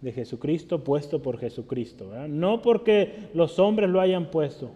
de 0.00 0.12
Jesucristo 0.12 0.84
puesto 0.84 1.22
por 1.22 1.38
Jesucristo. 1.38 2.10
No 2.28 2.62
porque 2.62 3.30
los 3.34 3.58
hombres 3.58 3.90
lo 3.90 4.00
hayan 4.00 4.30
puesto. 4.30 4.70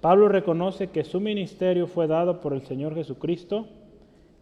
Pablo 0.00 0.28
reconoce 0.28 0.88
que 0.88 1.04
su 1.04 1.20
ministerio 1.20 1.86
fue 1.86 2.06
dado 2.06 2.40
por 2.40 2.54
el 2.54 2.62
Señor 2.62 2.94
Jesucristo 2.94 3.66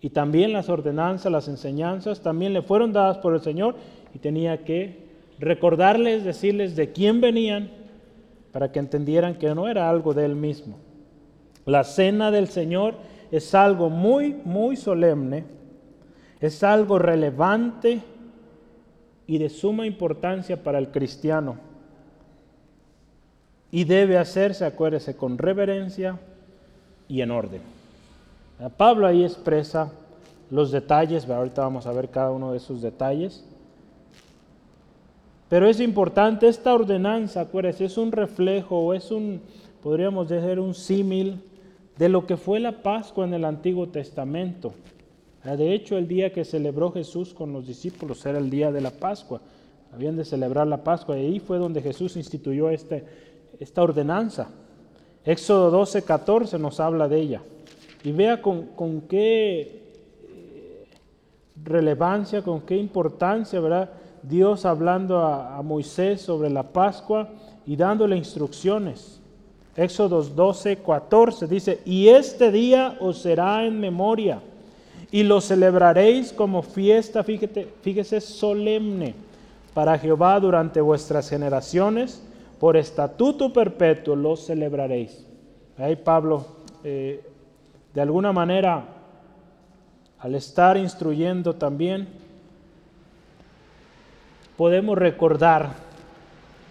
y 0.00 0.10
también 0.10 0.52
las 0.52 0.68
ordenanzas, 0.68 1.32
las 1.32 1.48
enseñanzas 1.48 2.20
también 2.22 2.52
le 2.52 2.62
fueron 2.62 2.92
dadas 2.92 3.18
por 3.18 3.34
el 3.34 3.40
Señor 3.40 3.74
y 4.14 4.18
tenía 4.18 4.64
que 4.64 5.08
recordarles, 5.40 6.24
decirles 6.24 6.76
de 6.76 6.92
quién 6.92 7.20
venían 7.20 7.70
para 8.52 8.70
que 8.70 8.78
entendieran 8.78 9.34
que 9.34 9.52
no 9.54 9.68
era 9.68 9.90
algo 9.90 10.14
de 10.14 10.24
él 10.24 10.36
mismo. 10.36 10.76
La 11.66 11.84
cena 11.84 12.30
del 12.30 12.48
Señor 12.48 12.94
es 13.32 13.54
algo 13.54 13.90
muy, 13.90 14.36
muy 14.44 14.76
solemne, 14.76 15.44
es 16.40 16.62
algo 16.62 16.98
relevante 16.98 18.00
y 19.26 19.38
de 19.38 19.48
suma 19.48 19.86
importancia 19.86 20.62
para 20.62 20.78
el 20.78 20.88
cristiano. 20.90 21.56
Y 23.70 23.84
debe 23.84 24.16
hacerse, 24.16 24.64
acuérdese, 24.64 25.16
con 25.16 25.36
reverencia 25.36 26.18
y 27.08 27.20
en 27.20 27.30
orden. 27.30 27.60
Pablo 28.76 29.06
ahí 29.06 29.24
expresa 29.24 29.92
los 30.50 30.70
detalles, 30.72 31.28
ahorita 31.28 31.62
vamos 31.62 31.86
a 31.86 31.92
ver 31.92 32.08
cada 32.08 32.30
uno 32.30 32.52
de 32.52 32.56
esos 32.56 32.80
detalles. 32.80 33.44
Pero 35.48 35.66
es 35.66 35.80
importante, 35.80 36.48
esta 36.48 36.74
ordenanza, 36.74 37.42
acuérdese, 37.42 37.86
es 37.86 37.96
un 37.98 38.12
reflejo 38.12 38.94
es 38.94 39.10
un, 39.10 39.40
podríamos 39.82 40.28
decir, 40.28 40.58
un 40.60 40.74
símil 40.74 41.40
de 41.96 42.08
lo 42.08 42.26
que 42.26 42.36
fue 42.36 42.60
la 42.60 42.82
Pascua 42.82 43.24
en 43.24 43.34
el 43.34 43.44
Antiguo 43.44 43.88
Testamento. 43.88 44.72
Ah, 45.48 45.56
de 45.56 45.72
hecho, 45.72 45.96
el 45.96 46.06
día 46.06 46.30
que 46.30 46.44
celebró 46.44 46.92
Jesús 46.92 47.32
con 47.32 47.54
los 47.54 47.66
discípulos 47.66 48.26
era 48.26 48.38
el 48.38 48.50
día 48.50 48.70
de 48.70 48.82
la 48.82 48.90
Pascua. 48.90 49.40
Habían 49.94 50.14
de 50.14 50.24
celebrar 50.26 50.66
la 50.66 50.84
Pascua 50.84 51.18
y 51.18 51.24
ahí 51.24 51.40
fue 51.40 51.56
donde 51.56 51.80
Jesús 51.80 52.16
instituyó 52.18 52.68
este, 52.68 53.04
esta 53.58 53.82
ordenanza. 53.82 54.50
Éxodo 55.24 55.70
12, 55.70 56.02
14 56.02 56.58
nos 56.58 56.80
habla 56.80 57.08
de 57.08 57.20
ella. 57.20 57.40
Y 58.04 58.12
vea 58.12 58.42
con, 58.42 59.02
qué 59.08 59.94
eh, 60.22 60.86
relevancia, 61.64 62.42
con 62.42 62.60
qué 62.60 62.76
importancia, 62.76 63.58
¿verdad? 63.58 63.90
Dios 64.22 64.66
hablando 64.66 65.20
a, 65.20 65.56
a 65.56 65.62
Moisés 65.62 66.20
sobre 66.20 66.50
la 66.50 66.62
Pascua 66.62 67.30
y 67.66 67.74
dándole 67.74 68.18
instrucciones. 68.18 69.18
Éxodo 69.74 70.22
12, 70.22 70.76
14 70.76 71.46
dice, 71.46 71.80
y 71.86 72.08
este 72.08 72.52
día 72.52 72.98
os 73.00 73.22
será 73.22 73.64
en 73.64 73.80
memoria 73.80 74.42
y 75.10 75.22
lo 75.22 75.40
celebraréis 75.40 76.32
como 76.32 76.62
fiesta, 76.62 77.24
fíjate, 77.24 77.68
fíjese, 77.82 78.20
solemne 78.20 79.14
para 79.72 79.98
Jehová 79.98 80.38
durante 80.40 80.80
vuestras 80.80 81.30
generaciones, 81.30 82.22
por 82.58 82.76
estatuto 82.76 83.52
perpetuo 83.52 84.16
lo 84.16 84.36
celebraréis. 84.36 85.24
Ahí 85.78 85.96
Pablo, 85.96 86.46
eh, 86.84 87.24
de 87.94 88.00
alguna 88.00 88.32
manera, 88.32 88.84
al 90.18 90.34
estar 90.34 90.76
instruyendo 90.76 91.54
también, 91.54 92.08
podemos 94.56 94.98
recordar 94.98 95.70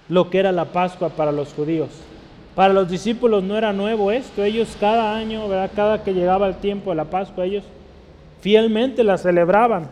lo 0.09 0.29
que 0.29 0.39
era 0.39 0.51
la 0.51 0.65
Pascua 0.65 1.09
para 1.09 1.31
los 1.31 1.53
judíos. 1.53 1.89
Para 2.55 2.73
los 2.73 2.89
discípulos 2.89 3.43
no 3.43 3.57
era 3.57 3.71
nuevo 3.71 4.11
esto, 4.11 4.43
ellos 4.43 4.75
cada 4.79 5.15
año, 5.15 5.43
cada 5.75 6.03
que 6.03 6.13
llegaba 6.13 6.47
el 6.47 6.55
tiempo 6.57 6.89
de 6.89 6.97
la 6.97 7.05
Pascua, 7.05 7.45
ellos 7.45 7.63
fielmente 8.39 9.03
la 9.03 9.17
celebraban. 9.17 9.89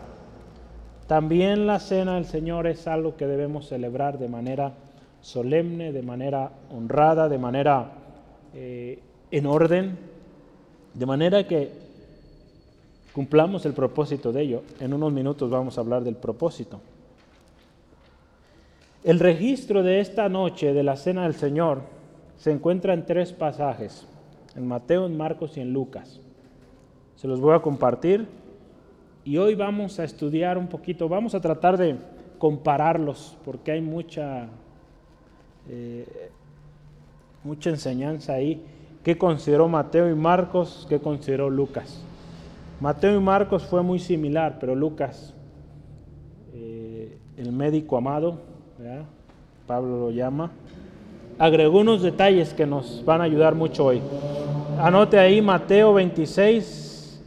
También 1.06 1.66
la 1.66 1.78
cena 1.78 2.16
del 2.16 2.24
Señor 2.24 2.66
es 2.66 2.86
algo 2.88 3.16
que 3.16 3.26
debemos 3.26 3.68
celebrar 3.68 4.18
de 4.18 4.28
manera 4.28 4.74
solemne, 5.20 5.92
de 5.92 6.02
manera 6.02 6.50
honrada, 6.70 7.28
de 7.28 7.38
manera 7.38 7.92
eh, 8.54 8.98
en 9.30 9.46
orden, 9.46 9.98
de 10.94 11.06
manera 11.06 11.46
que 11.46 11.70
cumplamos 13.12 13.64
el 13.66 13.72
propósito 13.72 14.32
de 14.32 14.42
ello. 14.42 14.62
En 14.80 14.92
unos 14.92 15.12
minutos 15.12 15.48
vamos 15.50 15.78
a 15.78 15.80
hablar 15.80 16.02
del 16.02 16.16
propósito. 16.16 16.80
El 19.04 19.20
registro 19.20 19.82
de 19.84 20.00
esta 20.00 20.28
noche 20.28 20.72
de 20.72 20.82
la 20.82 20.96
cena 20.96 21.22
del 21.22 21.34
Señor 21.34 21.82
se 22.36 22.50
encuentra 22.50 22.92
en 22.92 23.06
tres 23.06 23.32
pasajes, 23.32 24.06
en 24.56 24.66
Mateo, 24.66 25.06
en 25.06 25.16
Marcos 25.16 25.56
y 25.56 25.60
en 25.60 25.72
Lucas. 25.72 26.20
Se 27.16 27.26
los 27.26 27.40
voy 27.40 27.54
a 27.54 27.60
compartir 27.60 28.26
y 29.24 29.38
hoy 29.38 29.54
vamos 29.54 29.98
a 29.98 30.04
estudiar 30.04 30.58
un 30.58 30.68
poquito, 30.68 31.08
vamos 31.08 31.34
a 31.34 31.40
tratar 31.40 31.78
de 31.78 31.96
compararlos 32.38 33.36
porque 33.44 33.72
hay 33.72 33.80
mucha, 33.80 34.48
eh, 35.68 36.30
mucha 37.42 37.70
enseñanza 37.70 38.34
ahí. 38.34 38.62
¿Qué 39.02 39.16
consideró 39.16 39.66
Mateo 39.66 40.10
y 40.10 40.14
Marcos? 40.14 40.86
¿Qué 40.88 41.00
consideró 41.00 41.48
Lucas? 41.48 42.02
Mateo 42.80 43.16
y 43.16 43.20
Marcos 43.20 43.64
fue 43.64 43.82
muy 43.82 43.98
similar, 43.98 44.58
pero 44.60 44.74
Lucas, 44.74 45.32
eh, 46.52 47.16
el 47.38 47.50
médico 47.50 47.96
amado, 47.96 48.40
Pablo 49.66 49.98
lo 50.00 50.10
llama, 50.10 50.50
agregó 51.38 51.80
unos 51.80 52.02
detalles 52.02 52.52
que 52.52 52.66
nos 52.66 53.02
van 53.06 53.22
a 53.22 53.24
ayudar 53.24 53.54
mucho 53.54 53.86
hoy. 53.86 54.02
Anote 54.78 55.18
ahí 55.18 55.40
Mateo 55.40 55.94
26, 55.94 56.85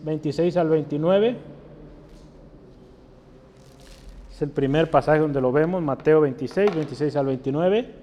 26 0.10 0.58
al 0.58 0.70
29. 0.70 1.38
Es 4.32 4.42
el 4.42 4.50
primer 4.50 4.90
pasaje 4.90 5.20
donde 5.20 5.40
lo 5.40 5.52
vemos, 5.52 5.84
Mateo 5.84 6.22
26, 6.22 6.74
26 6.74 7.16
al 7.16 7.28
29. 7.28 7.94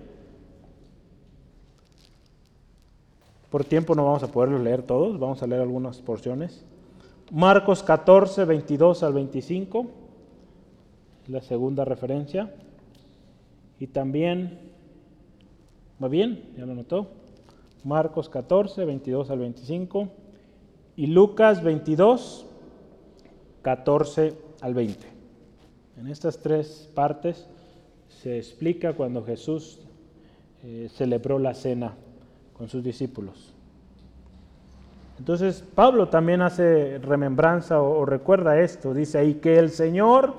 Por 3.50 3.64
tiempo 3.64 3.96
no 3.96 4.04
vamos 4.04 4.22
a 4.22 4.28
poderlos 4.28 4.61
leer 4.61 4.82
todos, 4.82 5.18
vamos 5.18 5.42
a 5.42 5.48
leer 5.48 5.62
algunas 5.62 5.98
porciones. 5.98 6.64
Marcos 7.32 7.82
14, 7.82 8.44
22 8.44 9.02
al 9.02 9.12
25, 9.12 9.86
la 11.26 11.40
segunda 11.40 11.84
referencia. 11.84 12.54
Y 13.80 13.88
también, 13.88 14.61
¿va 16.00 16.07
bien? 16.07 16.52
¿Ya 16.57 16.66
lo 16.66 16.74
notó? 16.76 17.09
Marcos 17.82 18.28
14, 18.28 18.84
22 18.84 19.30
al 19.30 19.40
25 19.40 20.09
y 20.97 21.09
Lucas 21.09 21.62
22, 21.62 22.47
14 23.62 24.34
al 24.62 24.74
20. 24.74 25.07
En 25.99 26.09
estas 26.09 26.38
tres 26.38 26.90
partes 26.94 27.47
se 28.09 28.38
explica 28.38 28.94
cuando 28.94 29.24
Jesús 29.24 29.80
eh, 30.64 30.88
celebró 30.90 31.38
la 31.38 31.55
cena 31.55 31.94
con 32.55 32.68
sus 32.68 32.82
discípulos. 32.82 33.53
Entonces 35.18 35.64
Pablo 35.74 36.09
también 36.09 36.42
hace 36.42 36.99
remembranza 36.99 37.80
o, 37.80 38.05
recuerda 38.05 38.61
esto, 38.61 38.92
dice 38.92 39.18
ahí 39.18 39.34
que 39.34 39.59
el 39.59 39.70
Señor 39.70 40.34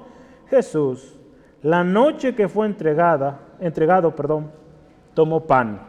Jesús, 0.49 1.15
la 1.63 1.83
noche 1.83 2.35
que 2.35 2.47
fue 2.47 2.67
entregada, 2.67 3.39
entregado, 3.59 4.15
perdón, 4.15 4.51
tomó 5.13 5.45
pan. 5.45 5.81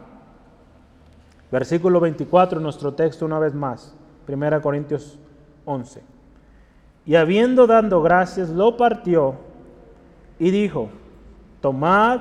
Versículo 1.51 1.99
24, 1.99 2.59
nuestro 2.59 2.93
texto 2.93 3.25
una 3.25 3.39
vez 3.39 3.53
más, 3.53 3.95
1 4.29 4.61
Corintios 4.61 5.17
11. 5.65 6.01
Y 7.05 7.15
habiendo 7.15 7.65
dado 7.67 8.01
gracias, 8.01 8.49
lo 8.49 8.77
partió 8.77 9.35
y 10.39 10.51
dijo, 10.51 10.89
tomad, 11.61 12.19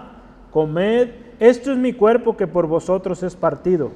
comed, 0.50 1.11
esto 1.38 1.72
es 1.72 1.78
mi 1.78 1.92
cuerpo 1.92 2.36
que 2.36 2.46
por 2.46 2.66
vosotros 2.66 3.22
es 3.22 3.36
partido. 3.36 3.90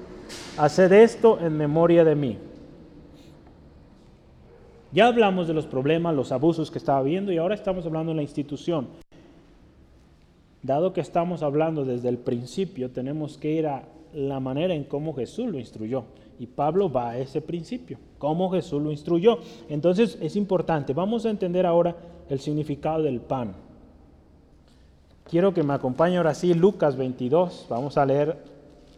Haced 0.58 0.92
esto 0.92 1.38
en 1.40 1.56
memoria 1.56 2.04
de 2.04 2.14
mí. 2.14 2.38
Ya 4.92 5.06
hablamos 5.06 5.48
de 5.48 5.54
los 5.54 5.66
problemas, 5.66 6.14
los 6.14 6.32
abusos 6.32 6.70
que 6.70 6.78
estaba 6.78 7.02
viendo 7.02 7.32
y 7.32 7.38
ahora 7.38 7.54
estamos 7.54 7.86
hablando 7.86 8.12
de 8.12 8.16
la 8.16 8.22
institución. 8.22 8.88
Dado 10.62 10.92
que 10.92 11.00
estamos 11.00 11.42
hablando 11.42 11.84
desde 11.84 12.08
el 12.08 12.18
principio, 12.18 12.90
tenemos 12.90 13.38
que 13.38 13.50
ir 13.50 13.66
a 13.66 13.84
la 14.12 14.38
manera 14.38 14.74
en 14.74 14.84
cómo 14.84 15.14
Jesús 15.14 15.50
lo 15.50 15.58
instruyó. 15.58 16.04
Y 16.39 16.47
Pablo 16.47 16.91
va 16.91 17.11
a 17.11 17.18
ese 17.18 17.41
principio, 17.41 17.99
cómo 18.18 18.51
Jesús 18.51 18.83
lo 18.83 18.91
instruyó. 18.91 19.39
Entonces 19.68 20.18
es 20.20 20.37
importante, 20.37 20.93
vamos 20.93 21.26
a 21.26 21.30
entender 21.30 21.66
ahora 21.66 21.97
el 22.28 22.41
significado 22.41 23.03
del 23.03 23.20
pan. 23.20 23.55
Quiero 25.28 25.55
que 25.55 25.62
me 25.62 25.74
acompañe 25.74 26.16
ahora 26.16 26.35
sí 26.35 26.53
Lucas 26.55 26.97
22, 26.97 27.66
vamos 27.68 27.97
a 27.97 28.05
leer 28.07 28.37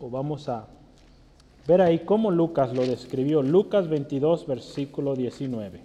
o 0.01 0.11
vamos 0.11 0.49
a 0.49 0.66
ver 1.66 1.80
ahí 1.80 2.01
cómo 2.01 2.30
Lucas 2.30 2.74
lo 2.74 2.87
describió. 2.87 3.43
Lucas 3.43 3.89
22, 3.89 4.47
versículo 4.47 5.14
19. 5.14 5.80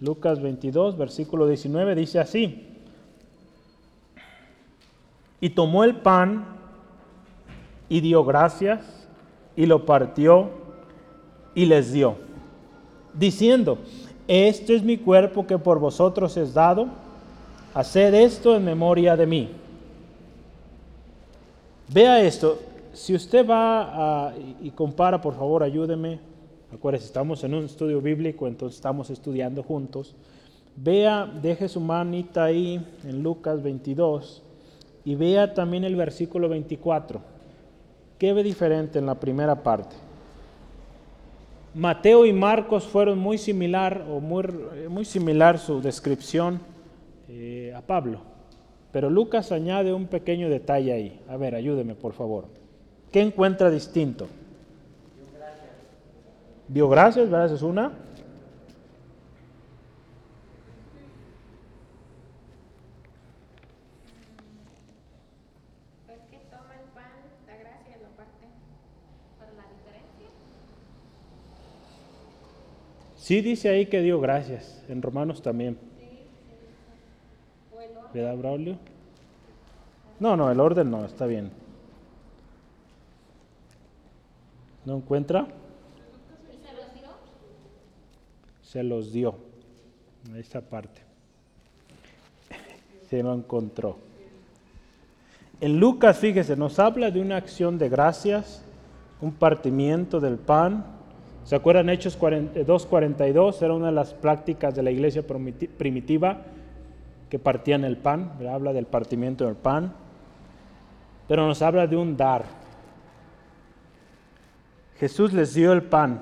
Lucas 0.00 0.40
22, 0.40 0.96
versículo 0.96 1.46
19 1.46 1.94
dice 1.94 2.18
así. 2.20 2.66
Y 5.40 5.50
tomó 5.50 5.84
el 5.84 5.96
pan 5.96 6.46
y 7.88 8.00
dio 8.00 8.24
gracias 8.24 8.99
y 9.60 9.66
lo 9.66 9.84
partió 9.84 10.48
y 11.54 11.66
les 11.66 11.92
dio, 11.92 12.14
diciendo, 13.12 13.76
este 14.26 14.74
es 14.74 14.82
mi 14.82 14.96
cuerpo 14.96 15.46
que 15.46 15.58
por 15.58 15.78
vosotros 15.78 16.34
es 16.38 16.54
dado, 16.54 16.86
haced 17.74 18.14
esto 18.14 18.56
en 18.56 18.64
memoria 18.64 19.18
de 19.18 19.26
mí. 19.26 19.50
Vea 21.92 22.22
esto, 22.22 22.58
si 22.94 23.14
usted 23.14 23.46
va 23.46 24.32
y 24.62 24.70
compara, 24.70 25.20
por 25.20 25.34
favor, 25.34 25.62
ayúdeme. 25.62 26.20
Acuérdese, 26.72 27.04
estamos 27.04 27.44
en 27.44 27.52
un 27.52 27.66
estudio 27.66 28.00
bíblico, 28.00 28.48
entonces 28.48 28.76
estamos 28.76 29.10
estudiando 29.10 29.62
juntos. 29.62 30.14
Vea, 30.74 31.26
deje 31.26 31.68
su 31.68 31.80
manita 31.80 32.44
ahí 32.44 32.82
en 33.04 33.22
Lucas 33.22 33.62
22 33.62 34.42
y 35.04 35.16
vea 35.16 35.52
también 35.52 35.84
el 35.84 35.96
versículo 35.96 36.48
24. 36.48 37.29
¿Qué 38.20 38.34
ve 38.34 38.42
diferente 38.42 38.98
en 38.98 39.06
la 39.06 39.14
primera 39.14 39.62
parte? 39.62 39.96
Mateo 41.74 42.26
y 42.26 42.34
Marcos 42.34 42.84
fueron 42.84 43.18
muy 43.18 43.38
similar 43.38 44.04
o 44.10 44.20
muy, 44.20 44.44
muy 44.90 45.06
similar 45.06 45.58
su 45.58 45.80
descripción 45.80 46.60
eh, 47.30 47.72
a 47.74 47.80
Pablo. 47.80 48.20
Pero 48.92 49.08
Lucas 49.08 49.52
añade 49.52 49.94
un 49.94 50.06
pequeño 50.06 50.50
detalle 50.50 50.92
ahí. 50.92 51.20
A 51.30 51.38
ver, 51.38 51.54
ayúdeme 51.54 51.94
por 51.94 52.12
favor. 52.12 52.44
¿Qué 53.10 53.22
encuentra 53.22 53.70
distinto? 53.70 54.26
¿verdad? 57.30 57.46
Esa 57.46 57.54
es 57.54 57.62
una. 57.62 57.90
Sí 73.30 73.42
dice 73.42 73.68
ahí 73.68 73.86
que 73.86 74.00
dio 74.00 74.20
gracias, 74.20 74.82
en 74.88 75.00
Romanos 75.02 75.40
también. 75.40 75.78
¿Verdad, 78.12 78.36
Braulio? 78.36 78.76
No, 80.18 80.36
no, 80.36 80.50
el 80.50 80.58
orden 80.58 80.90
no, 80.90 81.04
está 81.04 81.26
bien. 81.26 81.52
¿No 84.84 84.96
encuentra? 84.96 85.46
¿Se 88.64 88.82
los 88.82 89.12
dio? 89.12 89.36
Se. 90.24 90.36
Esta 90.36 90.60
parte. 90.60 91.00
Se 93.08 93.22
lo 93.22 93.32
encontró. 93.32 93.96
En 95.60 95.78
Lucas, 95.78 96.18
fíjese, 96.18 96.56
nos 96.56 96.80
habla 96.80 97.12
de 97.12 97.20
una 97.20 97.36
acción 97.36 97.78
de 97.78 97.88
gracias, 97.88 98.64
un 99.20 99.30
partimiento 99.30 100.18
del 100.18 100.36
pan. 100.36 100.98
¿Se 101.44 101.56
acuerdan 101.56 101.88
Hechos 101.88 102.18
2.42? 102.18 103.62
Era 103.62 103.74
una 103.74 103.86
de 103.86 103.92
las 103.92 104.14
prácticas 104.14 104.74
de 104.74 104.82
la 104.82 104.90
iglesia 104.90 105.24
primitiva 105.26 106.42
que 107.28 107.38
partían 107.38 107.84
el 107.84 107.96
pan. 107.96 108.32
Habla 108.48 108.72
del 108.72 108.86
partimiento 108.86 109.44
del 109.46 109.56
pan. 109.56 109.92
Pero 111.26 111.46
nos 111.46 111.62
habla 111.62 111.86
de 111.86 111.96
un 111.96 112.16
dar 112.16 112.60
Jesús 115.00 115.32
les 115.32 115.54
dio 115.54 115.72
el 115.72 115.84
pan. 115.84 116.20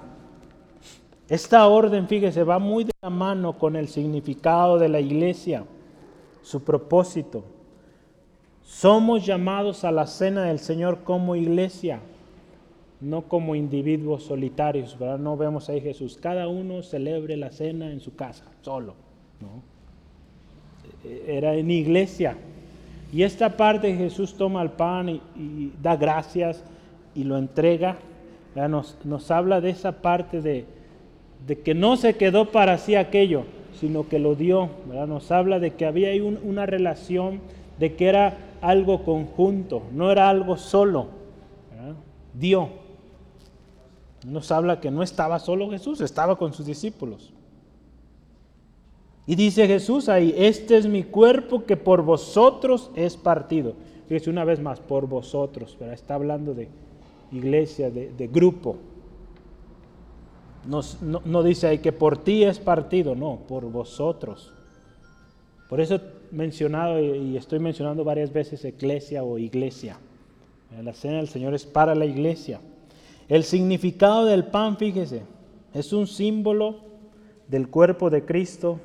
Esta 1.29 1.67
orden, 1.67 2.07
fíjese, 2.07 2.45
va 2.45 2.61
muy 2.61 2.85
de 2.85 2.93
la 3.03 3.11
mano 3.11 3.59
con 3.59 3.75
el 3.75 3.89
significado 3.89 4.79
de 4.79 4.89
la 4.89 5.01
iglesia, 5.01 5.65
su 6.43 6.63
propósito. 6.63 7.43
Somos 8.63 9.27
llamados 9.27 9.83
a 9.83 9.91
la 9.91 10.07
cena 10.07 10.45
del 10.45 10.61
Señor 10.61 11.03
como 11.03 11.35
iglesia, 11.35 11.99
no 13.01 13.23
como 13.23 13.55
individuos 13.55 14.25
solitarios, 14.25 14.99
¿verdad? 14.99 15.19
No 15.19 15.37
vemos 15.37 15.69
ahí 15.69 15.81
Jesús, 15.81 16.19
cada 16.21 16.49
uno 16.49 16.83
celebre 16.83 17.37
la 17.37 17.51
cena 17.51 17.91
en 17.91 18.01
su 18.01 18.17
casa, 18.17 18.45
solo, 18.63 18.95
¿no? 19.41 19.63
Era 21.27 21.55
en 21.55 21.71
iglesia. 21.71 22.37
Y 23.13 23.23
esta 23.23 23.57
parte 23.57 23.95
Jesús 23.95 24.35
toma 24.35 24.63
el 24.63 24.71
pan 24.71 25.09
y, 25.09 25.73
da 25.81 25.97
gracias 25.97 26.63
y 27.15 27.25
lo 27.25 27.39
entrega 27.39 27.97
nos, 28.67 28.97
nos, 29.05 29.31
habla 29.31 29.61
de 29.61 29.71
esa 29.71 29.93
parte 30.03 30.41
de, 30.41 30.65
de, 31.47 31.61
que 31.61 31.75
no 31.75 31.97
se 31.97 32.17
quedó 32.17 32.51
para 32.51 32.79
sí 32.79 32.97
aquello, 32.97 33.45
sino 33.79 34.09
que 34.09 34.19
lo 34.19 34.35
dio. 34.35 34.71
Nos 34.87 35.31
habla 35.31 35.61
de 35.61 35.75
que 35.75 35.87
había 35.87 36.09
ahí 36.09 36.21
una 36.21 36.67
relación, 36.67 37.41
de 37.79 37.95
que 37.95 38.09
era 38.09 38.39
algo 38.61 39.05
conjunto, 39.05 39.83
no 39.93 40.11
era 40.11 40.29
algo 40.29 40.57
solo. 40.57 41.07
Dio. 42.35 42.88
Nos 44.27 44.51
habla 44.51 44.81
que 44.81 44.91
no 44.91 45.03
estaba 45.03 45.39
solo 45.39 45.71
Jesús, 45.71 46.01
estaba 46.01 46.37
con 46.37 46.53
sus 46.53 46.67
discípulos. 46.67 47.33
Y 49.27 49.35
dice 49.35 49.67
Jesús 49.67 50.09
ahí, 50.09 50.35
este 50.37 50.77
es 50.77 50.87
mi 50.87 51.05
cuerpo 51.05 51.65
que 51.65 51.77
por 51.77 52.03
vosotros 52.03 52.91
es 52.97 53.17
partido. 53.17 53.75
Fíjese 54.09 54.31
una 54.31 54.45
vez 54.45 54.59
más, 54.59 54.81
por 54.81 55.07
vosotros, 55.07 55.77
pero 55.79 55.93
está 55.93 56.15
hablando 56.15 56.55
de, 56.55 56.69
iglesia, 57.31 57.91
de, 57.91 58.29
grupo. 58.33 58.77
no, 60.67 61.43
dice 61.43 61.67
ahí 61.67 61.79
que 61.79 61.93
por 61.93 62.19
ti 62.19 62.45
es 62.45 62.59
partido, 62.59 63.15
no, 63.15 63.41
por 63.47 63.65
vosotros. 63.71 64.53
Por 65.69 65.81
eso 65.81 65.97
he 65.97 66.01
mencionado 66.31 66.99
y 66.99 67.37
estoy 67.37 67.59
mencionando 67.59 68.05
varias 68.05 68.33
veces 68.33 68.65
eclesia 68.65 69.23
o 69.23 69.39
iglesia. 69.39 69.99
La 70.83 70.93
cena 70.93 71.19
del 71.19 71.29
Señor 71.29 71.55
es 71.55 71.67
para 71.67 71.95
la 71.95 72.07
iglesia. 72.07 72.61
El 73.29 73.45
significado 73.45 74.25
del 74.25 74.45
pan, 74.45 74.79
fíjese, 74.79 75.23
es 75.75 75.93
un 75.93 76.07
símbolo 76.07 76.77
del 77.47 77.69
cuerpo 77.69 78.09
de 78.11 78.25
Cristo 78.25 78.81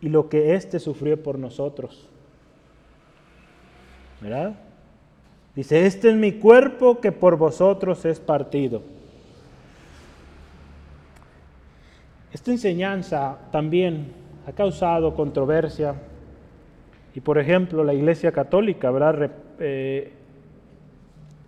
y 0.00 0.08
lo 0.08 0.28
que 0.28 0.54
éste 0.54 0.78
sufrió 0.78 1.22
por 1.22 1.38
nosotros. 1.38 2.08
¿Verdad? 4.20 4.58
Dice, 5.54 5.86
este 5.86 6.10
es 6.10 6.16
mi 6.16 6.32
cuerpo 6.32 7.00
que 7.00 7.12
por 7.12 7.36
vosotros 7.36 8.04
es 8.04 8.20
partido. 8.20 8.82
Esta 12.32 12.50
enseñanza 12.50 13.38
también 13.50 14.12
ha 14.46 14.52
causado 14.52 15.14
controversia 15.14 15.94
y 17.14 17.20
por 17.20 17.38
ejemplo 17.38 17.82
la 17.82 17.94
Iglesia 17.94 18.32
Católica 18.32 18.90
¿verdad? 18.90 19.30
Eh, 19.58 20.12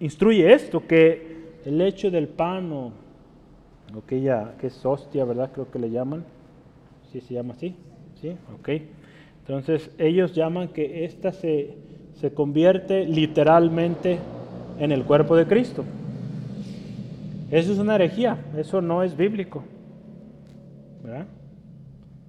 instruye 0.00 0.52
esto, 0.52 0.86
que 0.86 1.29
el 1.64 1.80
hecho 1.80 2.10
del 2.10 2.28
pan 2.28 2.72
o 2.72 2.92
lo 3.92 4.04
que, 4.06 4.20
ya, 4.20 4.54
que 4.58 4.68
es 4.68 4.86
hostia, 4.86 5.24
¿verdad? 5.24 5.50
Creo 5.52 5.70
que 5.70 5.78
le 5.78 5.90
llaman, 5.90 6.24
¿sí 7.10 7.20
se 7.20 7.34
llama 7.34 7.54
así? 7.54 7.74
¿Sí? 8.20 8.36
Ok. 8.58 8.68
Entonces 9.40 9.90
ellos 9.98 10.34
llaman 10.34 10.68
que 10.68 11.04
esta 11.04 11.32
se 11.32 11.76
se 12.20 12.34
convierte 12.34 13.06
literalmente 13.06 14.18
en 14.78 14.92
el 14.92 15.04
cuerpo 15.04 15.36
de 15.36 15.46
Cristo. 15.46 15.84
Eso 17.50 17.72
es 17.72 17.78
una 17.78 17.94
herejía, 17.94 18.36
eso 18.56 18.82
no 18.82 19.02
es 19.02 19.16
bíblico. 19.16 19.64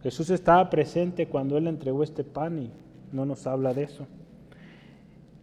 Jesús 0.02 0.30
estaba 0.32 0.70
presente 0.70 1.28
cuando 1.28 1.58
Él 1.58 1.68
entregó 1.68 2.04
este 2.04 2.24
pan 2.24 2.58
y 2.58 2.72
no 3.12 3.26
nos 3.26 3.46
habla 3.46 3.74
de 3.74 3.84
eso. 3.84 4.08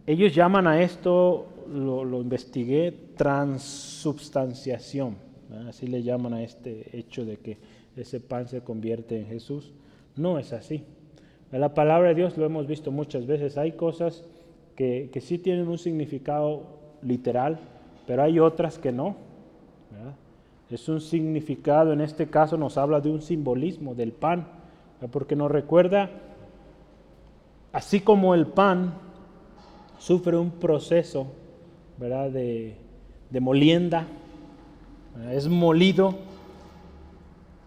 Ellos 0.05 0.33
llaman 0.33 0.67
a 0.67 0.81
esto 0.81 1.45
lo, 1.71 2.21
investigué, 2.21 2.93
transubstanciación. 3.15 5.15
Así 5.67 5.87
le 5.87 6.03
llaman 6.03 6.33
a 6.33 6.43
este 6.43 6.97
hecho 6.97 7.25
de 7.25 7.37
que 7.37 7.57
ese 7.95 8.19
pan 8.19 8.47
se 8.47 8.61
convierte 8.61 9.19
en 9.19 9.27
Jesús. 9.27 9.73
No 10.15 10.39
es 10.39 10.53
así. 10.53 10.83
La 11.51 11.73
palabra 11.73 12.09
de 12.09 12.15
Dios 12.15 12.37
lo 12.37 12.45
hemos 12.45 12.67
visto 12.67 12.91
muchas 12.91 13.25
veces. 13.25 13.57
Hay 13.57 13.71
cosas 13.71 14.23
que, 14.75 15.09
que 15.11 15.21
sí 15.21 15.39
tienen 15.39 15.67
un 15.67 15.77
significado 15.77 16.63
literal, 17.01 17.59
pero 18.05 18.23
hay 18.23 18.39
otras 18.39 18.77
que 18.77 18.91
no. 18.91 19.15
Es 20.69 20.87
un 20.87 21.01
significado, 21.01 21.93
en 21.93 22.01
este 22.01 22.27
caso 22.27 22.55
nos 22.55 22.77
habla 22.77 23.01
de 23.01 23.09
un 23.09 23.21
simbolismo 23.21 23.95
del 23.95 24.11
pan, 24.11 24.47
porque 25.11 25.35
nos 25.35 25.49
recuerda, 25.49 26.11
así 27.73 28.01
como 28.01 28.35
el 28.35 28.45
pan 28.45 28.93
sufre 29.97 30.37
un 30.37 30.51
proceso 30.51 31.27
¿verdad? 31.99 32.31
De, 32.31 32.75
molienda, 33.39 34.07
es 35.31 35.47
molido, 35.47 36.15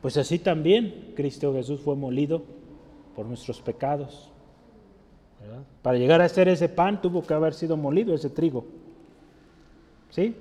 pues 0.01 0.17
así 0.17 0.39
también 0.39 1.13
Cristo 1.15 1.53
Jesús 1.53 1.81
fue 1.81 1.95
molido 1.95 2.43
por 3.15 3.27
nuestros 3.27 3.61
pecados. 3.61 4.31
Para 5.83 5.99
llegar 5.99 6.23
a 6.23 6.29
ser 6.29 6.49
ese 6.49 6.69
pan 6.69 7.03
tuvo 7.03 7.23
que 7.23 7.35
haber 7.35 7.53
sido 7.53 7.77
molido 7.77 8.15
ese 8.15 8.31
trigo. 8.31 8.65
¿Sí? 10.11 10.35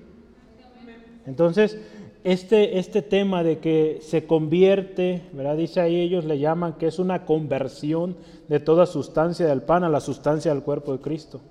Entonces, 1.25 1.77
este, 2.23 2.77
este 2.79 3.01
tema 3.01 3.43
de 3.43 3.59
que 3.59 3.99
se 4.01 4.25
convierte, 4.25 5.23
¿verdad? 5.33 5.57
Dice 5.57 5.81
ahí, 5.81 5.99
ellos 5.99 6.25
le 6.25 6.39
llaman 6.39 6.73
que 6.73 6.87
es 6.87 6.99
una 6.99 7.25
conversión 7.25 8.15
de 8.47 8.59
toda 8.59 8.85
sustancia 8.85 9.47
del 9.47 9.63
pan 9.63 9.83
a 9.83 9.89
la 9.89 9.99
sustancia 9.99 10.53
del 10.53 10.63
cuerpo 10.63 10.93
de 10.93 10.99
Cristo. 10.99 11.41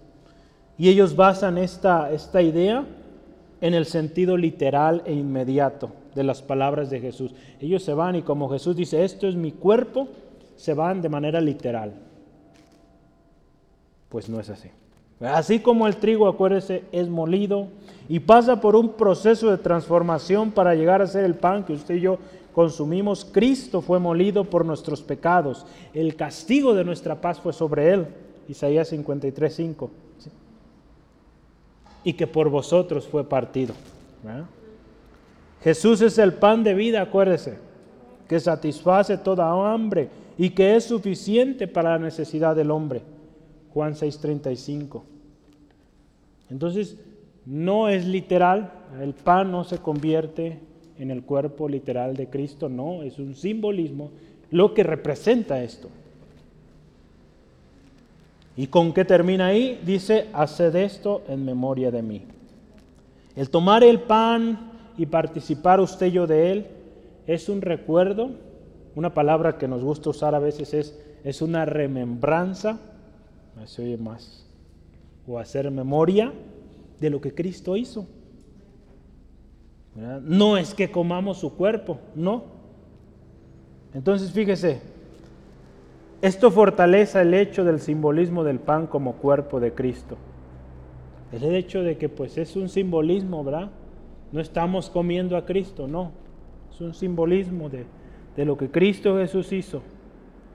Y 0.81 0.89
ellos 0.89 1.15
basan 1.15 1.59
esta, 1.59 2.11
esta 2.11 2.41
idea 2.41 2.87
en 3.61 3.75
el 3.75 3.85
sentido 3.85 4.39
literal 4.39 5.03
e 5.05 5.13
inmediato 5.13 5.91
de 6.15 6.25
las 6.25 6.41
palabras 6.41 6.89
de 6.89 7.01
Jesús. 7.01 7.35
Ellos 7.61 7.83
se 7.83 7.93
van 7.93 8.17
y 8.17 8.23
como 8.23 8.49
Jesús 8.49 8.77
dice, 8.77 9.05
esto 9.05 9.29
es 9.29 9.35
mi 9.35 9.53
cuerpo, 9.53 10.09
se 10.57 10.73
van 10.73 11.03
de 11.03 11.11
manera 11.11 11.39
literal. 11.43 11.93
Pues 14.09 14.31
no 14.31 14.41
es 14.41 14.49
así. 14.49 14.71
Así 15.21 15.61
como 15.61 15.87
el 15.87 15.97
trigo, 15.97 16.27
acuérdese, 16.27 16.85
es 16.93 17.11
molido 17.11 17.67
y 18.09 18.21
pasa 18.21 18.63
por 18.63 18.75
un 18.75 18.95
proceso 18.95 19.51
de 19.51 19.59
transformación 19.59 20.51
para 20.51 20.75
llegar 20.75 21.03
a 21.03 21.07
ser 21.07 21.27
el 21.27 21.35
pan 21.35 21.63
que 21.63 21.75
usted 21.75 21.97
y 21.97 22.01
yo 22.01 22.19
consumimos, 22.55 23.27
Cristo 23.27 23.83
fue 23.83 23.99
molido 23.99 24.45
por 24.45 24.65
nuestros 24.65 25.03
pecados. 25.03 25.67
El 25.93 26.17
castigo 26.17 26.73
de 26.73 26.85
nuestra 26.85 27.21
paz 27.21 27.39
fue 27.39 27.53
sobre 27.53 27.93
él. 27.93 28.07
Isaías 28.49 28.89
53, 28.89 29.55
5. 29.55 29.91
Y 32.05 32.15
que 32.15 32.27
por 32.27 32.49
vosotros 32.49 33.07
fue 33.07 33.29
partido. 33.29 33.75
Jesús 35.63 36.01
es 36.01 36.19
el 36.19 36.35
pan 36.35 36.65
de 36.65 36.75
vida, 36.75 37.03
acuérdese, 37.03 37.59
que 38.29 38.41
satisface 38.41 39.19
toda 39.19 39.73
hambre 39.73 40.09
y 40.39 40.51
que 40.51 40.77
es 40.77 40.85
suficiente 40.85 41.69
para 41.69 41.91
la 41.91 41.99
necesidad 41.99 42.57
del 42.57 42.71
hombre. 42.71 43.03
Juan 43.75 43.95
6:35. 43.95 45.03
Entonces, 46.49 46.97
no 47.47 47.89
es 47.89 48.07
literal, 48.07 48.73
el 49.01 49.15
pan 49.15 49.51
no 49.51 49.65
se 49.65 49.79
convierte 49.79 50.59
en 50.99 51.11
el 51.11 51.23
cuerpo 51.23 51.69
literal 51.69 52.17
de 52.17 52.29
Cristo, 52.29 52.69
no, 52.69 53.03
es 53.03 53.19
un 53.19 53.35
simbolismo 53.35 54.11
lo 54.51 54.75
que 54.75 54.83
representa 54.83 55.63
esto. 55.63 55.89
¿Y 58.61 58.67
con 58.67 58.93
qué 58.93 59.07
termina 59.07 59.47
ahí? 59.47 59.81
Dice, 59.87 60.29
haced 60.35 60.77
esto 60.77 61.23
en 61.29 61.47
memoria 61.47 61.91
de 61.91 62.03
mí. 62.03 62.27
El 63.35 63.49
tomar 63.49 63.83
el 63.83 64.03
pan 64.03 64.73
y 64.99 65.07
participar 65.07 65.81
usted 65.81 66.09
y 66.09 66.11
yo 66.11 66.27
de 66.27 66.53
él 66.53 66.67
es 67.27 67.49
un 67.49 67.63
recuerdo, 67.63 68.33
una 68.95 69.15
palabra 69.15 69.57
que 69.57 69.67
nos 69.67 69.83
gusta 69.83 70.11
usar 70.11 70.35
a 70.35 70.39
veces 70.41 70.75
es, 70.75 71.03
es 71.25 71.41
una 71.41 71.65
remembranza, 71.65 72.79
se 73.65 73.83
oye 73.83 73.97
más, 73.97 74.47
o 75.27 75.39
hacer 75.39 75.71
memoria 75.71 76.31
de 77.01 77.09
lo 77.09 77.19
que 77.19 77.35
Cristo 77.35 77.79
hizo. 77.79 78.07
No 80.21 80.59
es 80.59 80.75
que 80.75 80.91
comamos 80.91 81.39
su 81.39 81.57
cuerpo, 81.57 81.99
no. 82.15 82.45
Entonces 83.95 84.31
fíjese, 84.33 84.83
esto 86.23 86.51
fortalece 86.51 87.21
el 87.21 87.35
hecho 87.35 87.65
del 87.65 87.81
simbolismo 87.81 88.45
del 88.45 88.59
pan 88.59 88.87
como 88.87 89.15
cuerpo 89.15 89.61
de 89.61 89.73
Cristo. 89.73 90.17
El 91.33 91.55
hecho 91.55 91.83
de 91.83 91.97
que 91.97 92.09
pues 92.09 92.37
es 92.39 92.57
un 92.57 92.69
simbolismo, 92.69 93.45
¿verdad? 93.45 93.71
No 94.33 94.41
estamos 94.41 94.91
comiendo 94.91 95.37
a 95.37 95.47
Cristo, 95.47 95.87
no. 95.87 96.13
Es 96.73 96.81
un 96.81 96.95
simbolismo 96.95 97.69
de, 97.69 97.87
de 98.37 98.45
lo 98.45 98.57
que 98.57 98.71
Cristo 98.71 99.17
Jesús 99.17 99.53
hizo. 99.53 99.83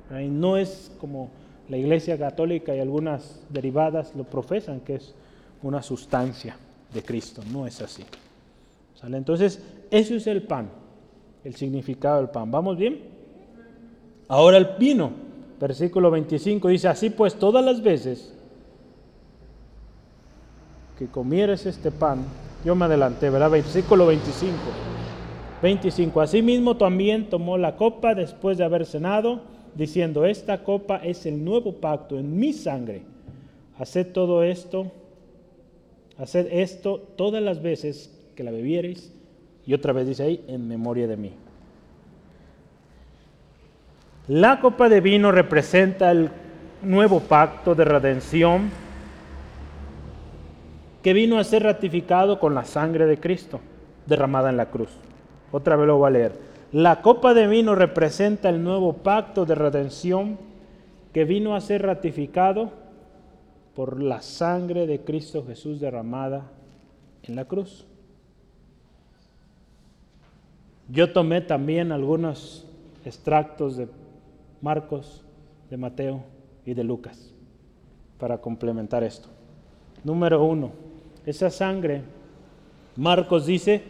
No 0.10 0.58
es 0.58 0.92
como 1.00 1.30
la 1.68 1.78
Iglesia 1.78 2.18
Católica 2.18 2.76
y 2.76 2.80
algunas 2.80 3.42
derivadas 3.50 4.16
lo 4.16 4.24
profesan, 4.24 4.82
que 4.82 4.96
es 4.96 5.16
una 5.64 5.82
sustancia 5.82 6.58
de 6.94 7.02
Cristo. 7.02 7.42
No 7.52 7.66
es 7.66 7.82
así. 7.82 8.04
Entonces, 9.04 9.64
eso 9.92 10.16
es 10.16 10.28
el 10.28 10.44
pan, 10.44 10.70
el 11.44 11.56
significado 11.56 12.18
del 12.18 12.30
pan. 12.30 12.50
¿Vamos 12.50 12.78
bien? 12.78 13.02
Ahora 14.28 14.58
el 14.58 14.70
vino, 14.80 15.12
versículo 15.60 16.12
25, 16.12 16.68
dice, 16.68 16.88
así 16.88 17.10
pues 17.10 17.36
todas 17.36 17.64
las 17.64 17.82
veces 17.82 18.34
que 20.98 21.08
comieres 21.08 21.66
este 21.66 21.92
pan, 21.92 22.24
yo 22.64 22.76
me 22.76 22.86
adelanté, 22.86 23.30
¿verdad? 23.30 23.52
Versículo 23.52 24.08
25. 24.08 24.56
25. 25.62 26.22
Asimismo 26.22 26.78
también 26.78 27.30
tomó 27.30 27.58
la 27.58 27.76
copa 27.76 28.16
después 28.16 28.58
de 28.58 28.64
haber 28.64 28.86
cenado, 28.86 29.42
diciendo, 29.76 30.26
esta 30.26 30.64
copa 30.64 30.98
es 30.98 31.26
el 31.26 31.44
nuevo 31.44 31.74
pacto 31.74 32.18
en 32.18 32.38
mi 32.38 32.54
sangre. 32.54 33.04
Haced 33.78 34.14
todo 34.14 34.44
esto 34.44 34.92
Haced 36.18 36.48
esto 36.52 37.00
todas 37.18 37.44
las 37.44 37.62
veces 37.62 38.10
que 38.36 38.44
la 38.44 38.52
bebiereis. 38.52 39.12
Y 39.66 39.74
otra 39.74 39.94
vez 39.94 40.08
dice 40.08 40.24
ahí, 40.24 40.44
en 40.48 40.68
memoria 40.68 41.08
de 41.08 41.18
mí. 41.18 41.32
La 44.28 44.60
copa 44.60 44.90
de 44.90 45.02
vino 45.02 45.32
representa 45.32 46.10
el 46.10 46.32
nuevo 46.82 47.20
pacto 47.20 47.76
de 47.76 47.86
redención 47.86 48.72
que 51.04 51.14
vino 51.14 51.38
a 51.38 51.44
ser 51.44 51.62
ratificado 51.62 52.40
con 52.40 52.56
la 52.56 52.66
sangre 52.66 53.06
de 53.06 53.20
Cristo 53.20 53.60
derramada 54.08 54.50
en 54.50 54.58
la 54.58 54.72
cruz. 54.72 54.90
Otra 55.52 55.76
vez 55.76 55.86
lo 55.86 55.98
voy 55.98 56.08
a 56.08 56.12
leer. 56.12 56.32
La 56.72 57.04
copa 57.04 57.36
de 57.36 57.46
vino 57.46 57.76
representa 57.76 58.50
el 58.50 58.64
nuevo 58.64 58.94
pacto 58.94 59.46
de 59.46 59.54
redención 59.54 60.40
que 61.14 61.24
vino 61.24 61.56
a 61.56 61.62
ser 61.62 61.84
ratificado 61.84 62.72
por 63.76 64.02
la 64.02 64.24
sangre 64.24 64.88
de 64.88 65.02
Cristo 65.02 65.46
Jesús 65.46 65.80
derramada 65.80 66.50
en 67.22 67.36
la 67.36 67.46
cruz. 67.46 67.86
Yo 70.90 71.14
tomé 71.14 71.42
también 71.42 71.92
algunos 71.92 72.66
extractos 73.06 73.78
de 73.78 73.88
Marcos, 74.62 75.24
de 75.70 75.78
Mateo 75.78 76.24
y 76.66 76.74
de 76.74 76.84
Lucas 76.84 77.34
para 78.18 78.40
complementar 78.40 79.04
esto. 79.04 79.30
Número 80.04 80.44
uno, 80.44 80.72
esa 81.26 81.50
sangre, 81.50 82.04
Marcos 82.96 83.46
dice, 83.46 83.84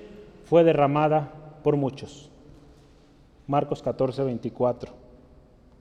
fue 0.45 0.63
derramada 0.63 1.32
por 1.63 1.76
muchos. 1.76 2.30
Marcos 3.47 3.82
14, 3.82 4.24
24, 4.24 4.91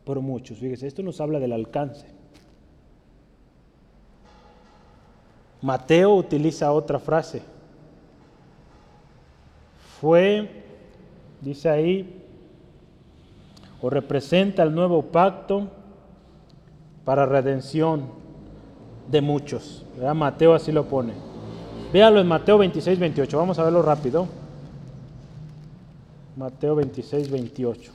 por 0.05 0.21
muchos. 0.21 0.59
Fíjese, 0.59 0.87
esto 0.87 1.03
nos 1.03 1.21
habla 1.21 1.39
del 1.39 1.53
alcance. 1.53 2.07
Mateo 5.63 6.15
utiliza 6.15 6.73
otra 6.73 6.99
frase. 6.99 7.43
Fue, 10.01 10.63
dice 11.41 11.71
ahí, 11.71 12.24
o 13.85 13.91
representa 13.91 14.63
el 14.63 14.75
nuevo 14.75 15.03
pacto 15.03 15.69
para 17.05 17.27
redención 17.27 18.07
de 19.11 19.21
muchos. 19.21 19.85
Mateo 20.15 20.55
así 20.55 20.73
lo 20.73 20.87
pone. 20.87 21.13
Véalo 21.93 22.19
en 22.19 22.27
Mateo 22.27 22.57
26, 22.57 22.99
28. 22.99 23.37
Vamos 23.37 23.59
a 23.59 23.65
verlo 23.65 23.83
rápido. 23.83 24.27
Mateo 26.35 26.77
26, 26.77 27.31
28. 27.31 27.93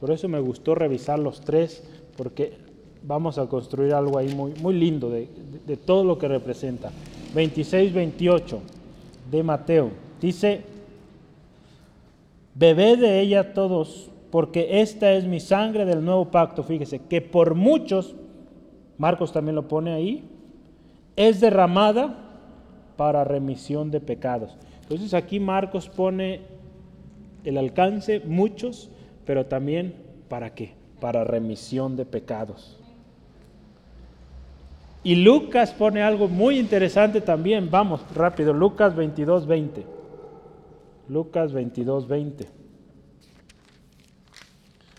Por 0.00 0.10
eso 0.10 0.26
me 0.26 0.40
gustó 0.40 0.74
revisar 0.74 1.18
los 1.18 1.42
tres, 1.42 1.84
porque 2.16 2.56
vamos 3.02 3.36
a 3.36 3.46
construir 3.48 3.92
algo 3.92 4.16
ahí 4.16 4.34
muy, 4.34 4.54
muy 4.54 4.72
lindo 4.72 5.10
de, 5.10 5.28
todo 5.84 6.02
lo 6.02 6.16
que 6.16 6.28
representa. 6.28 6.90
26, 7.34 7.92
28 7.92 8.58
de 9.30 9.42
Mateo. 9.42 9.90
Dice, 10.18 10.62
bebé 12.54 12.96
de 12.96 13.20
ella 13.20 13.52
todos, 13.52 14.08
porque 14.32 14.80
esta 14.80 15.12
es 15.12 15.26
mi 15.26 15.40
sangre 15.40 15.84
del 15.84 16.02
nuevo 16.02 16.30
pacto. 16.30 16.64
Fíjese, 16.64 17.00
que 17.00 17.20
por 17.20 17.54
muchos, 17.54 18.16
Marcos 18.96 19.30
también 19.30 19.54
lo 19.54 19.68
pone 19.68 19.92
ahí, 19.92 20.24
es 21.16 21.42
derramada 21.42 22.16
para 22.96 23.24
remisión 23.24 23.90
de 23.90 24.00
pecados. 24.00 24.56
Entonces 24.80 25.12
aquí 25.12 25.38
Marcos 25.38 25.90
pone 25.90 26.40
el 27.44 27.58
alcance, 27.58 28.22
muchos, 28.24 28.90
pero 29.26 29.44
también 29.44 29.96
para 30.30 30.54
qué? 30.54 30.72
Para 30.98 31.24
remisión 31.24 31.94
de 31.94 32.06
pecados. 32.06 32.80
Y 35.04 35.16
Lucas 35.16 35.72
pone 35.72 36.02
algo 36.02 36.26
muy 36.26 36.58
interesante 36.58 37.20
también. 37.20 37.70
Vamos, 37.70 38.00
rápido. 38.14 38.54
Lucas 38.54 38.96
22, 38.96 39.46
20. 39.46 39.84
Lucas 41.10 41.52
22, 41.52 42.08
20. 42.08 42.61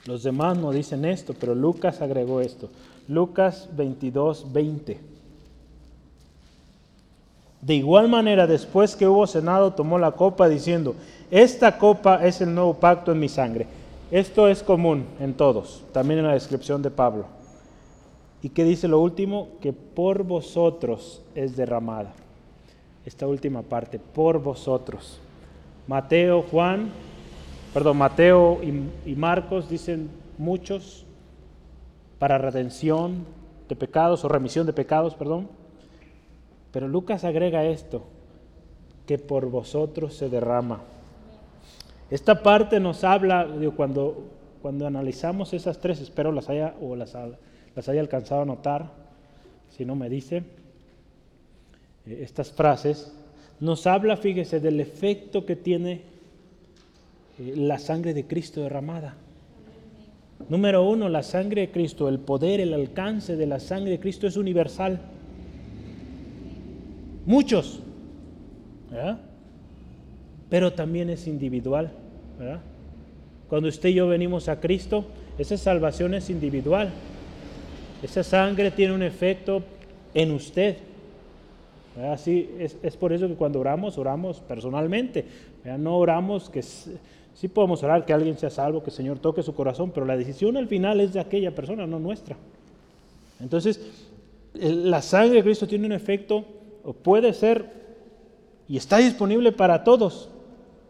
Los 0.06 0.24
demás 0.24 0.58
no 0.58 0.72
dicen 0.72 1.06
esto, 1.06 1.34
pero 1.34 1.56
Lucas 1.56 2.02
agregó 2.02 2.42
esto. 2.42 2.70
Lucas 3.08 3.70
22, 3.76 4.52
20. 4.52 5.00
De 7.62 7.74
igual 7.76 8.10
manera, 8.10 8.46
después 8.46 8.96
que 8.96 9.08
hubo 9.08 9.26
cenado, 9.26 9.72
tomó 9.72 9.98
la 9.98 10.12
copa 10.12 10.50
diciendo, 10.50 10.96
esta 11.32 11.78
copa 11.78 12.26
es 12.26 12.42
el 12.42 12.54
nuevo 12.54 12.74
pacto 12.74 13.14
en 13.14 13.20
mi 13.20 13.30
sangre. 13.30 13.68
Esto 14.12 14.50
es 14.50 14.62
común 14.62 15.06
en 15.20 15.34
todos, 15.34 15.84
también 15.94 16.20
en 16.20 16.28
la 16.28 16.34
descripción 16.34 16.82
de 16.82 16.92
Pablo. 16.92 17.26
¿Y 18.42 18.50
qué 18.50 18.66
dice 18.66 18.90
lo 18.90 19.00
último? 19.00 19.48
Que 19.62 19.72
por 19.72 20.24
vosotros 20.24 21.22
es 21.34 21.56
derramada. 21.56 22.12
Esta 23.06 23.26
última 23.26 23.62
parte, 23.62 24.00
por 24.00 24.40
vosotros. 24.40 25.20
Mateo, 25.88 26.44
Juan, 26.52 26.92
perdón, 27.74 27.98
Mateo 27.98 28.62
y, 28.64 29.16
Marcos 29.16 29.70
dicen 29.70 30.10
muchos 30.38 31.06
para 32.20 32.38
redención 32.38 33.26
de 33.68 33.76
pecados 33.76 34.24
o 34.24 34.30
remisión 34.30 34.68
de 34.68 34.74
pecados, 34.74 35.16
perdón. 35.16 35.50
Pero 36.72 36.88
Lucas 36.88 37.24
agrega 37.24 37.66
esto, 37.66 38.04
que 39.08 39.18
por 39.18 39.48
vosotros 39.48 40.16
se 40.16 40.30
derrama. 40.30 40.82
Esta 42.10 42.44
parte 42.44 42.80
nos 42.80 43.04
habla, 43.04 43.48
cuando, 43.76 44.24
cuando 44.62 44.86
analizamos 44.86 45.54
esas 45.54 45.80
tres, 45.80 46.00
espero 46.00 46.32
las 46.32 46.50
haya 46.50 46.76
o 46.80 46.96
las, 46.96 47.18
las 47.76 47.90
haya 47.90 48.02
alcanzado 48.02 48.44
a 48.44 48.46
notar, 48.46 48.92
si 49.70 49.84
no 49.84 49.96
me 49.96 50.10
dice, 50.10 50.44
eh, 52.06 52.20
estas 52.22 52.52
frases, 52.52 53.12
nos 53.60 53.88
habla, 53.88 54.18
fíjese, 54.18 54.60
del 54.60 54.80
efecto 54.80 55.46
que 55.46 55.56
tiene 55.56 56.13
la 57.40 57.80
sangre 57.80 58.14
de 58.14 58.26
Cristo 58.26 58.62
derramada. 58.62 59.16
Número 60.50 60.88
uno, 60.88 61.10
la 61.10 61.24
sangre 61.24 61.62
de 61.62 61.72
Cristo, 61.72 62.10
el 62.10 62.20
poder, 62.20 62.60
el 62.60 62.74
alcance 62.74 63.36
de 63.36 63.46
la 63.46 63.60
sangre 63.60 63.92
de 63.92 64.00
Cristo 64.00 64.28
es 64.28 64.36
universal. 64.36 65.00
Muchos, 67.26 67.80
pero 70.50 70.74
también 70.74 71.10
es 71.10 71.28
individual. 71.28 71.92
Cuando 73.48 73.70
usted 73.70 73.90
y 73.90 73.94
yo 73.96 74.08
venimos 74.08 74.50
a 74.50 74.60
Cristo, 74.60 75.06
esa 75.38 75.58
salvación 75.58 76.14
es 76.14 76.30
individual. 76.30 76.92
Esa 78.02 78.24
sangre 78.24 78.72
tiene 78.72 78.94
un 78.94 79.04
efecto 79.04 79.64
en 80.14 80.32
usted. 80.32 80.78
Así 82.12 82.50
es, 82.60 82.76
es, 82.82 82.98
por 82.98 83.14
eso 83.14 83.28
que 83.28 83.36
cuando 83.36 83.60
oramos, 83.60 83.98
oramos 83.98 84.40
personalmente. 84.42 85.26
No 85.78 85.98
oramos 85.98 86.50
que 86.50 86.62
sí 87.34 87.48
podemos 87.48 87.84
orar 87.84 88.06
que 88.06 88.14
alguien 88.14 88.38
sea 88.38 88.50
salvo, 88.50 88.84
que 88.84 88.90
el 88.90 88.96
Señor 88.96 89.20
toque 89.20 89.44
su 89.44 89.54
corazón, 89.54 89.92
pero 89.92 90.06
la 90.06 90.18
decisión 90.18 90.58
al 90.58 90.68
final 90.68 91.00
es 91.02 91.14
de 91.14 91.20
aquella 91.20 91.54
persona, 91.54 91.88
no 91.88 92.00
nuestra. 92.00 92.38
Entonces, 93.40 93.82
la 94.54 95.02
sangre 95.02 95.38
de 95.38 95.44
Cristo 95.44 95.68
tiene 95.68 95.86
un 95.86 95.92
efecto, 95.94 96.46
o 96.84 96.94
puede 96.94 97.34
ser, 97.34 97.72
y 98.68 98.78
está 98.78 98.98
disponible 98.98 99.52
para 99.52 99.84
todos, 99.84 100.30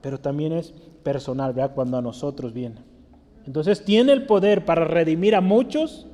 pero 0.01 0.19
también 0.19 0.53
es 0.53 0.73
personal, 1.03 1.53
¿verdad? 1.53 1.73
Cuando 1.73 1.97
a 1.97 2.01
nosotros 2.01 2.53
viene. 2.53 2.77
Entonces 3.45 3.83
tiene 3.83 4.13
el 4.13 4.25
poder 4.25 4.65
para 4.65 4.85
redimir 4.85 5.35
a 5.35 5.41
muchos, 5.41 6.07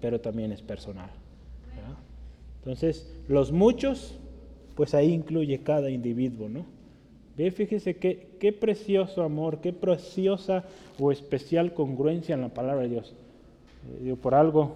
pero 0.00 0.20
también 0.20 0.52
es 0.52 0.62
personal. 0.62 1.10
Entonces, 2.58 3.10
los 3.28 3.50
muchos, 3.50 4.14
pues 4.74 4.94
ahí 4.94 5.12
incluye 5.12 5.62
cada 5.62 5.90
individuo, 5.90 6.48
¿no? 6.48 6.66
Ve, 7.38 7.52
fíjese 7.52 7.96
qué, 7.96 8.30
qué 8.40 8.52
precioso 8.52 9.22
amor, 9.22 9.60
qué 9.60 9.72
preciosa 9.72 10.64
o 10.98 11.12
especial 11.12 11.72
congruencia 11.72 12.34
en 12.34 12.40
la 12.40 12.48
palabra 12.48 12.82
de 12.82 12.88
Dios. 12.88 13.14
Eh, 14.02 14.16
por 14.20 14.34
algo, 14.34 14.72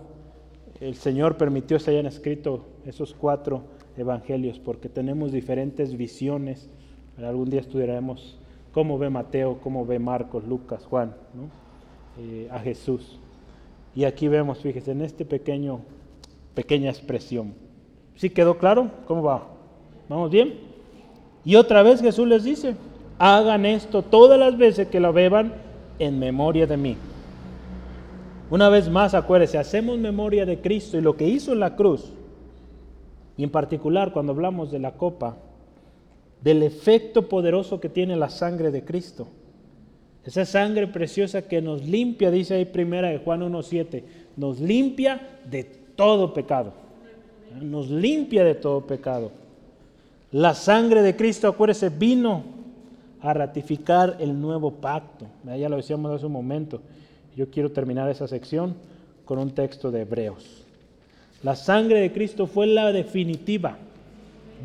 el 0.81 0.95
Señor 0.95 1.37
permitió 1.37 1.77
que 1.79 1.83
se 1.83 1.91
hayan 1.91 2.07
escrito 2.07 2.65
esos 2.87 3.15
cuatro 3.15 3.65
evangelios, 3.97 4.61
porque 4.61 4.89
tenemos 4.89 5.33
diferentes 5.33 5.97
visiones. 5.97 6.71
Algún 7.19 7.51
día 7.51 7.61
estudiaremos 7.61 8.39
cómo 8.71 8.97
ve 8.97 9.11
Mateo, 9.11 9.59
cómo 9.61 9.85
ve 9.85 9.99
Marcos, 9.99 10.45
Lucas, 10.45 10.87
Juan, 10.87 11.17
eh, 12.21 12.47
a 12.49 12.61
Jesús. 12.61 13.19
Y 13.97 14.05
aquí 14.05 14.29
vemos, 14.29 14.61
fíjese, 14.61 14.93
en 14.93 15.03
este 15.03 15.25
pequeño, 15.25 15.81
pequeña 16.55 16.91
expresión. 16.91 17.55
¿Sí 18.15 18.31
quedó 18.31 18.57
claro? 18.57 18.89
¿Cómo 19.07 19.25
va? 19.25 19.49
¿Vamos 20.09 20.31
bien? 20.31 20.72
Y 21.45 21.57
otra 21.57 21.83
vez 21.83 22.01
Jesús 22.01 22.27
les 22.29 22.45
dice, 22.45 22.77
hagan 23.19 23.67
esto 23.67 24.03
todas 24.03 24.39
las 24.39 24.57
veces 24.57 24.89
que 24.89 25.01
lo 25.01 25.13
beban 25.13 25.55
en 25.99 26.19
memoria 26.19 26.67
de 26.67 26.77
mí. 26.77 26.97
Una 28.51 28.69
vez 28.69 28.89
más, 28.89 29.15
acuérdense, 29.15 29.59
hacemos 29.59 29.99
memoria 29.99 30.45
de 30.45 30.61
Cristo 30.61 30.99
y 30.99 31.01
lo 31.01 31.17
que 31.17 31.27
hizo 31.27 31.53
en 31.53 31.61
la 31.61 31.75
cruz, 31.75 32.13
y 33.37 33.45
en 33.45 33.51
particular 33.51 34.13
cuando 34.13 34.33
hablamos 34.33 34.71
de 34.71 34.79
la 34.79 34.93
copa, 34.93 35.37
del 36.43 36.63
efecto 36.63 37.29
poderoso 37.29 37.81
que 37.81 37.89
tiene 37.89 38.17
la 38.17 38.29
sangre 38.29 38.71
de 38.71 38.85
Cristo. 38.85 39.29
Esa 40.25 40.45
sangre 40.45 40.87
preciosa 40.87 41.43
que 41.43 41.63
nos 41.63 41.85
limpia, 41.85 42.31
dice 42.31 42.55
ahí 42.55 42.65
primera 42.65 43.09
de 43.09 43.19
Juan 43.19 43.41
1.7, 43.41 44.03
nos 44.37 44.61
limpia 44.61 45.39
de 45.51 45.65
todo 45.65 46.33
pecado. 46.33 46.73
Nos 47.61 47.91
limpia 47.91 48.45
de 48.45 48.55
todo 48.55 48.87
pecado. 48.87 49.33
La 50.33 50.55
sangre 50.55 51.03
de 51.03 51.15
Cristo, 51.15 51.47
acuérdese, 51.47 51.91
vino 51.91 52.43
a 53.21 53.35
ratificar 53.35 54.17
el 54.19 54.41
nuevo 54.41 54.73
pacto. 54.73 55.27
Ya 55.45 55.69
lo 55.69 55.77
decíamos 55.77 56.11
hace 56.11 56.27
un 56.27 56.33
momento. 56.33 56.81
Yo 57.37 57.51
quiero 57.51 57.71
terminar 57.71 58.09
esa 58.11 58.27
sección 58.27 58.75
con 59.27 59.39
un 59.39 59.51
texto 59.51 59.91
de 59.91 60.01
Hebreos. 60.01 60.65
La 61.43 61.55
sangre 61.55 62.01
de 62.01 62.13
Cristo 62.13 62.47
fue 62.47 62.67
la 62.67 62.93
definitiva. 62.93 63.77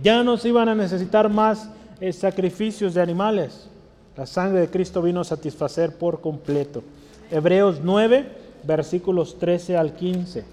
Ya 0.02 0.24
no 0.24 0.38
se 0.38 0.50
iban 0.50 0.70
a 0.70 0.76
necesitar 0.76 1.30
más 1.30 1.70
eh, 2.00 2.14
sacrificios 2.14 2.94
de 2.94 3.02
animales. 3.02 3.70
La 4.16 4.26
sangre 4.26 4.62
de 4.62 4.70
Cristo 4.70 5.02
vino 5.02 5.22
a 5.22 5.26
satisfacer 5.26 5.98
por 5.98 6.22
completo. 6.22 6.82
Hebreos 7.30 7.82
9, 7.84 8.26
versículos 8.64 9.38
13 9.38 9.76
al 9.76 9.94
15. 9.94 10.46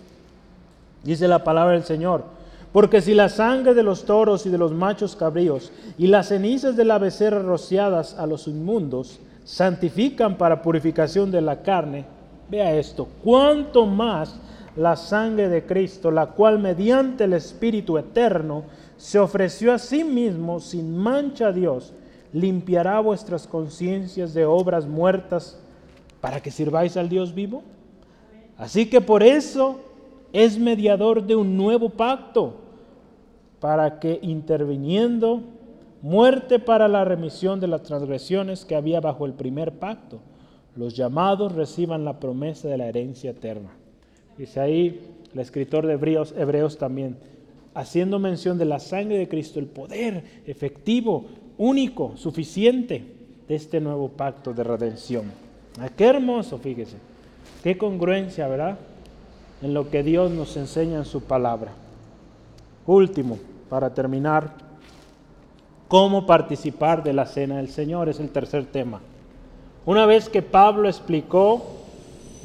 Dice 1.05 1.29
la 1.29 1.45
palabra 1.45 1.75
del 1.75 1.85
Señor. 1.85 2.34
Porque 2.75 3.01
si 3.01 3.15
la 3.15 3.29
sangre 3.29 3.73
de 3.73 3.85
los 3.85 4.05
toros 4.05 4.47
y 4.47 4.51
de 4.51 4.59
los 4.59 4.73
machos 4.73 5.15
cabríos 5.15 5.71
y 5.97 6.09
las 6.09 6.27
cenizas 6.31 6.75
de 6.75 6.85
la 6.85 6.99
becerra 6.99 7.39
rociadas 7.39 8.19
a 8.19 8.27
los 8.27 8.49
inmundos 8.49 9.21
santifican 9.45 10.37
para 10.37 10.61
purificación 10.61 11.31
de 11.31 11.41
la 11.41 11.63
carne, 11.63 12.05
vea 12.51 12.75
esto, 12.75 13.07
cuánto 13.23 13.87
más 13.87 14.41
la 14.75 14.97
sangre 14.97 15.49
de 15.49 15.65
Cristo, 15.65 16.11
la 16.11 16.27
cual 16.27 16.59
mediante 16.59 17.23
el 17.23 17.35
Espíritu 17.35 17.97
eterno 17.97 18.65
se 18.97 19.21
ofreció 19.21 19.73
a 19.73 19.79
sí 19.79 20.03
mismo 20.03 20.59
sin 20.59 20.99
mancha 20.99 21.47
a 21.47 21.53
Dios, 21.53 21.93
limpiará 22.33 22.99
vuestras 22.99 23.47
conciencias 23.47 24.35
de 24.35 24.47
obras 24.47 24.85
muertas 24.89 25.61
para 26.21 26.43
que 26.43 26.51
sirváis 26.51 26.97
al 26.97 27.09
Dios 27.09 27.37
vivo. 27.37 27.63
Así 28.59 28.87
que 28.87 29.01
por 29.01 29.23
eso 29.23 29.79
es 30.33 30.59
mediador 30.59 31.23
de 31.23 31.37
un 31.37 31.57
nuevo 31.57 31.89
pacto, 31.89 32.64
para 33.65 33.99
que 33.99 34.19
interviniendo 34.21 35.41
muerte 36.03 36.59
para 36.59 36.87
la 36.87 37.03
remisión 37.03 37.61
de 37.61 37.67
las 37.67 37.83
transgresiones 37.83 38.67
que 38.67 38.77
había 38.77 39.01
bajo 39.01 39.25
el 39.25 39.33
primer 39.33 39.79
pacto, 39.79 40.21
los 40.77 40.95
llamados 40.95 41.55
reciban 41.55 42.05
la 42.05 42.21
promesa 42.21 42.69
de 42.69 42.77
la 42.77 42.89
herencia 42.89 43.31
eterna. 43.31 43.71
Dice 44.37 44.61
ahí 44.61 45.01
el 45.33 45.41
escritor 45.41 45.87
de 45.87 45.95
Hebreos, 45.95 46.77
también, 46.77 47.17
haciendo 47.73 48.19
mención 48.19 48.59
de 48.59 48.67
la 48.67 48.81
sangre 48.81 49.17
de 49.17 49.29
Cristo, 49.31 49.61
el 49.61 49.67
poder 49.67 50.43
efectivo, 50.47 51.25
único, 51.57 52.19
suficiente 52.19 53.03
de 53.49 53.55
este 53.55 53.81
nuevo 53.81 54.11
pacto 54.11 54.53
de 54.53 54.63
redención. 54.63 55.33
Ah, 55.81 55.89
qué 55.89 56.05
hermoso, 56.05 56.59
fíjese, 56.59 56.99
qué 57.63 57.79
congruencia, 57.79 58.47
¿verdad? 58.47 58.77
En 59.63 59.73
lo 59.73 59.89
que 59.89 60.03
Dios 60.03 60.31
nos 60.31 60.55
enseña 60.59 60.99
en 60.99 61.07
su 61.07 61.23
palabra. 61.23 61.73
Último, 62.87 63.39
para 63.75 63.93
terminar, 63.93 64.53
cómo 65.89 66.27
participar 66.27 67.03
de 67.03 67.13
la 67.13 67.27
cena 67.27 67.57
del 67.57 67.69
Señor 67.69 68.09
es 68.09 68.21
el 68.21 68.31
tercer 68.31 68.67
tema. 68.67 69.01
Una 69.85 70.07
vez 70.07 70.29
que 70.29 70.43
Pablo 70.43 70.89
explicó 70.89 71.61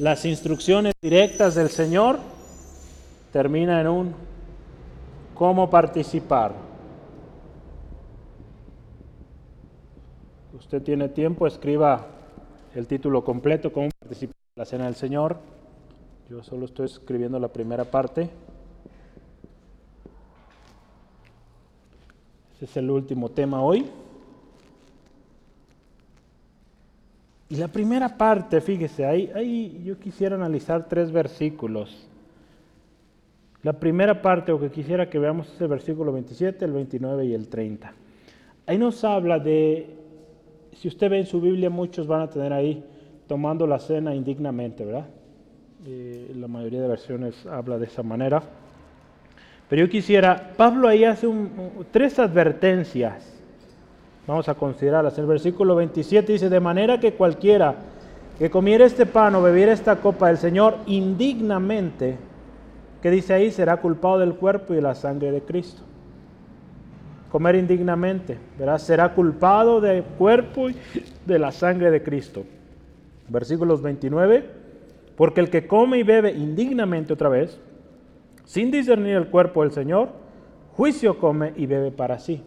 las 0.00 0.24
instrucciones 0.24 0.92
directas 1.00 1.54
del 1.54 1.70
Señor, 1.70 2.18
termina 3.32 3.80
en 3.80 3.86
un 3.86 4.14
cómo 5.32 5.70
participar. 5.70 6.52
Usted 10.58 10.82
tiene 10.82 11.08
tiempo, 11.10 11.46
escriba 11.46 12.08
el 12.74 12.88
título 12.88 13.22
completo, 13.22 13.72
cómo 13.72 13.88
participar 14.00 14.34
de 14.34 14.60
la 14.60 14.64
cena 14.64 14.86
del 14.86 14.96
Señor. 14.96 15.36
Yo 16.28 16.42
solo 16.42 16.64
estoy 16.64 16.86
escribiendo 16.86 17.38
la 17.38 17.46
primera 17.46 17.84
parte. 17.84 18.30
Ese 22.60 22.66
es 22.66 22.76
el 22.76 22.90
último 22.90 23.30
tema 23.30 23.62
hoy. 23.62 23.86
Y 27.48 27.56
la 27.56 27.68
primera 27.68 28.18
parte, 28.18 28.60
fíjese, 28.60 29.06
ahí, 29.06 29.30
ahí 29.34 29.82
yo 29.82 29.98
quisiera 29.98 30.36
analizar 30.36 30.86
tres 30.86 31.10
versículos. 31.10 32.06
La 33.62 33.72
primera 33.72 34.20
parte, 34.20 34.52
o 34.52 34.60
que 34.60 34.70
quisiera 34.70 35.08
que 35.08 35.18
veamos, 35.18 35.50
es 35.54 35.58
el 35.58 35.68
versículo 35.68 36.12
27, 36.12 36.62
el 36.66 36.72
29 36.72 37.24
y 37.24 37.32
el 37.32 37.48
30. 37.48 37.94
Ahí 38.66 38.76
nos 38.76 39.02
habla 39.04 39.38
de, 39.38 39.96
si 40.74 40.88
usted 40.88 41.08
ve 41.08 41.20
en 41.20 41.26
su 41.26 41.40
Biblia, 41.40 41.70
muchos 41.70 42.06
van 42.06 42.20
a 42.20 42.28
tener 42.28 42.52
ahí 42.52 42.84
tomando 43.26 43.66
la 43.66 43.78
cena 43.78 44.14
indignamente, 44.14 44.84
¿verdad? 44.84 45.06
Eh, 45.86 46.34
la 46.36 46.46
mayoría 46.46 46.82
de 46.82 46.88
versiones 46.88 47.46
habla 47.46 47.78
de 47.78 47.86
esa 47.86 48.02
manera. 48.02 48.59
Pero 49.70 49.86
yo 49.86 49.90
quisiera, 49.90 50.52
Pablo 50.56 50.88
ahí 50.88 51.04
hace 51.04 51.26
tres 51.90 52.18
advertencias 52.18 53.30
Vamos 54.30 54.48
a 54.48 54.54
considerarlas. 54.54 55.18
El 55.18 55.26
versículo 55.26 55.74
27 55.74 56.34
dice, 56.34 56.48
de 56.48 56.60
manera 56.60 57.00
que 57.00 57.14
cualquiera 57.14 57.74
que 58.38 58.48
comiera 58.48 58.84
este 58.84 59.04
pan 59.04 59.34
o 59.34 59.42
bebiera 59.42 59.72
esta 59.72 59.96
copa 59.96 60.28
del 60.28 60.38
Señor 60.38 60.76
indignamente, 60.86 62.16
que 63.02 63.10
dice 63.10 63.34
ahí, 63.34 63.50
será 63.50 63.78
culpado 63.78 64.20
del 64.20 64.34
cuerpo 64.34 64.72
y 64.72 64.76
de 64.76 64.82
la 64.82 64.94
sangre 64.94 65.32
de 65.32 65.42
Cristo. 65.42 65.82
Comer 67.32 67.56
indignamente, 67.56 68.38
¿verdad? 68.56 68.78
Será 68.78 69.14
culpado 69.14 69.80
del 69.80 70.04
cuerpo 70.04 70.70
y 70.70 70.76
de 71.26 71.38
la 71.40 71.50
sangre 71.50 71.90
de 71.90 72.02
Cristo. 72.02 72.44
Versículos 73.28 73.82
29, 73.82 74.44
porque 75.16 75.40
el 75.40 75.50
que 75.50 75.66
come 75.66 75.98
y 75.98 76.04
bebe 76.04 76.30
indignamente 76.30 77.12
otra 77.12 77.28
vez, 77.28 77.58
sin 78.50 78.72
discernir 78.72 79.14
el 79.14 79.28
cuerpo 79.28 79.62
del 79.62 79.70
Señor, 79.70 80.08
juicio 80.76 81.20
come 81.20 81.52
y 81.56 81.66
bebe 81.66 81.92
para 81.92 82.18
sí. 82.18 82.42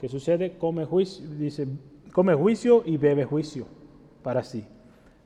¿Qué 0.00 0.08
sucede? 0.08 0.58
Come 0.58 0.84
juicio, 0.84 1.24
dice, 1.38 1.68
come 2.12 2.34
juicio 2.34 2.82
y 2.84 2.96
bebe 2.96 3.24
juicio 3.24 3.66
para 4.24 4.42
sí. 4.42 4.66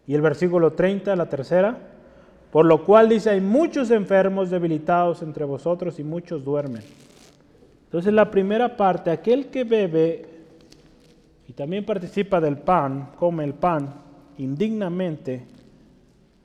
Y 0.06 0.14
el 0.14 0.20
versículo 0.20 0.74
30, 0.74 1.16
la 1.16 1.30
tercera, 1.30 1.78
por 2.52 2.66
lo 2.66 2.84
cual 2.84 3.08
dice, 3.08 3.30
hay 3.30 3.40
muchos 3.40 3.90
enfermos 3.90 4.50
debilitados 4.50 5.22
entre 5.22 5.46
vosotros 5.46 5.98
y 5.98 6.04
muchos 6.04 6.44
duermen. 6.44 6.82
Entonces 7.84 8.12
la 8.12 8.30
primera 8.30 8.76
parte, 8.76 9.10
aquel 9.10 9.46
que 9.46 9.64
bebe 9.64 10.26
y 11.48 11.54
también 11.54 11.86
participa 11.86 12.38
del 12.38 12.58
pan, 12.58 13.12
come 13.18 13.44
el 13.44 13.54
pan 13.54 13.94
indignamente, 14.36 15.46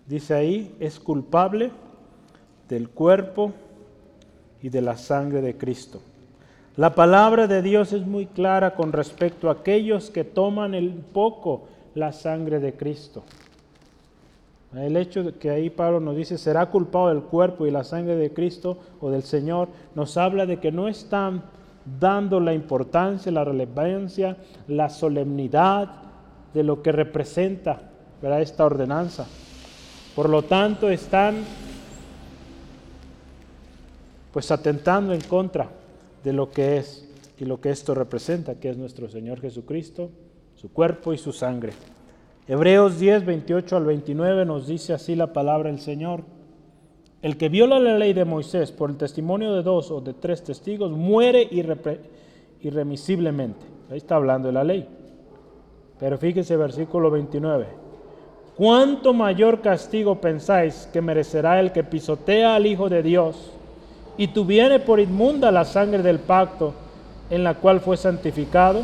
dice 0.08 0.36
ahí, 0.36 0.74
es 0.80 0.98
culpable 1.02 1.72
del 2.72 2.88
cuerpo 2.88 3.52
y 4.62 4.70
de 4.70 4.82
la 4.82 4.96
sangre 4.96 5.42
de 5.42 5.58
Cristo. 5.58 6.00
La 6.78 6.96
palabra 6.96 7.46
de 7.46 7.62
Dios 7.62 7.92
es 7.92 8.08
muy 8.08 8.28
clara 8.28 8.76
con 8.76 8.94
respecto 8.94 9.50
a 9.50 9.54
aquellos 9.54 10.10
que 10.10 10.24
toman 10.24 10.74
el 10.74 10.92
poco 10.92 11.64
la 11.96 12.14
sangre 12.14 12.62
de 12.62 12.72
Cristo. 12.72 13.24
El 14.74 14.96
hecho 14.96 15.22
de 15.22 15.34
que 15.34 15.50
ahí 15.50 15.70
Pablo 15.70 16.00
nos 16.00 16.16
dice 16.16 16.38
será 16.38 16.68
culpado 16.68 17.10
del 17.10 17.24
cuerpo 17.24 17.68
y 17.68 17.72
la 17.72 17.84
sangre 17.84 18.16
de 18.16 18.32
Cristo 18.32 18.78
o 19.02 19.12
del 19.12 19.24
Señor, 19.24 19.68
nos 19.94 20.16
habla 20.16 20.46
de 20.46 20.60
que 20.60 20.72
no 20.72 20.88
están 20.88 21.44
dando 22.00 22.40
la 22.40 22.54
importancia, 22.54 23.34
la 23.34 23.44
relevancia, 23.44 24.38
la 24.70 24.90
solemnidad 24.90 25.90
de 26.54 26.64
lo 26.64 26.82
que 26.82 26.94
representa 26.94 27.82
esta 28.22 28.64
ordenanza. 28.64 29.28
Por 30.16 30.30
lo 30.30 30.44
tanto, 30.44 30.90
están 30.90 31.44
pues 34.32 34.52
atentando 34.52 35.14
en 35.14 35.22
contra 35.22 35.70
de 36.24 36.34
lo 36.34 36.52
que 36.52 36.78
es 36.78 37.08
y 37.40 37.46
lo 37.46 37.60
que 37.60 37.70
esto 37.70 37.96
representa, 37.96 38.56
que 38.56 38.70
es 38.70 38.78
nuestro 38.78 39.10
Señor 39.10 39.42
Jesucristo, 39.42 40.10
su 40.56 40.72
cuerpo 40.72 41.14
y 41.14 41.18
su 41.18 41.34
sangre. 41.34 41.74
Hebreos 42.48 43.00
10, 43.00 43.26
28 43.26 43.78
al 43.78 43.86
29 43.86 44.46
nos 44.46 44.68
dice 44.68 44.94
así 44.94 45.16
la 45.16 45.34
palabra 45.34 45.70
del 45.70 45.80
Señor. 45.80 46.22
El 47.22 47.38
que 47.38 47.50
viola 47.50 47.80
la 47.80 47.98
ley 47.98 48.14
de 48.14 48.26
Moisés 48.26 48.72
por 48.72 48.90
el 48.90 48.98
testimonio 48.98 49.54
de 49.54 49.64
dos 49.64 49.92
o 49.92 50.02
de 50.02 50.14
tres 50.14 50.44
testigos 50.44 50.92
muere 50.92 51.48
irremisiblemente. 52.62 53.66
Ahí 53.90 53.98
está 53.98 54.16
hablando 54.16 54.48
de 54.48 54.54
la 54.54 54.64
ley. 54.64 54.88
Pero 56.00 56.18
fíjese 56.18 56.58
versículo 56.58 57.12
29. 57.12 57.68
¿Cuánto 58.56 59.14
mayor 59.14 59.62
castigo 59.62 60.20
pensáis 60.20 60.90
que 60.92 61.02
merecerá 61.02 61.60
el 61.60 61.72
que 61.72 61.84
pisotea 61.84 62.56
al 62.56 62.66
Hijo 62.66 62.90
de 62.90 63.04
Dios 63.04 63.52
y 64.18 64.28
tuviere 64.28 64.80
por 64.80 65.00
inmunda 65.00 65.52
la 65.52 65.66
sangre 65.66 66.04
del 66.04 66.20
pacto 66.20 66.74
en 67.30 67.44
la 67.44 67.56
cual 67.56 67.80
fue 67.80 67.96
santificado, 67.96 68.84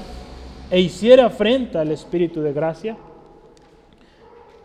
e 0.72 0.80
hiciera 0.80 1.26
afrenta 1.26 1.82
al 1.82 1.92
Espíritu 1.92 2.42
de 2.42 2.54
gracia. 2.54 2.98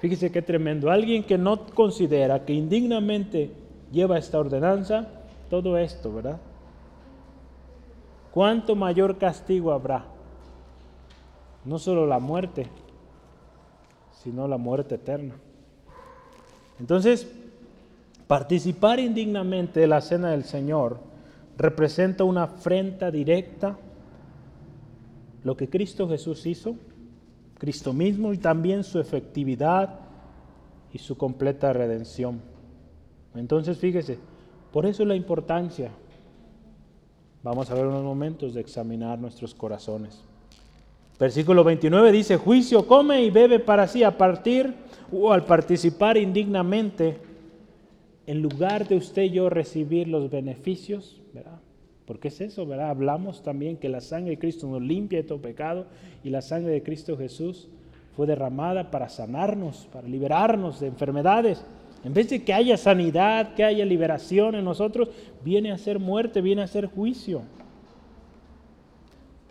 Fíjese 0.00 0.32
qué 0.32 0.40
tremendo. 0.40 0.90
Alguien 0.90 1.24
que 1.24 1.36
no 1.36 1.66
considera 1.66 2.44
que 2.44 2.52
indignamente 2.52 3.50
lleva 3.92 4.18
esta 4.18 4.38
ordenanza, 4.38 5.08
todo 5.50 5.76
esto, 5.78 6.12
¿verdad? 6.12 6.40
¿Cuánto 8.32 8.74
mayor 8.74 9.18
castigo 9.18 9.72
habrá? 9.72 10.04
No 11.64 11.78
solo 11.78 12.06
la 12.06 12.18
muerte, 12.18 12.66
sino 14.22 14.48
la 14.48 14.56
muerte 14.56 14.94
eterna. 14.94 15.34
Entonces, 16.80 17.30
Participar 18.33 18.99
indignamente 18.99 19.80
de 19.80 19.87
la 19.87 20.01
cena 20.01 20.30
del 20.30 20.45
Señor 20.45 21.01
representa 21.59 22.24
una 22.24 22.45
afrenta 22.45 23.11
directa 23.11 23.76
lo 25.45 25.55
que 25.55 25.68
Cristo 25.68 26.09
Jesús 26.09 26.47
hizo, 26.47 26.76
Cristo 27.59 27.93
mismo 27.93 28.33
y 28.33 28.39
también 28.39 28.85
su 28.85 28.99
efectividad 28.99 29.99
y 30.95 30.99
su 30.99 31.18
completa 31.18 31.74
redención. 31.74 32.41
Entonces 33.35 33.76
fíjese, 33.76 34.18
por 34.72 34.87
eso 34.87 35.05
la 35.05 35.14
importancia, 35.14 35.91
vamos 37.43 37.70
a 37.70 37.74
ver 37.74 37.85
unos 37.85 38.03
momentos 38.03 38.55
de 38.55 38.62
examinar 38.62 39.18
nuestros 39.18 39.55
corazones. 39.55 40.24
Versículo 41.20 41.64
29 41.64 42.11
dice, 42.11 42.39
juicio 42.39 42.87
come 42.87 43.22
y 43.24 43.28
bebe 43.28 43.59
para 43.59 43.87
sí 43.87 44.03
a 44.03 44.16
partir 44.16 44.74
o 45.12 45.35
al 45.35 45.45
participar 45.45 46.16
indignamente 46.16 47.30
en 48.27 48.43
lugar 48.43 48.89
de 48.89 48.97
usted 48.97 49.23
y 49.23 49.31
yo 49.31 49.51
recibir 49.51 50.09
los 50.09 50.31
beneficios, 50.31 51.20
¿verdad? 51.33 51.61
Porque 52.07 52.29
es 52.29 52.41
eso, 52.41 52.66
¿verdad? 52.66 52.91
Hablamos 52.91 53.43
también 53.43 53.77
que 53.77 53.89
la 53.89 54.01
sangre 54.01 54.31
de 54.31 54.39
Cristo 54.39 54.66
nos 54.68 54.83
limpia 54.83 55.18
de 55.18 55.29
todo 55.29 55.41
pecado 55.41 55.87
y 56.23 56.31
la 56.31 56.43
sangre 56.43 56.73
de 56.73 56.83
Cristo 56.83 57.16
Jesús 57.16 57.68
fue 58.16 58.27
derramada 58.27 58.91
para 58.91 59.09
sanarnos, 59.09 59.89
para 59.93 60.07
liberarnos 60.07 60.81
de 60.81 60.89
enfermedades. 60.89 61.64
En 62.05 62.12
vez 62.12 62.29
de 62.31 62.43
que 62.43 62.53
haya 62.53 62.77
sanidad, 62.77 63.55
que 63.55 63.64
haya 63.64 63.85
liberación 63.85 64.55
en 64.55 64.64
nosotros, 64.64 65.09
viene 65.45 65.73
a 65.73 65.79
ser 65.79 65.99
muerte, 65.99 66.41
viene 66.41 66.62
a 66.62 66.66
ser 66.66 66.87
juicio. 66.87 67.43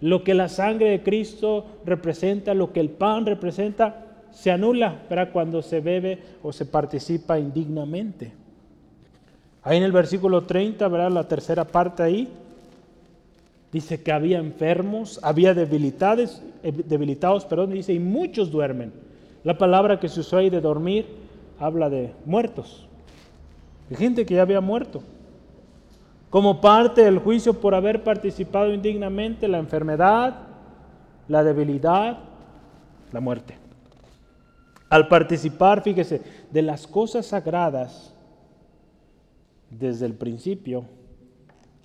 Lo 0.01 0.23
que 0.23 0.33
la 0.33 0.49
sangre 0.49 0.89
de 0.89 1.03
Cristo 1.03 1.65
representa, 1.85 2.53
lo 2.53 2.73
que 2.73 2.79
el 2.79 2.89
pan 2.89 3.25
representa, 3.25 4.07
se 4.31 4.51
anula 4.51 5.03
¿verdad? 5.09 5.31
cuando 5.31 5.61
se 5.61 5.79
bebe 5.79 6.19
o 6.43 6.51
se 6.51 6.65
participa 6.65 7.39
indignamente. 7.39 8.40
Ahí 9.63 9.77
en 9.77 9.83
el 9.83 9.91
versículo 9.91 10.41
30, 10.41 10.87
¿verdad? 10.87 11.11
La 11.11 11.27
tercera 11.27 11.65
parte 11.65 12.01
ahí, 12.01 12.27
dice 13.71 14.01
que 14.01 14.11
había 14.11 14.39
enfermos, 14.39 15.19
había 15.21 15.53
debilitados, 15.53 16.41
eh, 16.63 16.71
debilitados, 16.71 17.45
perdón, 17.45 17.71
dice, 17.71 17.93
y 17.93 17.99
muchos 17.99 18.51
duermen. 18.51 18.91
La 19.43 19.57
palabra 19.57 19.99
que 19.99 20.09
se 20.09 20.19
usó 20.19 20.37
ahí 20.37 20.49
de 20.49 20.61
dormir 20.61 21.05
habla 21.59 21.89
de 21.89 22.13
muertos, 22.25 22.87
de 23.89 23.95
gente 23.95 24.25
que 24.25 24.35
ya 24.35 24.41
había 24.41 24.61
muerto. 24.61 25.03
Como 26.29 26.61
parte 26.61 27.03
del 27.03 27.19
juicio 27.19 27.53
por 27.53 27.75
haber 27.75 28.03
participado 28.03 28.73
indignamente, 28.73 29.47
la 29.47 29.59
enfermedad, 29.59 30.47
la 31.27 31.43
debilidad, 31.43 32.19
la 33.11 33.19
muerte. 33.19 33.57
Al 34.89 35.07
participar, 35.07 35.81
fíjese, 35.83 36.21
de 36.51 36.61
las 36.61 36.87
cosas 36.87 37.27
sagradas, 37.27 38.10
desde 39.71 40.05
el 40.05 40.13
principio, 40.13 40.85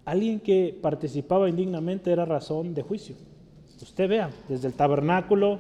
alguien 0.05 0.41
que 0.41 0.79
participaba 0.81 1.49
indignamente 1.49 2.13
era 2.13 2.25
razón 2.25 2.75
de 2.75 2.83
juicio. 2.83 3.17
Usted 3.81 4.09
vea, 4.09 4.31
desde 4.49 4.69
el 4.69 4.75
tabernáculo, 4.75 5.59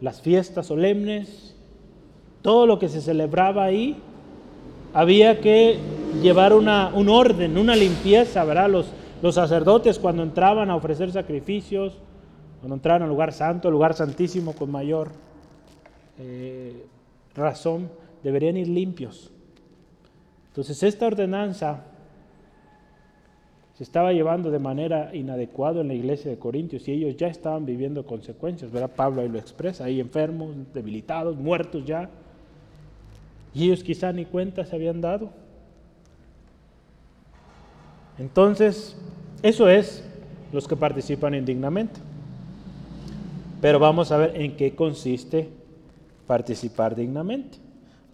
las 0.00 0.20
fiestas 0.20 0.66
solemnes, 0.66 1.56
todo 2.42 2.66
lo 2.66 2.78
que 2.78 2.88
se 2.88 3.00
celebraba 3.00 3.64
ahí, 3.64 3.96
había 4.92 5.40
que 5.40 5.78
llevar 6.22 6.52
una, 6.52 6.92
un 6.94 7.08
orden, 7.08 7.58
una 7.58 7.74
limpieza, 7.74 8.44
¿verdad? 8.44 8.70
Los, 8.70 8.92
los 9.22 9.34
sacerdotes 9.34 9.98
cuando 9.98 10.22
entraban 10.22 10.70
a 10.70 10.76
ofrecer 10.76 11.10
sacrificios, 11.10 11.98
Cuando 12.60 12.76
entraran 12.76 13.02
al 13.02 13.10
lugar 13.10 13.34
santo, 13.34 13.68
al 13.68 13.72
lugar 13.72 13.92
santísimo 13.92 14.54
con 14.54 14.70
mayor 14.70 15.10
eh, 16.18 16.86
razón, 17.34 17.90
deberían 18.22 18.56
ir 18.56 18.68
limpios. 18.68 19.30
Entonces 20.54 20.84
esta 20.84 21.08
ordenanza 21.08 21.82
se 23.76 23.82
estaba 23.82 24.12
llevando 24.12 24.52
de 24.52 24.60
manera 24.60 25.12
inadecuada 25.12 25.80
en 25.80 25.88
la 25.88 25.94
iglesia 25.94 26.30
de 26.30 26.38
Corintios 26.38 26.86
y 26.86 26.92
ellos 26.92 27.16
ya 27.16 27.26
estaban 27.26 27.66
viviendo 27.66 28.06
consecuencias, 28.06 28.70
¿verdad? 28.70 28.92
Pablo 28.94 29.22
ahí 29.22 29.28
lo 29.28 29.40
expresa, 29.40 29.82
ahí 29.82 29.98
enfermos, 29.98 30.54
debilitados, 30.72 31.36
muertos 31.36 31.84
ya. 31.84 32.08
Y 33.52 33.64
ellos 33.64 33.82
quizá 33.82 34.12
ni 34.12 34.26
cuenta 34.26 34.64
se 34.64 34.76
habían 34.76 35.00
dado. 35.00 35.30
Entonces, 38.16 38.96
eso 39.42 39.68
es 39.68 40.04
los 40.52 40.68
que 40.68 40.76
participan 40.76 41.34
indignamente. 41.34 41.98
Pero 43.60 43.80
vamos 43.80 44.12
a 44.12 44.18
ver 44.18 44.40
en 44.40 44.56
qué 44.56 44.76
consiste 44.76 45.48
participar 46.28 46.94
dignamente. 46.94 47.63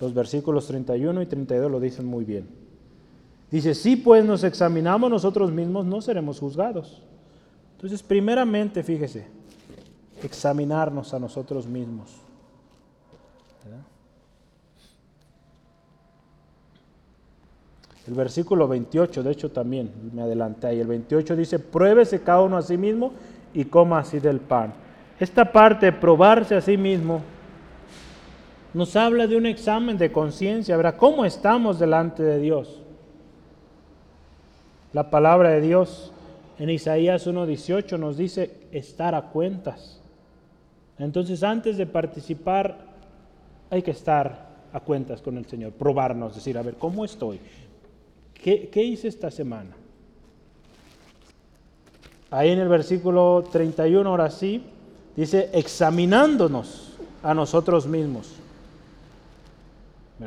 Los 0.01 0.15
versículos 0.15 0.67
31 0.67 1.23
y 1.23 1.27
32 1.27 1.71
lo 1.71 1.79
dicen 1.79 2.07
muy 2.07 2.25
bien. 2.25 2.49
Dice, 3.51 3.75
si 3.75 3.97
pues 3.97 4.25
nos 4.25 4.45
examinamos 4.45 5.11
nosotros 5.11 5.53
mismos, 5.53 5.85
no 5.85 6.01
seremos 6.01 6.39
juzgados. 6.41 7.03
Entonces, 7.75 8.03
primeramente, 8.03 8.83
fíjese, 8.83 9.27
examinarnos 10.23 11.13
a 11.13 11.19
nosotros 11.19 11.67
mismos. 11.67 12.11
El 18.07 18.15
versículo 18.15 18.67
28, 18.67 19.23
de 19.23 19.31
hecho 19.31 19.51
también 19.51 19.93
me 20.13 20.23
adelanté 20.23 20.67
ahí, 20.67 20.81
el 20.81 20.87
28 20.89 21.37
dice, 21.37 21.59
pruébese 21.59 22.23
cada 22.23 22.41
uno 22.41 22.57
a 22.57 22.63
sí 22.63 22.77
mismo 22.77 23.13
y 23.53 23.67
coma 23.67 24.01
así 24.01 24.19
del 24.19 24.41
pan. 24.41 24.73
Esta 25.19 25.53
parte 25.53 25.93
probarse 25.93 26.57
a 26.57 26.61
sí 26.61 26.77
mismo 26.77 27.21
nos 28.73 28.97
habla 28.97 29.27
de 29.27 29.37
un 29.37 29.47
examen 29.47 29.99
de 29.99 30.13
conciencia, 30.13 30.77
¿verdad? 30.77 30.97
¿Cómo 30.97 31.25
estamos 31.25 31.79
delante 31.79 32.23
de 32.23 32.39
Dios? 32.39 32.81
La 34.93 35.11
palabra 35.11 35.51
de 35.51 35.61
Dios 35.61 36.13
en 36.59 36.71
Isaías 36.71 37.27
1.18 37.27 37.99
nos 37.99 38.17
dice 38.17 38.51
estar 38.73 39.15
a 39.15 39.23
cuentas. 39.31 40.01
Entonces 40.99 41.43
antes 41.43 41.77
de 41.77 41.87
participar 41.87 42.77
hay 43.71 43.83
que 43.83 43.93
estar 43.93 44.51
a 44.73 44.81
cuentas 44.81 45.23
con 45.23 45.37
el 45.39 45.47
Señor, 45.47 45.73
probarnos, 45.73 46.35
decir, 46.35 46.59
a 46.59 46.63
ver, 46.63 46.75
¿cómo 46.75 47.05
estoy? 47.05 47.41
¿Qué, 48.35 48.71
hice 48.83 49.09
esta 49.09 49.31
semana? 49.31 49.77
Ahí 52.31 52.51
en 52.51 52.59
el 52.59 52.69
versículo 52.69 53.45
31, 53.51 54.09
ahora 54.09 54.31
sí, 54.31 54.63
dice, 55.17 55.51
examinándonos 55.53 56.93
a 57.23 57.35
nosotros 57.35 57.87
mismos. 57.87 58.40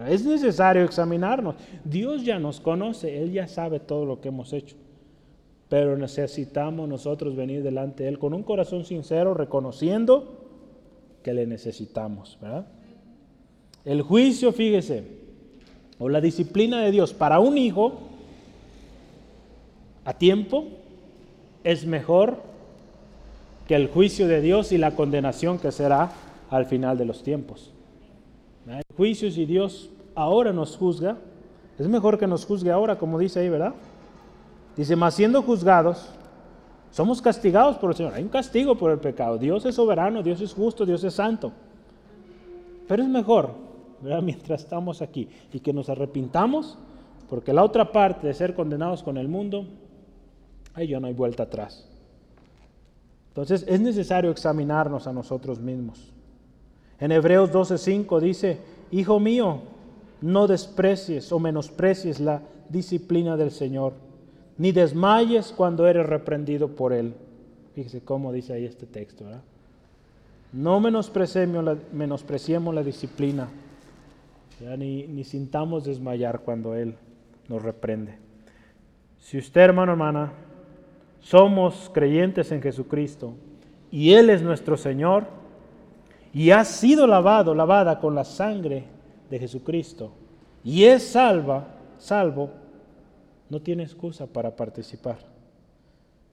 Es 0.08 0.26
necesario 0.26 0.84
examinarnos. 0.84 1.56
Dios 1.84 2.24
ya 2.24 2.40
nos 2.40 2.60
conoce, 2.60 3.22
Él 3.22 3.32
ya 3.32 3.48
sabe 3.48 3.80
todo 3.80 4.06
lo 4.06 4.22
que 4.22 4.30
hemos 4.30 4.52
hecho. 4.52 4.76
Pero 5.70 5.98
necesitamos 5.98 6.90
nosotros 6.90 7.36
venir 7.36 7.62
delante 7.62 8.04
de 8.04 8.10
Él 8.10 8.20
con 8.20 8.34
un 8.34 8.44
corazón 8.44 8.86
sincero, 8.86 9.34
reconociendo 9.34 10.48
que 11.22 11.34
le 11.34 11.46
necesitamos. 11.46 12.40
El 13.86 14.02
juicio, 14.02 14.52
fíjese, 14.52 15.04
o 16.00 16.10
la 16.10 16.22
disciplina 16.22 16.82
de 16.82 16.92
Dios 16.92 17.14
para 17.14 17.40
un 17.40 17.58
hijo 17.58 18.00
a 20.06 20.14
tiempo 20.14 20.66
es 21.64 21.86
mejor 21.86 22.42
que 23.68 23.76
el 23.76 23.88
juicio 23.88 24.28
de 24.28 24.42
Dios 24.42 24.72
y 24.72 24.78
la 24.78 24.96
condenación 24.96 25.60
que 25.60 25.72
será 25.72 26.12
al 26.50 26.66
final 26.66 26.98
de 26.98 27.06
los 27.06 27.24
tiempos. 27.24 27.73
El 28.94 28.98
juicio 28.98 29.32
si 29.32 29.46
Dios 29.48 29.90
ahora 30.14 30.54
nos 30.54 30.78
juzga, 30.78 31.18
es 31.80 31.88
mejor 31.88 32.20
que 32.20 32.28
nos 32.28 32.46
juzgue 32.46 32.72
ahora, 32.72 33.00
como 33.00 33.18
dice 33.18 33.40
ahí, 33.40 33.50
¿verdad? 33.50 33.74
Dice, 34.78 34.96
más 34.96 35.16
siendo 35.16 35.42
juzgados, 35.42 36.12
somos 36.92 37.20
castigados 37.20 37.78
por 37.78 37.90
el 37.90 37.96
Señor. 37.96 38.14
Hay 38.14 38.22
un 38.22 38.30
castigo 38.30 38.76
por 38.76 38.92
el 38.92 39.00
pecado. 39.00 39.40
Dios 39.40 39.66
es 39.66 39.74
soberano, 39.74 40.22
Dios 40.22 40.42
es 40.42 40.54
justo, 40.54 40.86
Dios 40.86 41.04
es 41.04 41.16
santo. 41.16 41.52
Pero 42.88 43.02
es 43.02 43.10
mejor 43.10 43.56
mientras 44.22 44.62
estamos 44.62 45.02
aquí 45.02 45.28
y 45.52 45.60
que 45.60 45.74
nos 45.74 45.90
arrepintamos, 45.90 46.78
porque 47.30 47.52
la 47.52 47.64
otra 47.64 47.92
parte 47.92 48.28
de 48.28 48.34
ser 48.36 48.54
condenados 48.54 49.02
con 49.02 49.18
el 49.18 49.28
mundo, 49.28 49.66
ahí 50.76 50.90
ya 50.90 51.00
no 51.00 51.08
hay 51.08 51.14
vuelta 51.14 51.44
atrás. 51.44 51.90
Entonces 53.30 53.66
es 53.68 53.82
necesario 53.82 54.30
examinarnos 54.30 55.08
a 55.08 55.14
nosotros 55.14 55.60
mismos. 55.60 56.12
En 57.00 57.12
Hebreos 57.12 57.52
12:5 57.52 58.20
dice, 58.20 58.60
Hijo 58.94 59.20
mío, 59.20 59.58
no 60.22 60.46
desprecies 60.46 61.32
o 61.32 61.40
menosprecies 61.40 62.20
la 62.20 62.44
disciplina 62.70 63.36
del 63.36 63.50
Señor, 63.50 63.94
ni 64.60 64.72
desmayes 64.72 65.52
cuando 65.52 65.88
eres 65.88 66.06
reprendido 66.06 66.68
por 66.76 66.94
Él. 66.94 67.16
Fíjese 67.74 68.02
cómo 68.02 68.32
dice 68.32 68.54
ahí 68.54 68.66
este 68.66 68.86
texto. 68.86 69.26
No 70.52 70.80
menospreciemos 70.80 71.66
la, 72.76 72.84
disciplina 72.84 73.50
ni, 74.78 75.08
ni 75.08 75.24
sintamos 75.24 75.86
desmayar 75.86 76.42
cuando 76.42 76.76
Él 76.76 76.94
nos 77.50 77.64
reprende. 77.64 78.14
Si 79.18 79.40
usted, 79.40 79.62
hermano, 79.62 79.94
hermana, 79.94 80.34
somos 81.20 81.90
creyentes 81.92 82.52
en 82.52 82.62
Jesucristo 82.62 83.34
y 83.90 84.14
Él 84.14 84.30
es 84.30 84.44
nuestro 84.44 84.78
Señor 84.78 85.42
y 86.34 86.50
ha 86.50 86.66
sido 86.66 87.06
lavado, 87.06 87.54
lavada 87.54 88.00
con 88.00 88.16
la 88.16 88.24
sangre 88.24 88.86
de 89.30 89.40
Jesucristo 89.40 90.12
y 90.64 90.86
es 90.86 91.04
salva, 91.04 91.68
salvo, 91.98 92.50
no 93.50 93.62
tiene 93.62 93.84
excusa 93.84 94.26
para 94.26 94.56
participar. 94.56 95.18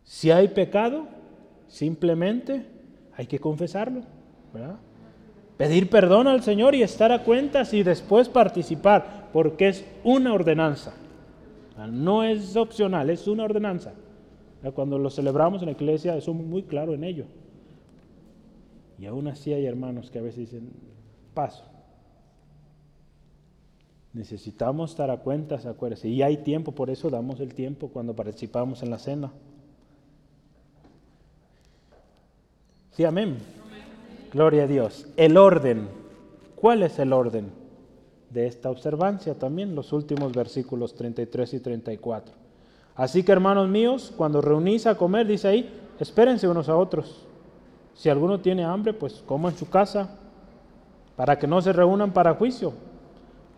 Si 0.05 0.31
hay 0.31 0.49
pecado, 0.49 1.07
simplemente 1.69 2.65
hay 3.15 3.27
que 3.27 3.39
confesarlo, 3.39 4.03
pedir 5.57 5.91
perdón 5.91 6.27
al 6.27 6.43
Señor 6.43 6.75
y 6.75 6.83
estar 6.83 7.13
a 7.13 7.23
cuentas 7.23 7.75
y 7.75 7.83
después 7.83 8.29
participar, 8.29 9.29
porque 9.33 9.69
es 9.69 9.85
una 10.03 10.33
ordenanza. 10.33 10.95
No 11.91 12.25
es 12.25 12.57
opcional, 12.57 13.11
es 13.11 13.27
una 13.27 13.45
ordenanza. 13.45 13.93
Cuando 14.75 14.99
lo 14.99 15.11
celebramos 15.11 15.63
en 15.63 15.67
la 15.67 15.73
iglesia, 15.73 16.21
somos 16.21 16.47
muy 16.47 16.63
claro 16.63 16.95
en 16.95 17.05
ello. 17.05 17.25
Y 19.01 19.07
aún 19.07 19.29
así 19.29 19.55
hay 19.55 19.65
hermanos 19.65 20.11
que 20.11 20.19
a 20.19 20.23
veces 20.23 20.51
dicen, 20.51 20.71
paso. 21.33 21.65
Necesitamos 24.13 24.91
estar 24.91 25.11
a 25.11 25.21
cuentas, 25.21 25.65
acuérdense. 25.65 26.09
Y 26.09 26.21
hay 26.21 26.37
tiempo, 26.37 26.73
por 26.73 26.91
eso 26.91 27.09
damos 27.09 27.41
el 27.41 27.55
tiempo 27.55 27.89
cuando 27.89 28.15
participamos 28.15 28.83
en 28.83 28.91
la 28.91 28.99
cena. 28.99 29.33
Sí, 32.91 33.07
amén. 33.07 33.39
Gloria 34.35 34.65
a 34.65 34.67
Dios. 34.67 35.07
El 35.17 35.39
orden. 35.39 35.89
¿Cuál 36.55 36.83
es 36.83 36.99
el 36.99 37.15
orden 37.15 37.47
de 38.29 38.47
esta 38.47 38.69
observancia? 38.69 39.35
También 39.35 39.75
los 39.75 39.95
últimos 39.95 40.33
versículos 40.35 40.95
33 40.95 41.55
y 41.55 41.61
34. 41.61 42.35
Así 42.97 43.23
que 43.23 43.33
hermanos 43.33 43.67
míos, 43.67 44.13
cuando 44.15 44.43
reunís 44.43 44.87
a 44.87 44.99
comer, 44.99 45.27
dice 45.27 45.49
ahí, 45.49 45.71
espérense 45.99 46.47
unos 46.47 46.69
a 46.69 46.77
otros. 46.77 47.30
Si 48.01 48.09
alguno 48.09 48.41
tiene 48.41 48.65
hambre, 48.65 48.95
pues 48.95 49.23
coma 49.27 49.51
en 49.51 49.59
su 49.59 49.69
casa, 49.69 50.09
para 51.17 51.39
que 51.39 51.47
no 51.47 51.61
se 51.61 51.71
reúnan 51.71 52.13
para 52.13 52.33
juicio. 52.33 52.73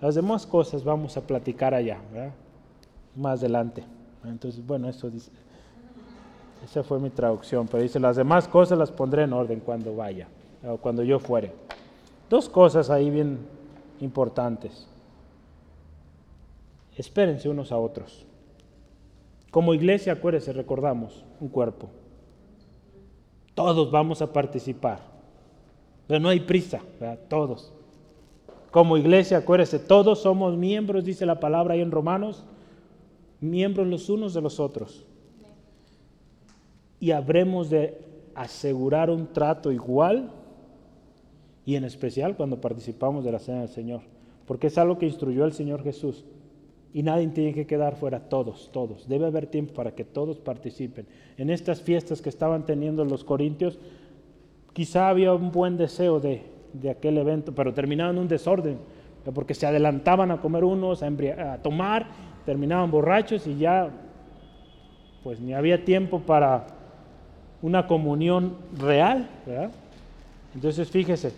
Las 0.01 0.17
demás 0.17 0.45
cosas 0.47 0.83
vamos 0.83 1.17
a 1.17 1.21
platicar 1.21 1.75
allá, 1.75 1.99
más 3.15 3.39
adelante. 3.39 3.85
Entonces, 4.25 4.67
bueno, 4.67 4.89
eso 4.89 5.09
dice, 5.09 5.31
esa 6.65 6.83
fue 6.83 6.99
mi 6.99 7.11
traducción, 7.11 7.69
pero 7.69 7.85
dice, 7.85 8.01
las 8.01 8.17
demás 8.17 8.49
cosas 8.49 8.77
las 8.77 8.91
pondré 8.91 9.23
en 9.23 9.33
orden 9.33 9.61
cuando 9.61 9.95
vaya 9.95 10.27
cuando 10.81 11.05
yo 11.05 11.21
fuere. 11.21 11.53
Dos 12.29 12.49
cosas 12.49 12.91
ahí 12.91 13.11
bien 13.11 13.39
importantes. 14.01 14.89
Espérense 16.97 17.49
unos 17.49 17.71
a 17.71 17.79
otros. 17.79 18.27
Como 19.53 19.73
iglesia, 19.73 20.15
acuérdense, 20.15 20.53
recordamos, 20.53 21.25
un 21.39 21.47
cuerpo. 21.47 22.02
Todos 23.55 23.91
vamos 23.91 24.23
a 24.23 24.33
participar. 24.33 25.01
Pero 26.07 26.21
no 26.21 26.29
hay 26.29 26.41
prisa, 26.41 26.81
todos. 27.29 27.73
Como 28.71 28.97
iglesia, 28.97 29.39
acuérdense, 29.39 29.79
todos 29.79 30.21
somos 30.21 30.57
miembros, 30.57 31.05
dice 31.05 31.27
la 31.27 31.41
palabra 31.41 31.75
ahí 31.75 31.81
en 31.81 31.91
Romanos, 31.91 32.45
miembros 33.41 33.87
los 33.87 34.09
unos 34.09 34.33
de 34.35 34.41
los 34.41 34.59
otros. 34.59 35.05
Y 36.99 37.11
habremos 37.11 37.69
de 37.69 38.01
asegurar 38.35 39.11
un 39.11 39.27
trato 39.33 39.73
igual 39.73 40.31
y 41.65 41.77
en 41.77 41.85
especial 41.85 42.37
cuando 42.37 42.61
participamos 42.61 43.25
de 43.25 43.33
la 43.33 43.39
cena 43.39 43.61
del 43.61 43.69
Señor, 43.69 44.01
porque 44.47 44.69
es 44.69 44.79
algo 44.79 44.99
que 44.99 45.07
instruyó 45.07 45.45
el 45.45 45.53
Señor 45.53 45.83
Jesús. 45.83 46.25
Y 46.95 47.03
nadie 47.03 47.27
tiene 47.29 47.55
que 47.55 47.67
quedar 47.67 47.97
fuera, 47.97 48.21
todos, 48.21 48.71
todos. 48.73 49.09
Debe 49.09 49.27
haber 49.27 49.47
tiempo 49.47 49.73
para 49.73 49.93
que 49.93 50.05
todos 50.05 50.39
participen. 50.39 51.07
En 51.39 51.49
estas 51.49 51.81
fiestas 51.81 52.21
que 52.21 52.29
estaban 52.29 52.67
teniendo 52.67 53.05
los 53.05 53.25
corintios, 53.25 53.79
quizá 54.73 55.09
había 55.09 55.33
un 55.33 55.51
buen 55.51 55.77
deseo 55.77 56.21
de, 56.21 56.43
aquel 56.91 57.19
evento, 57.19 57.55
pero 57.55 57.73
terminaba 57.73 58.11
en 58.11 58.19
un 58.19 58.29
desorden, 58.29 58.79
porque 59.35 59.55
se 59.55 59.67
adelantaban 59.67 60.31
a 60.31 60.41
comer 60.41 60.65
unos, 60.65 61.03
a, 61.03 61.07
a 61.07 61.59
tomar, 61.59 62.07
terminaban 62.45 62.91
borrachos 62.91 63.47
y 63.47 63.57
ya 63.57 63.91
pues 65.23 65.41
ni 65.41 65.55
había 65.55 65.85
tiempo 65.85 66.21
para 66.21 66.67
una 67.61 67.87
comunión 67.87 68.57
real, 68.77 69.29
¿verdad? 69.47 69.71
Entonces 70.55 70.91
fíjese, 70.91 71.33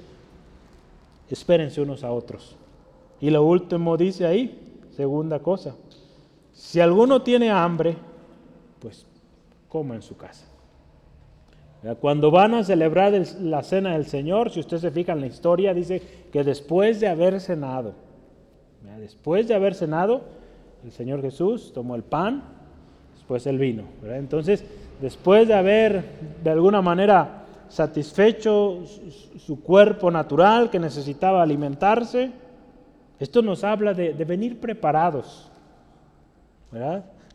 espérense 1.28 1.81
unos 1.81 2.02
a 2.02 2.10
otros. 2.10 2.56
Y 3.20 3.31
lo 3.31 3.44
último 3.44 3.97
dice 3.97 4.26
ahí, 4.26 4.64
segunda 4.95 5.41
cosa, 5.41 5.75
si 6.53 6.81
alguno 6.81 7.23
tiene 7.23 7.51
hambre, 7.51 7.97
pues 8.81 9.07
coma 9.69 9.95
en 9.97 10.03
su 10.03 10.16
casa. 10.16 10.47
Cuando 12.01 12.31
van 12.31 12.55
a 12.55 12.65
celebrar 12.65 13.12
la 13.43 13.62
cena 13.62 13.93
del 13.93 14.07
Señor, 14.07 14.51
si 14.51 14.61
usted 14.61 14.79
se 14.79 14.91
fija 14.91 15.12
en 15.12 15.21
la 15.21 15.27
historia, 15.27 15.75
dice 15.75 16.01
que 16.33 16.43
después 16.43 16.99
de 16.99 17.09
haber 17.09 17.41
cenado, 17.41 17.93
después 18.99 19.49
de 19.49 19.55
haber 19.55 19.75
cenado, 19.75 20.23
el 20.83 20.93
Señor 20.93 21.21
Jesús 21.21 21.73
tomó 21.75 21.95
el 21.95 22.03
pan, 22.03 22.43
después 23.15 23.47
el 23.47 23.59
vino. 23.59 23.83
Entonces, 24.03 24.65
después 25.01 25.47
de 25.47 25.55
haber 25.55 26.05
de 26.43 26.51
alguna 26.51 26.81
manera 26.81 27.45
satisfecho 27.69 28.85
su 29.37 29.61
cuerpo 29.62 30.11
natural 30.11 30.71
que 30.71 30.79
necesitaba 30.79 31.43
alimentarse, 31.43 32.31
esto 33.20 33.43
nos 33.43 33.65
habla 33.65 33.95
de, 33.95 34.12
venir 34.24 34.59
preparados. 34.59 35.51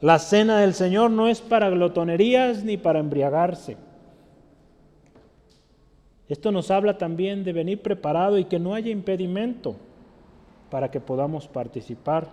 La 0.01 0.19
cena 0.19 0.59
del 0.59 0.73
Señor 0.73 1.11
no 1.11 1.27
es 1.27 1.41
para 1.41 1.69
glotonerías 1.69 2.63
ni 2.63 2.77
para 2.77 2.99
embriagarse. 2.99 3.77
Esto 6.27 6.51
nos 6.51 6.69
habla 6.69 6.97
también 6.97 7.43
de 7.43 7.53
venir 7.53 7.81
preparado 7.81 8.37
y 8.37 8.45
que 8.45 8.59
no 8.59 8.75
haya 8.75 8.91
impedimento 8.91 9.75
para 10.69 10.91
que 10.91 10.99
podamos 10.99 11.47
participar. 11.47 12.27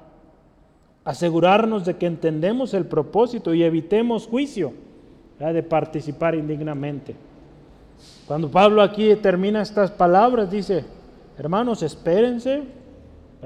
Asegurarnos 1.05 1.87
de 1.87 1.97
que 1.97 2.07
entendemos 2.07 2.75
el 2.75 2.85
propósito 2.85 3.55
y 3.55 3.63
evitemos 3.63 4.27
juicio 4.27 4.75
de 5.39 5.63
participar 5.63 6.35
indignamente. 6.35 7.15
Cuando 8.27 8.51
Pablo 8.51 8.83
aquí 8.83 9.15
termina 9.17 9.63
estas 9.63 9.91
palabras, 9.91 10.51
dice, 10.51 10.85
hermanos, 11.39 11.83
espérense, 11.83 12.65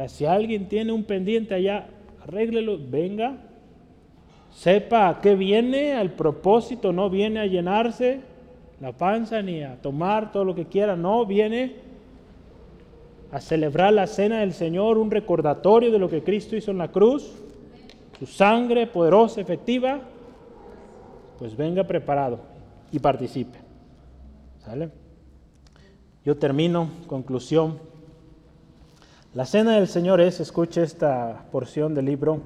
si 0.08 0.26
alguien 0.26 0.68
tiene 0.68 0.92
un 0.92 1.04
pendiente 1.04 1.54
allá, 1.54 1.88
arréglelo, 2.22 2.78
venga, 2.78 3.36
sepa 4.52 5.08
a 5.08 5.20
qué 5.20 5.34
viene, 5.34 6.00
el 6.00 6.10
propósito 6.12 6.92
no 6.92 7.10
viene 7.10 7.40
a 7.40 7.46
llenarse, 7.46 8.20
la 8.80 8.92
panza 8.92 9.42
ni 9.42 9.62
a 9.62 9.76
tomar 9.80 10.32
todo 10.32 10.44
lo 10.44 10.54
que 10.54 10.66
quiera, 10.66 10.96
no, 10.96 11.26
viene 11.26 11.76
a 13.32 13.40
celebrar 13.40 13.92
la 13.92 14.06
cena 14.06 14.40
del 14.40 14.52
Señor, 14.52 14.98
un 14.98 15.10
recordatorio 15.10 15.92
de 15.92 15.98
lo 15.98 16.08
que 16.08 16.22
Cristo 16.22 16.56
hizo 16.56 16.70
en 16.70 16.78
la 16.78 16.88
cruz, 16.88 17.30
su 18.18 18.26
sangre 18.26 18.86
poderosa, 18.86 19.40
efectiva, 19.40 20.00
pues 21.38 21.56
venga 21.56 21.84
preparado 21.84 22.40
y 22.92 22.98
participe. 22.98 23.58
¿Sale? 24.64 24.90
Yo 26.24 26.36
termino, 26.36 26.90
conclusión. 27.06 27.78
La 29.32 29.46
cena 29.46 29.76
del 29.76 29.86
Señor 29.86 30.20
es, 30.20 30.40
escuche 30.40 30.82
esta 30.82 31.44
porción 31.52 31.94
del 31.94 32.06
libro, 32.06 32.40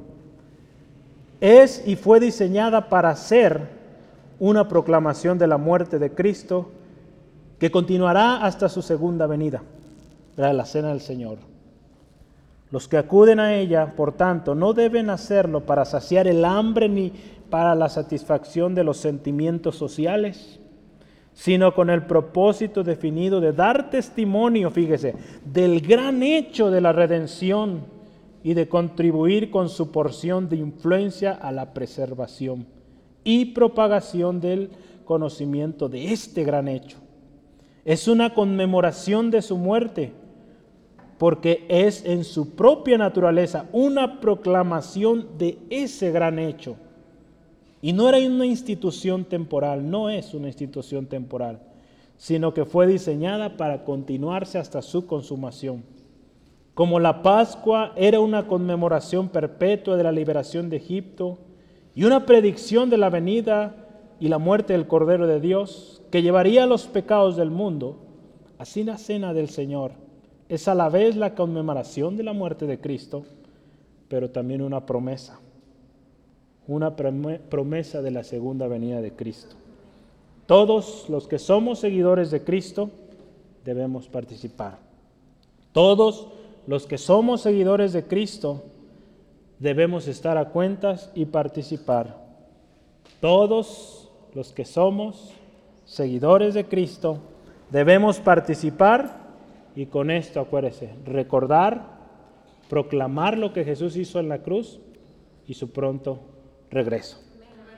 es 1.41 1.83
y 1.87 1.97
fue 1.97 2.21
diseñada 2.21 2.91
para 2.91 3.17
ser 3.17 3.69
una 4.39 4.69
proclamación 4.69 5.39
de 5.39 5.47
la 5.47 5.57
muerte 5.57 5.99
de 5.99 6.13
Cristo 6.13 6.71
que 7.59 7.71
continuará 7.71 8.45
hasta 8.45 8.69
su 8.69 8.83
segunda 8.83 9.27
venida, 9.27 9.63
la 10.37 10.67
cena 10.67 10.89
del 10.89 11.01
Señor. 11.01 11.39
Los 12.71 12.87
que 12.87 12.99
acuden 12.99 13.41
a 13.41 13.55
ella, 13.55 13.95
por 13.97 14.13
tanto, 14.13 14.55
no 14.55 14.75
deben 14.75 15.09
hacerlo 15.09 15.61
para 15.61 15.87
saciar 15.87 16.27
el 16.27 16.45
hambre 16.45 16.91
ni 16.91 17.15
para 17.49 17.75
la 17.75 17.89
satisfacción 17.89 18.75
de 18.75 18.85
los 18.85 18.99
sentimientos 18.99 19.77
sociales, 19.77 20.61
sino 21.35 21.75
con 21.75 21.91
el 21.91 22.07
propósito 22.07 22.85
definido 22.85 23.41
de 23.41 23.53
dar 23.53 23.91
testimonio, 23.91 24.71
fíjese, 24.71 25.15
del 25.45 25.81
gran 25.81 26.23
hecho 26.23 26.71
de 26.71 26.81
la 26.81 26.93
redención 26.93 27.83
y 28.43 28.55
de 28.55 28.69
contribuir 28.69 29.51
con 29.51 29.69
su 29.69 29.91
porción 29.91 30.49
de 30.49 30.57
influencia 30.57 31.33
a 31.33 31.51
la 31.51 31.75
preservación 31.75 32.67
y 33.25 33.47
propagación 33.47 34.41
del 34.41 34.71
conocimiento 35.05 35.89
de 35.89 36.13
este 36.13 36.45
gran 36.45 36.69
hecho. 36.69 36.99
Es 37.85 38.07
una 38.07 38.33
conmemoración 38.33 39.31
de 39.31 39.43
su 39.43 39.59
muerte, 39.59 40.13
porque 41.19 41.65
es 41.69 42.05
en 42.05 42.25
su 42.25 42.55
propia 42.55 42.97
naturaleza 42.97 43.67
una 43.73 44.21
proclamación 44.21 45.37
de 45.37 45.59
ese 45.71 46.11
gran 46.13 46.39
hecho. 46.39 46.77
Y 47.85 47.93
no 47.93 48.09
era 48.09 48.17
una 48.27 48.47
institución 48.47 49.27
temporal, 49.27 49.91
no 49.91 50.09
es 50.09 50.33
una 50.33 50.47
institución 50.47 51.05
temporal, 51.05 51.61
sino 52.17 52.55
que 52.55 52.65
fue 52.65 52.87
diseñada 52.87 53.59
para 53.59 53.85
continuarse 53.85 54.57
hasta 54.57 54.81
su 54.81 55.07
consumación. 55.07 55.85
Como 56.73 56.99
la 56.99 57.21
Pascua 57.21 57.93
era 57.95 58.21
una 58.21 58.47
conmemoración 58.47 59.29
perpetua 59.29 59.99
de 59.99 60.03
la 60.03 60.13
liberación 60.13 60.71
de 60.71 60.79
Egipto, 60.79 61.37
y 61.95 62.05
una 62.05 62.25
predicción 62.25 62.89
de 62.89 62.97
la 62.97 63.11
venida 63.11 63.77
y 64.19 64.29
la 64.29 64.39
muerte 64.39 64.73
del 64.73 64.87
Cordero 64.87 65.27
de 65.27 65.41
Dios 65.41 66.01
que 66.11 66.23
llevaría 66.23 66.65
los 66.65 66.87
pecados 66.87 67.37
del 67.37 67.51
mundo, 67.51 67.99
así 68.57 68.83
la 68.83 68.97
cena 68.97 69.35
del 69.35 69.51
Señor 69.51 69.93
es 70.49 70.69
a 70.69 70.75
la 70.75 70.89
vez 70.89 71.17
la 71.17 71.35
conmemoración 71.35 72.17
de 72.17 72.23
la 72.23 72.33
muerte 72.33 72.65
de 72.65 72.81
Cristo, 72.81 73.27
pero 74.09 74.31
también 74.31 74.63
una 74.63 74.87
promesa, 74.87 75.39
una 76.67 76.97
promesa 76.97 78.03
de 78.03 78.11
la 78.11 78.25
segunda 78.25 78.67
venida 78.69 79.01
de 79.01 79.13
Cristo. 79.13 79.57
Todos 80.47 81.09
los 81.09 81.27
que 81.27 81.39
somos 81.39 81.79
seguidores 81.79 82.31
de 82.31 82.43
Cristo 82.43 82.91
debemos 83.65 84.09
participar. 84.09 84.79
Todos 85.73 86.29
los 86.67 86.87
que 86.87 86.99
somos 86.99 87.43
seguidores 87.43 87.93
de 87.93 88.05
Cristo 88.05 88.63
debemos 89.59 90.07
estar 90.09 90.39
a 90.39 90.51
cuentas 90.51 91.11
y 91.15 91.27
participar. 91.27 92.23
Todos 93.21 94.11
los 94.35 94.53
que 94.53 94.65
somos 94.65 95.33
seguidores 95.85 96.55
de 96.55 96.67
Cristo 96.67 97.19
debemos 97.71 98.21
participar 98.21 99.25
y 99.77 99.87
con 99.87 100.11
esto 100.11 100.41
acuérdese, 100.41 100.95
recordar, 101.05 101.95
proclamar 102.69 103.37
lo 103.37 103.53
que 103.53 103.65
Jesús 103.65 103.97
hizo 103.97 104.21
en 104.21 104.29
la 104.29 104.43
cruz 104.43 104.81
y 105.47 105.55
su 105.55 105.71
pronto 105.71 106.21
regreso. 106.75 107.19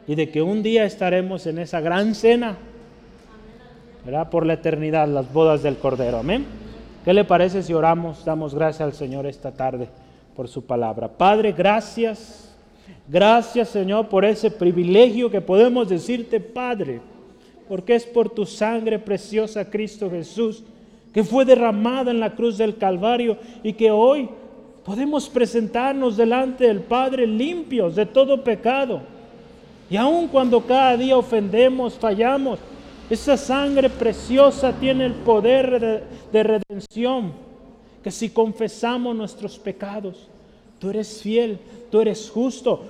Y 0.08 0.14
de 0.14 0.28
que 0.30 0.42
un 0.42 0.62
día 0.62 0.84
estaremos 0.84 1.46
en 1.46 1.58
esa 1.58 1.80
gran 1.80 2.14
cena, 2.14 2.56
¿verdad? 4.04 4.30
Por 4.30 4.46
la 4.46 4.54
eternidad, 4.54 5.06
las 5.06 5.32
bodas 5.32 5.62
del 5.62 5.76
Cordero. 5.76 6.18
Amén. 6.18 6.44
¿Qué 7.04 7.12
le 7.12 7.24
parece 7.24 7.62
si 7.62 7.72
oramos, 7.72 8.24
damos 8.24 8.54
gracias 8.54 8.80
al 8.80 8.92
Señor 8.92 9.26
esta 9.26 9.52
tarde? 9.52 9.88
por 10.36 10.48
su 10.48 10.64
palabra. 10.64 11.08
Padre, 11.08 11.50
gracias. 11.50 12.54
Gracias 13.08 13.70
Señor 13.70 14.08
por 14.08 14.24
ese 14.24 14.50
privilegio 14.50 15.30
que 15.30 15.40
podemos 15.40 15.88
decirte, 15.88 16.38
Padre, 16.38 17.00
porque 17.68 17.94
es 17.94 18.04
por 18.04 18.28
tu 18.28 18.44
sangre 18.44 18.98
preciosa, 18.98 19.68
Cristo 19.70 20.10
Jesús, 20.10 20.62
que 21.12 21.24
fue 21.24 21.44
derramada 21.44 22.10
en 22.10 22.20
la 22.20 22.34
cruz 22.34 22.58
del 22.58 22.76
Calvario 22.76 23.38
y 23.62 23.72
que 23.72 23.90
hoy 23.90 24.28
podemos 24.86 25.28
presentarnos 25.28 26.16
delante 26.16 26.64
del 26.68 26.80
Padre 26.80 27.26
limpios 27.26 27.96
de 27.96 28.06
todo 28.06 28.44
pecado. 28.44 29.00
Y 29.90 29.96
aun 29.96 30.28
cuando 30.28 30.64
cada 30.64 30.96
día 30.96 31.18
ofendemos, 31.18 31.94
fallamos, 31.94 32.60
esa 33.10 33.36
sangre 33.36 33.90
preciosa 33.90 34.72
tiene 34.72 35.06
el 35.06 35.14
poder 35.14 35.80
de, 35.80 36.02
de 36.32 36.42
redención 36.42 37.32
que 38.02 38.12
si 38.12 38.30
confesamos 38.30 39.16
nuestros 39.16 39.58
pecados, 39.58 40.28
tú 40.78 40.90
eres 40.90 41.20
fiel, 41.20 41.58
tú 41.90 42.00
eres 42.00 42.30
justo, 42.30 42.84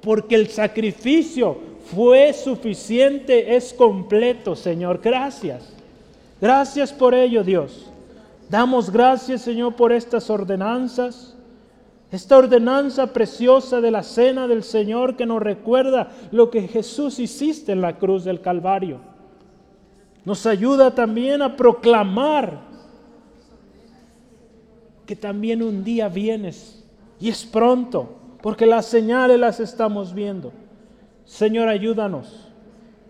porque 0.00 0.34
el 0.34 0.48
sacrificio 0.48 1.58
fue 1.94 2.32
suficiente, 2.32 3.54
es 3.54 3.74
completo, 3.74 4.56
Señor. 4.56 5.00
Gracias. 5.02 5.70
Gracias 6.40 6.94
por 6.94 7.14
ello, 7.14 7.44
Dios. 7.44 7.90
Damos 8.48 8.90
gracias, 8.90 9.42
Señor, 9.42 9.74
por 9.74 9.92
estas 9.92 10.30
ordenanzas. 10.30 11.31
Esta 12.12 12.36
ordenanza 12.36 13.06
preciosa 13.06 13.80
de 13.80 13.90
la 13.90 14.02
cena 14.02 14.46
del 14.46 14.62
Señor 14.62 15.16
que 15.16 15.24
nos 15.24 15.40
recuerda 15.40 16.10
lo 16.30 16.50
que 16.50 16.68
Jesús 16.68 17.18
hiciste 17.18 17.72
en 17.72 17.80
la 17.80 17.96
cruz 17.96 18.24
del 18.24 18.42
Calvario. 18.42 19.00
Nos 20.26 20.44
ayuda 20.44 20.94
también 20.94 21.40
a 21.40 21.56
proclamar 21.56 22.60
que 25.06 25.16
también 25.16 25.62
un 25.62 25.82
día 25.82 26.10
vienes 26.10 26.84
y 27.18 27.30
es 27.30 27.46
pronto, 27.46 28.10
porque 28.42 28.66
las 28.66 28.84
señales 28.84 29.40
las 29.40 29.58
estamos 29.58 30.12
viendo. 30.12 30.52
Señor, 31.24 31.68
ayúdanos 31.68 32.46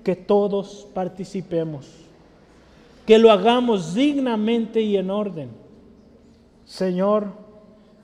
que 0.05 0.15
todos 0.15 0.87
participemos, 0.95 1.89
que 3.05 3.19
lo 3.19 3.33
hagamos 3.33 3.95
dignamente 3.95 4.81
y 4.81 4.97
en 4.97 5.11
orden. 5.11 5.51
Señor, 6.65 7.42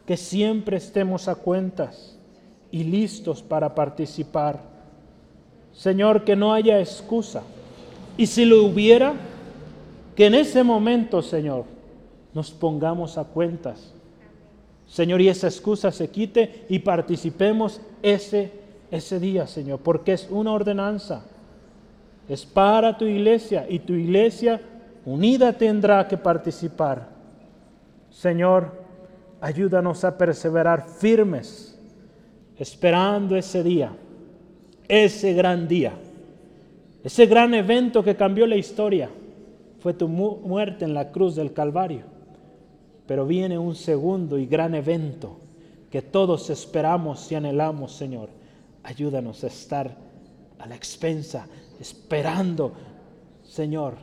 que 0.08 0.16
siempre 0.16 0.78
estemos 0.78 1.28
a 1.28 1.34
cuentas 1.34 2.16
y 2.70 2.82
listos 2.82 3.42
para 3.42 3.74
participar. 3.74 4.58
Señor, 5.74 6.24
que 6.24 6.34
no 6.34 6.54
haya 6.54 6.80
excusa. 6.80 7.42
Y 8.16 8.26
si 8.26 8.46
lo 8.46 8.64
hubiera, 8.64 9.12
que 10.16 10.24
en 10.24 10.34
ese 10.34 10.62
momento, 10.62 11.20
Señor, 11.20 11.66
nos 12.32 12.50
pongamos 12.50 13.18
a 13.18 13.24
cuentas. 13.24 13.92
Señor, 14.86 15.20
y 15.20 15.28
esa 15.28 15.46
excusa 15.46 15.92
se 15.92 16.08
quite 16.08 16.64
y 16.70 16.78
participemos 16.78 17.82
ese, 18.00 18.50
ese 18.90 19.20
día, 19.20 19.46
Señor, 19.46 19.80
porque 19.80 20.14
es 20.14 20.26
una 20.30 20.52
ordenanza. 20.52 21.22
Es 22.30 22.46
para 22.46 22.96
tu 22.96 23.04
iglesia 23.04 23.66
y 23.68 23.80
tu 23.80 23.92
iglesia 23.92 24.58
unida 25.04 25.52
tendrá 25.52 26.08
que 26.08 26.16
participar. 26.16 27.10
Señor, 28.08 28.87
ayúdanos 29.40 30.04
a 30.04 30.16
perseverar 30.16 30.88
firmes, 30.88 31.78
esperando 32.56 33.36
ese 33.36 33.62
día, 33.62 33.92
ese 34.88 35.32
gran 35.34 35.68
día, 35.68 35.92
ese 37.04 37.26
gran 37.26 37.54
evento 37.54 38.02
que 38.02 38.16
cambió 38.16 38.46
la 38.46 38.56
historia. 38.56 39.10
Fue 39.80 39.94
tu 39.94 40.08
muerte 40.08 40.84
en 40.84 40.94
la 40.94 41.12
cruz 41.12 41.36
del 41.36 41.52
Calvario. 41.52 42.02
Pero 43.06 43.24
viene 43.26 43.58
un 43.58 43.74
segundo 43.74 44.38
y 44.38 44.46
gran 44.46 44.74
evento 44.74 45.38
que 45.90 46.02
todos 46.02 46.50
esperamos 46.50 47.30
y 47.32 47.36
anhelamos, 47.36 47.92
Señor. 47.92 48.28
Ayúdanos 48.82 49.44
a 49.44 49.46
estar 49.46 49.96
a 50.58 50.66
la 50.66 50.74
expensa, 50.74 51.46
esperando, 51.80 52.72
Señor, 53.44 53.94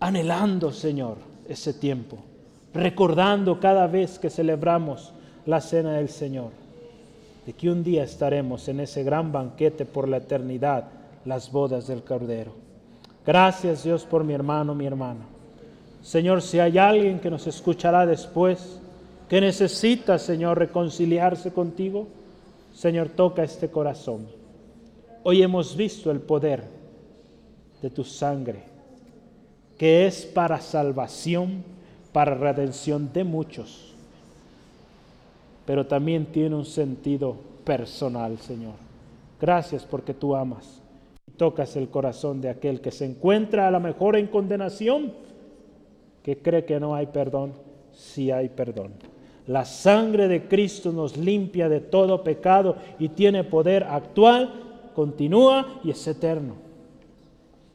anhelando, 0.00 0.72
Señor, 0.72 1.18
ese 1.48 1.74
tiempo, 1.74 2.18
recordando 2.74 3.60
cada 3.60 3.86
vez 3.86 4.18
que 4.18 4.30
celebramos 4.30 5.12
la 5.46 5.60
cena 5.60 5.92
del 5.92 6.08
Señor, 6.08 6.50
de 7.46 7.52
que 7.52 7.70
un 7.70 7.84
día 7.84 8.02
estaremos 8.02 8.68
en 8.68 8.80
ese 8.80 9.04
gran 9.04 9.32
banquete 9.32 9.84
por 9.84 10.08
la 10.08 10.18
eternidad, 10.18 10.84
las 11.24 11.50
bodas 11.50 11.86
del 11.86 12.02
Cordero. 12.02 12.52
Gracias 13.24 13.84
Dios 13.84 14.04
por 14.04 14.24
mi 14.24 14.34
hermano, 14.34 14.74
mi 14.74 14.86
hermana. 14.86 15.24
Señor, 16.02 16.42
si 16.42 16.58
hay 16.58 16.76
alguien 16.76 17.20
que 17.20 17.30
nos 17.30 17.46
escuchará 17.46 18.04
después, 18.04 18.80
que 19.28 19.40
necesita, 19.40 20.18
Señor, 20.18 20.58
reconciliarse 20.58 21.52
contigo, 21.52 22.08
Señor, 22.74 23.08
toca 23.08 23.42
este 23.42 23.70
corazón. 23.70 24.26
Hoy 25.22 25.42
hemos 25.42 25.76
visto 25.76 26.10
el 26.10 26.20
poder 26.20 26.64
de 27.80 27.88
tu 27.88 28.04
sangre 28.04 28.74
que 29.78 30.06
es 30.06 30.24
para 30.24 30.60
salvación, 30.60 31.64
para 32.14 32.36
redención 32.36 33.12
de 33.12 33.24
muchos, 33.24 33.92
pero 35.66 35.84
también 35.84 36.26
tiene 36.26 36.54
un 36.54 36.64
sentido 36.64 37.34
personal, 37.64 38.38
Señor. 38.38 38.74
Gracias 39.40 39.84
porque 39.84 40.14
tú 40.14 40.36
amas 40.36 40.80
y 41.26 41.32
tocas 41.32 41.74
el 41.74 41.88
corazón 41.88 42.40
de 42.40 42.50
aquel 42.50 42.80
que 42.80 42.92
se 42.92 43.04
encuentra 43.04 43.66
a 43.66 43.72
lo 43.72 43.80
mejor 43.80 44.14
en 44.14 44.28
condenación, 44.28 45.12
que 46.22 46.38
cree 46.38 46.64
que 46.64 46.78
no 46.78 46.94
hay 46.94 47.06
perdón, 47.06 47.52
si 47.92 48.30
hay 48.30 48.48
perdón. 48.48 48.92
La 49.48 49.64
sangre 49.64 50.28
de 50.28 50.46
Cristo 50.46 50.92
nos 50.92 51.16
limpia 51.16 51.68
de 51.68 51.80
todo 51.80 52.22
pecado 52.22 52.76
y 53.00 53.08
tiene 53.08 53.42
poder 53.42 53.82
actual, 53.82 54.52
continúa 54.94 55.80
y 55.82 55.90
es 55.90 56.06
eterno. 56.06 56.54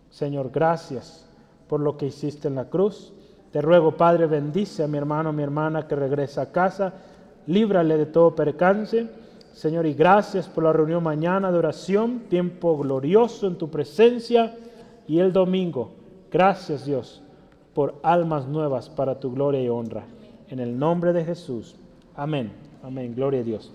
Señor, 0.10 0.50
gracias 0.50 1.28
por 1.68 1.82
lo 1.82 1.98
que 1.98 2.06
hiciste 2.06 2.48
en 2.48 2.56
la 2.56 2.70
cruz. 2.70 3.12
Te 3.52 3.62
ruego, 3.62 3.92
Padre, 3.92 4.28
bendice 4.28 4.84
a 4.84 4.88
mi 4.88 4.98
hermano, 4.98 5.34
mi 5.34 5.44
hermana 5.44 5.88
que 5.88 5.96
regresa 5.96 6.44
a 6.44 6.52
casa, 6.52 6.94
líbrale 7.48 7.98
de 7.98 8.06
todo 8.06 8.36
percance. 8.36 9.08
Señor, 9.54 9.86
y 9.88 9.94
gracias 9.94 10.48
por 10.48 10.64
la 10.64 10.72
reunión 10.72 11.04
mañana 11.04 11.52
de 11.52 11.58
oración, 11.58 12.20
tiempo 12.30 12.78
glorioso 12.78 13.48
en 13.48 13.58
tu 13.58 13.70
presencia 13.70 14.56
y 15.08 15.20
el 15.20 15.34
domingo. 15.34 15.92
Gracias, 16.32 16.86
Dios, 16.86 17.24
por 17.74 17.96
almas 18.04 18.48
nuevas 18.48 18.90
para 18.90 19.20
tu 19.20 19.34
gloria 19.34 19.62
y 19.62 19.70
honra. 19.70 20.06
En 20.48 20.60
el 20.60 20.78
nombre 20.78 21.12
de 21.12 21.26
Jesús. 21.26 21.76
Amén. 22.16 22.52
Amén. 22.84 23.14
Gloria 23.16 23.42
a 23.42 23.44
Dios. 23.44 23.74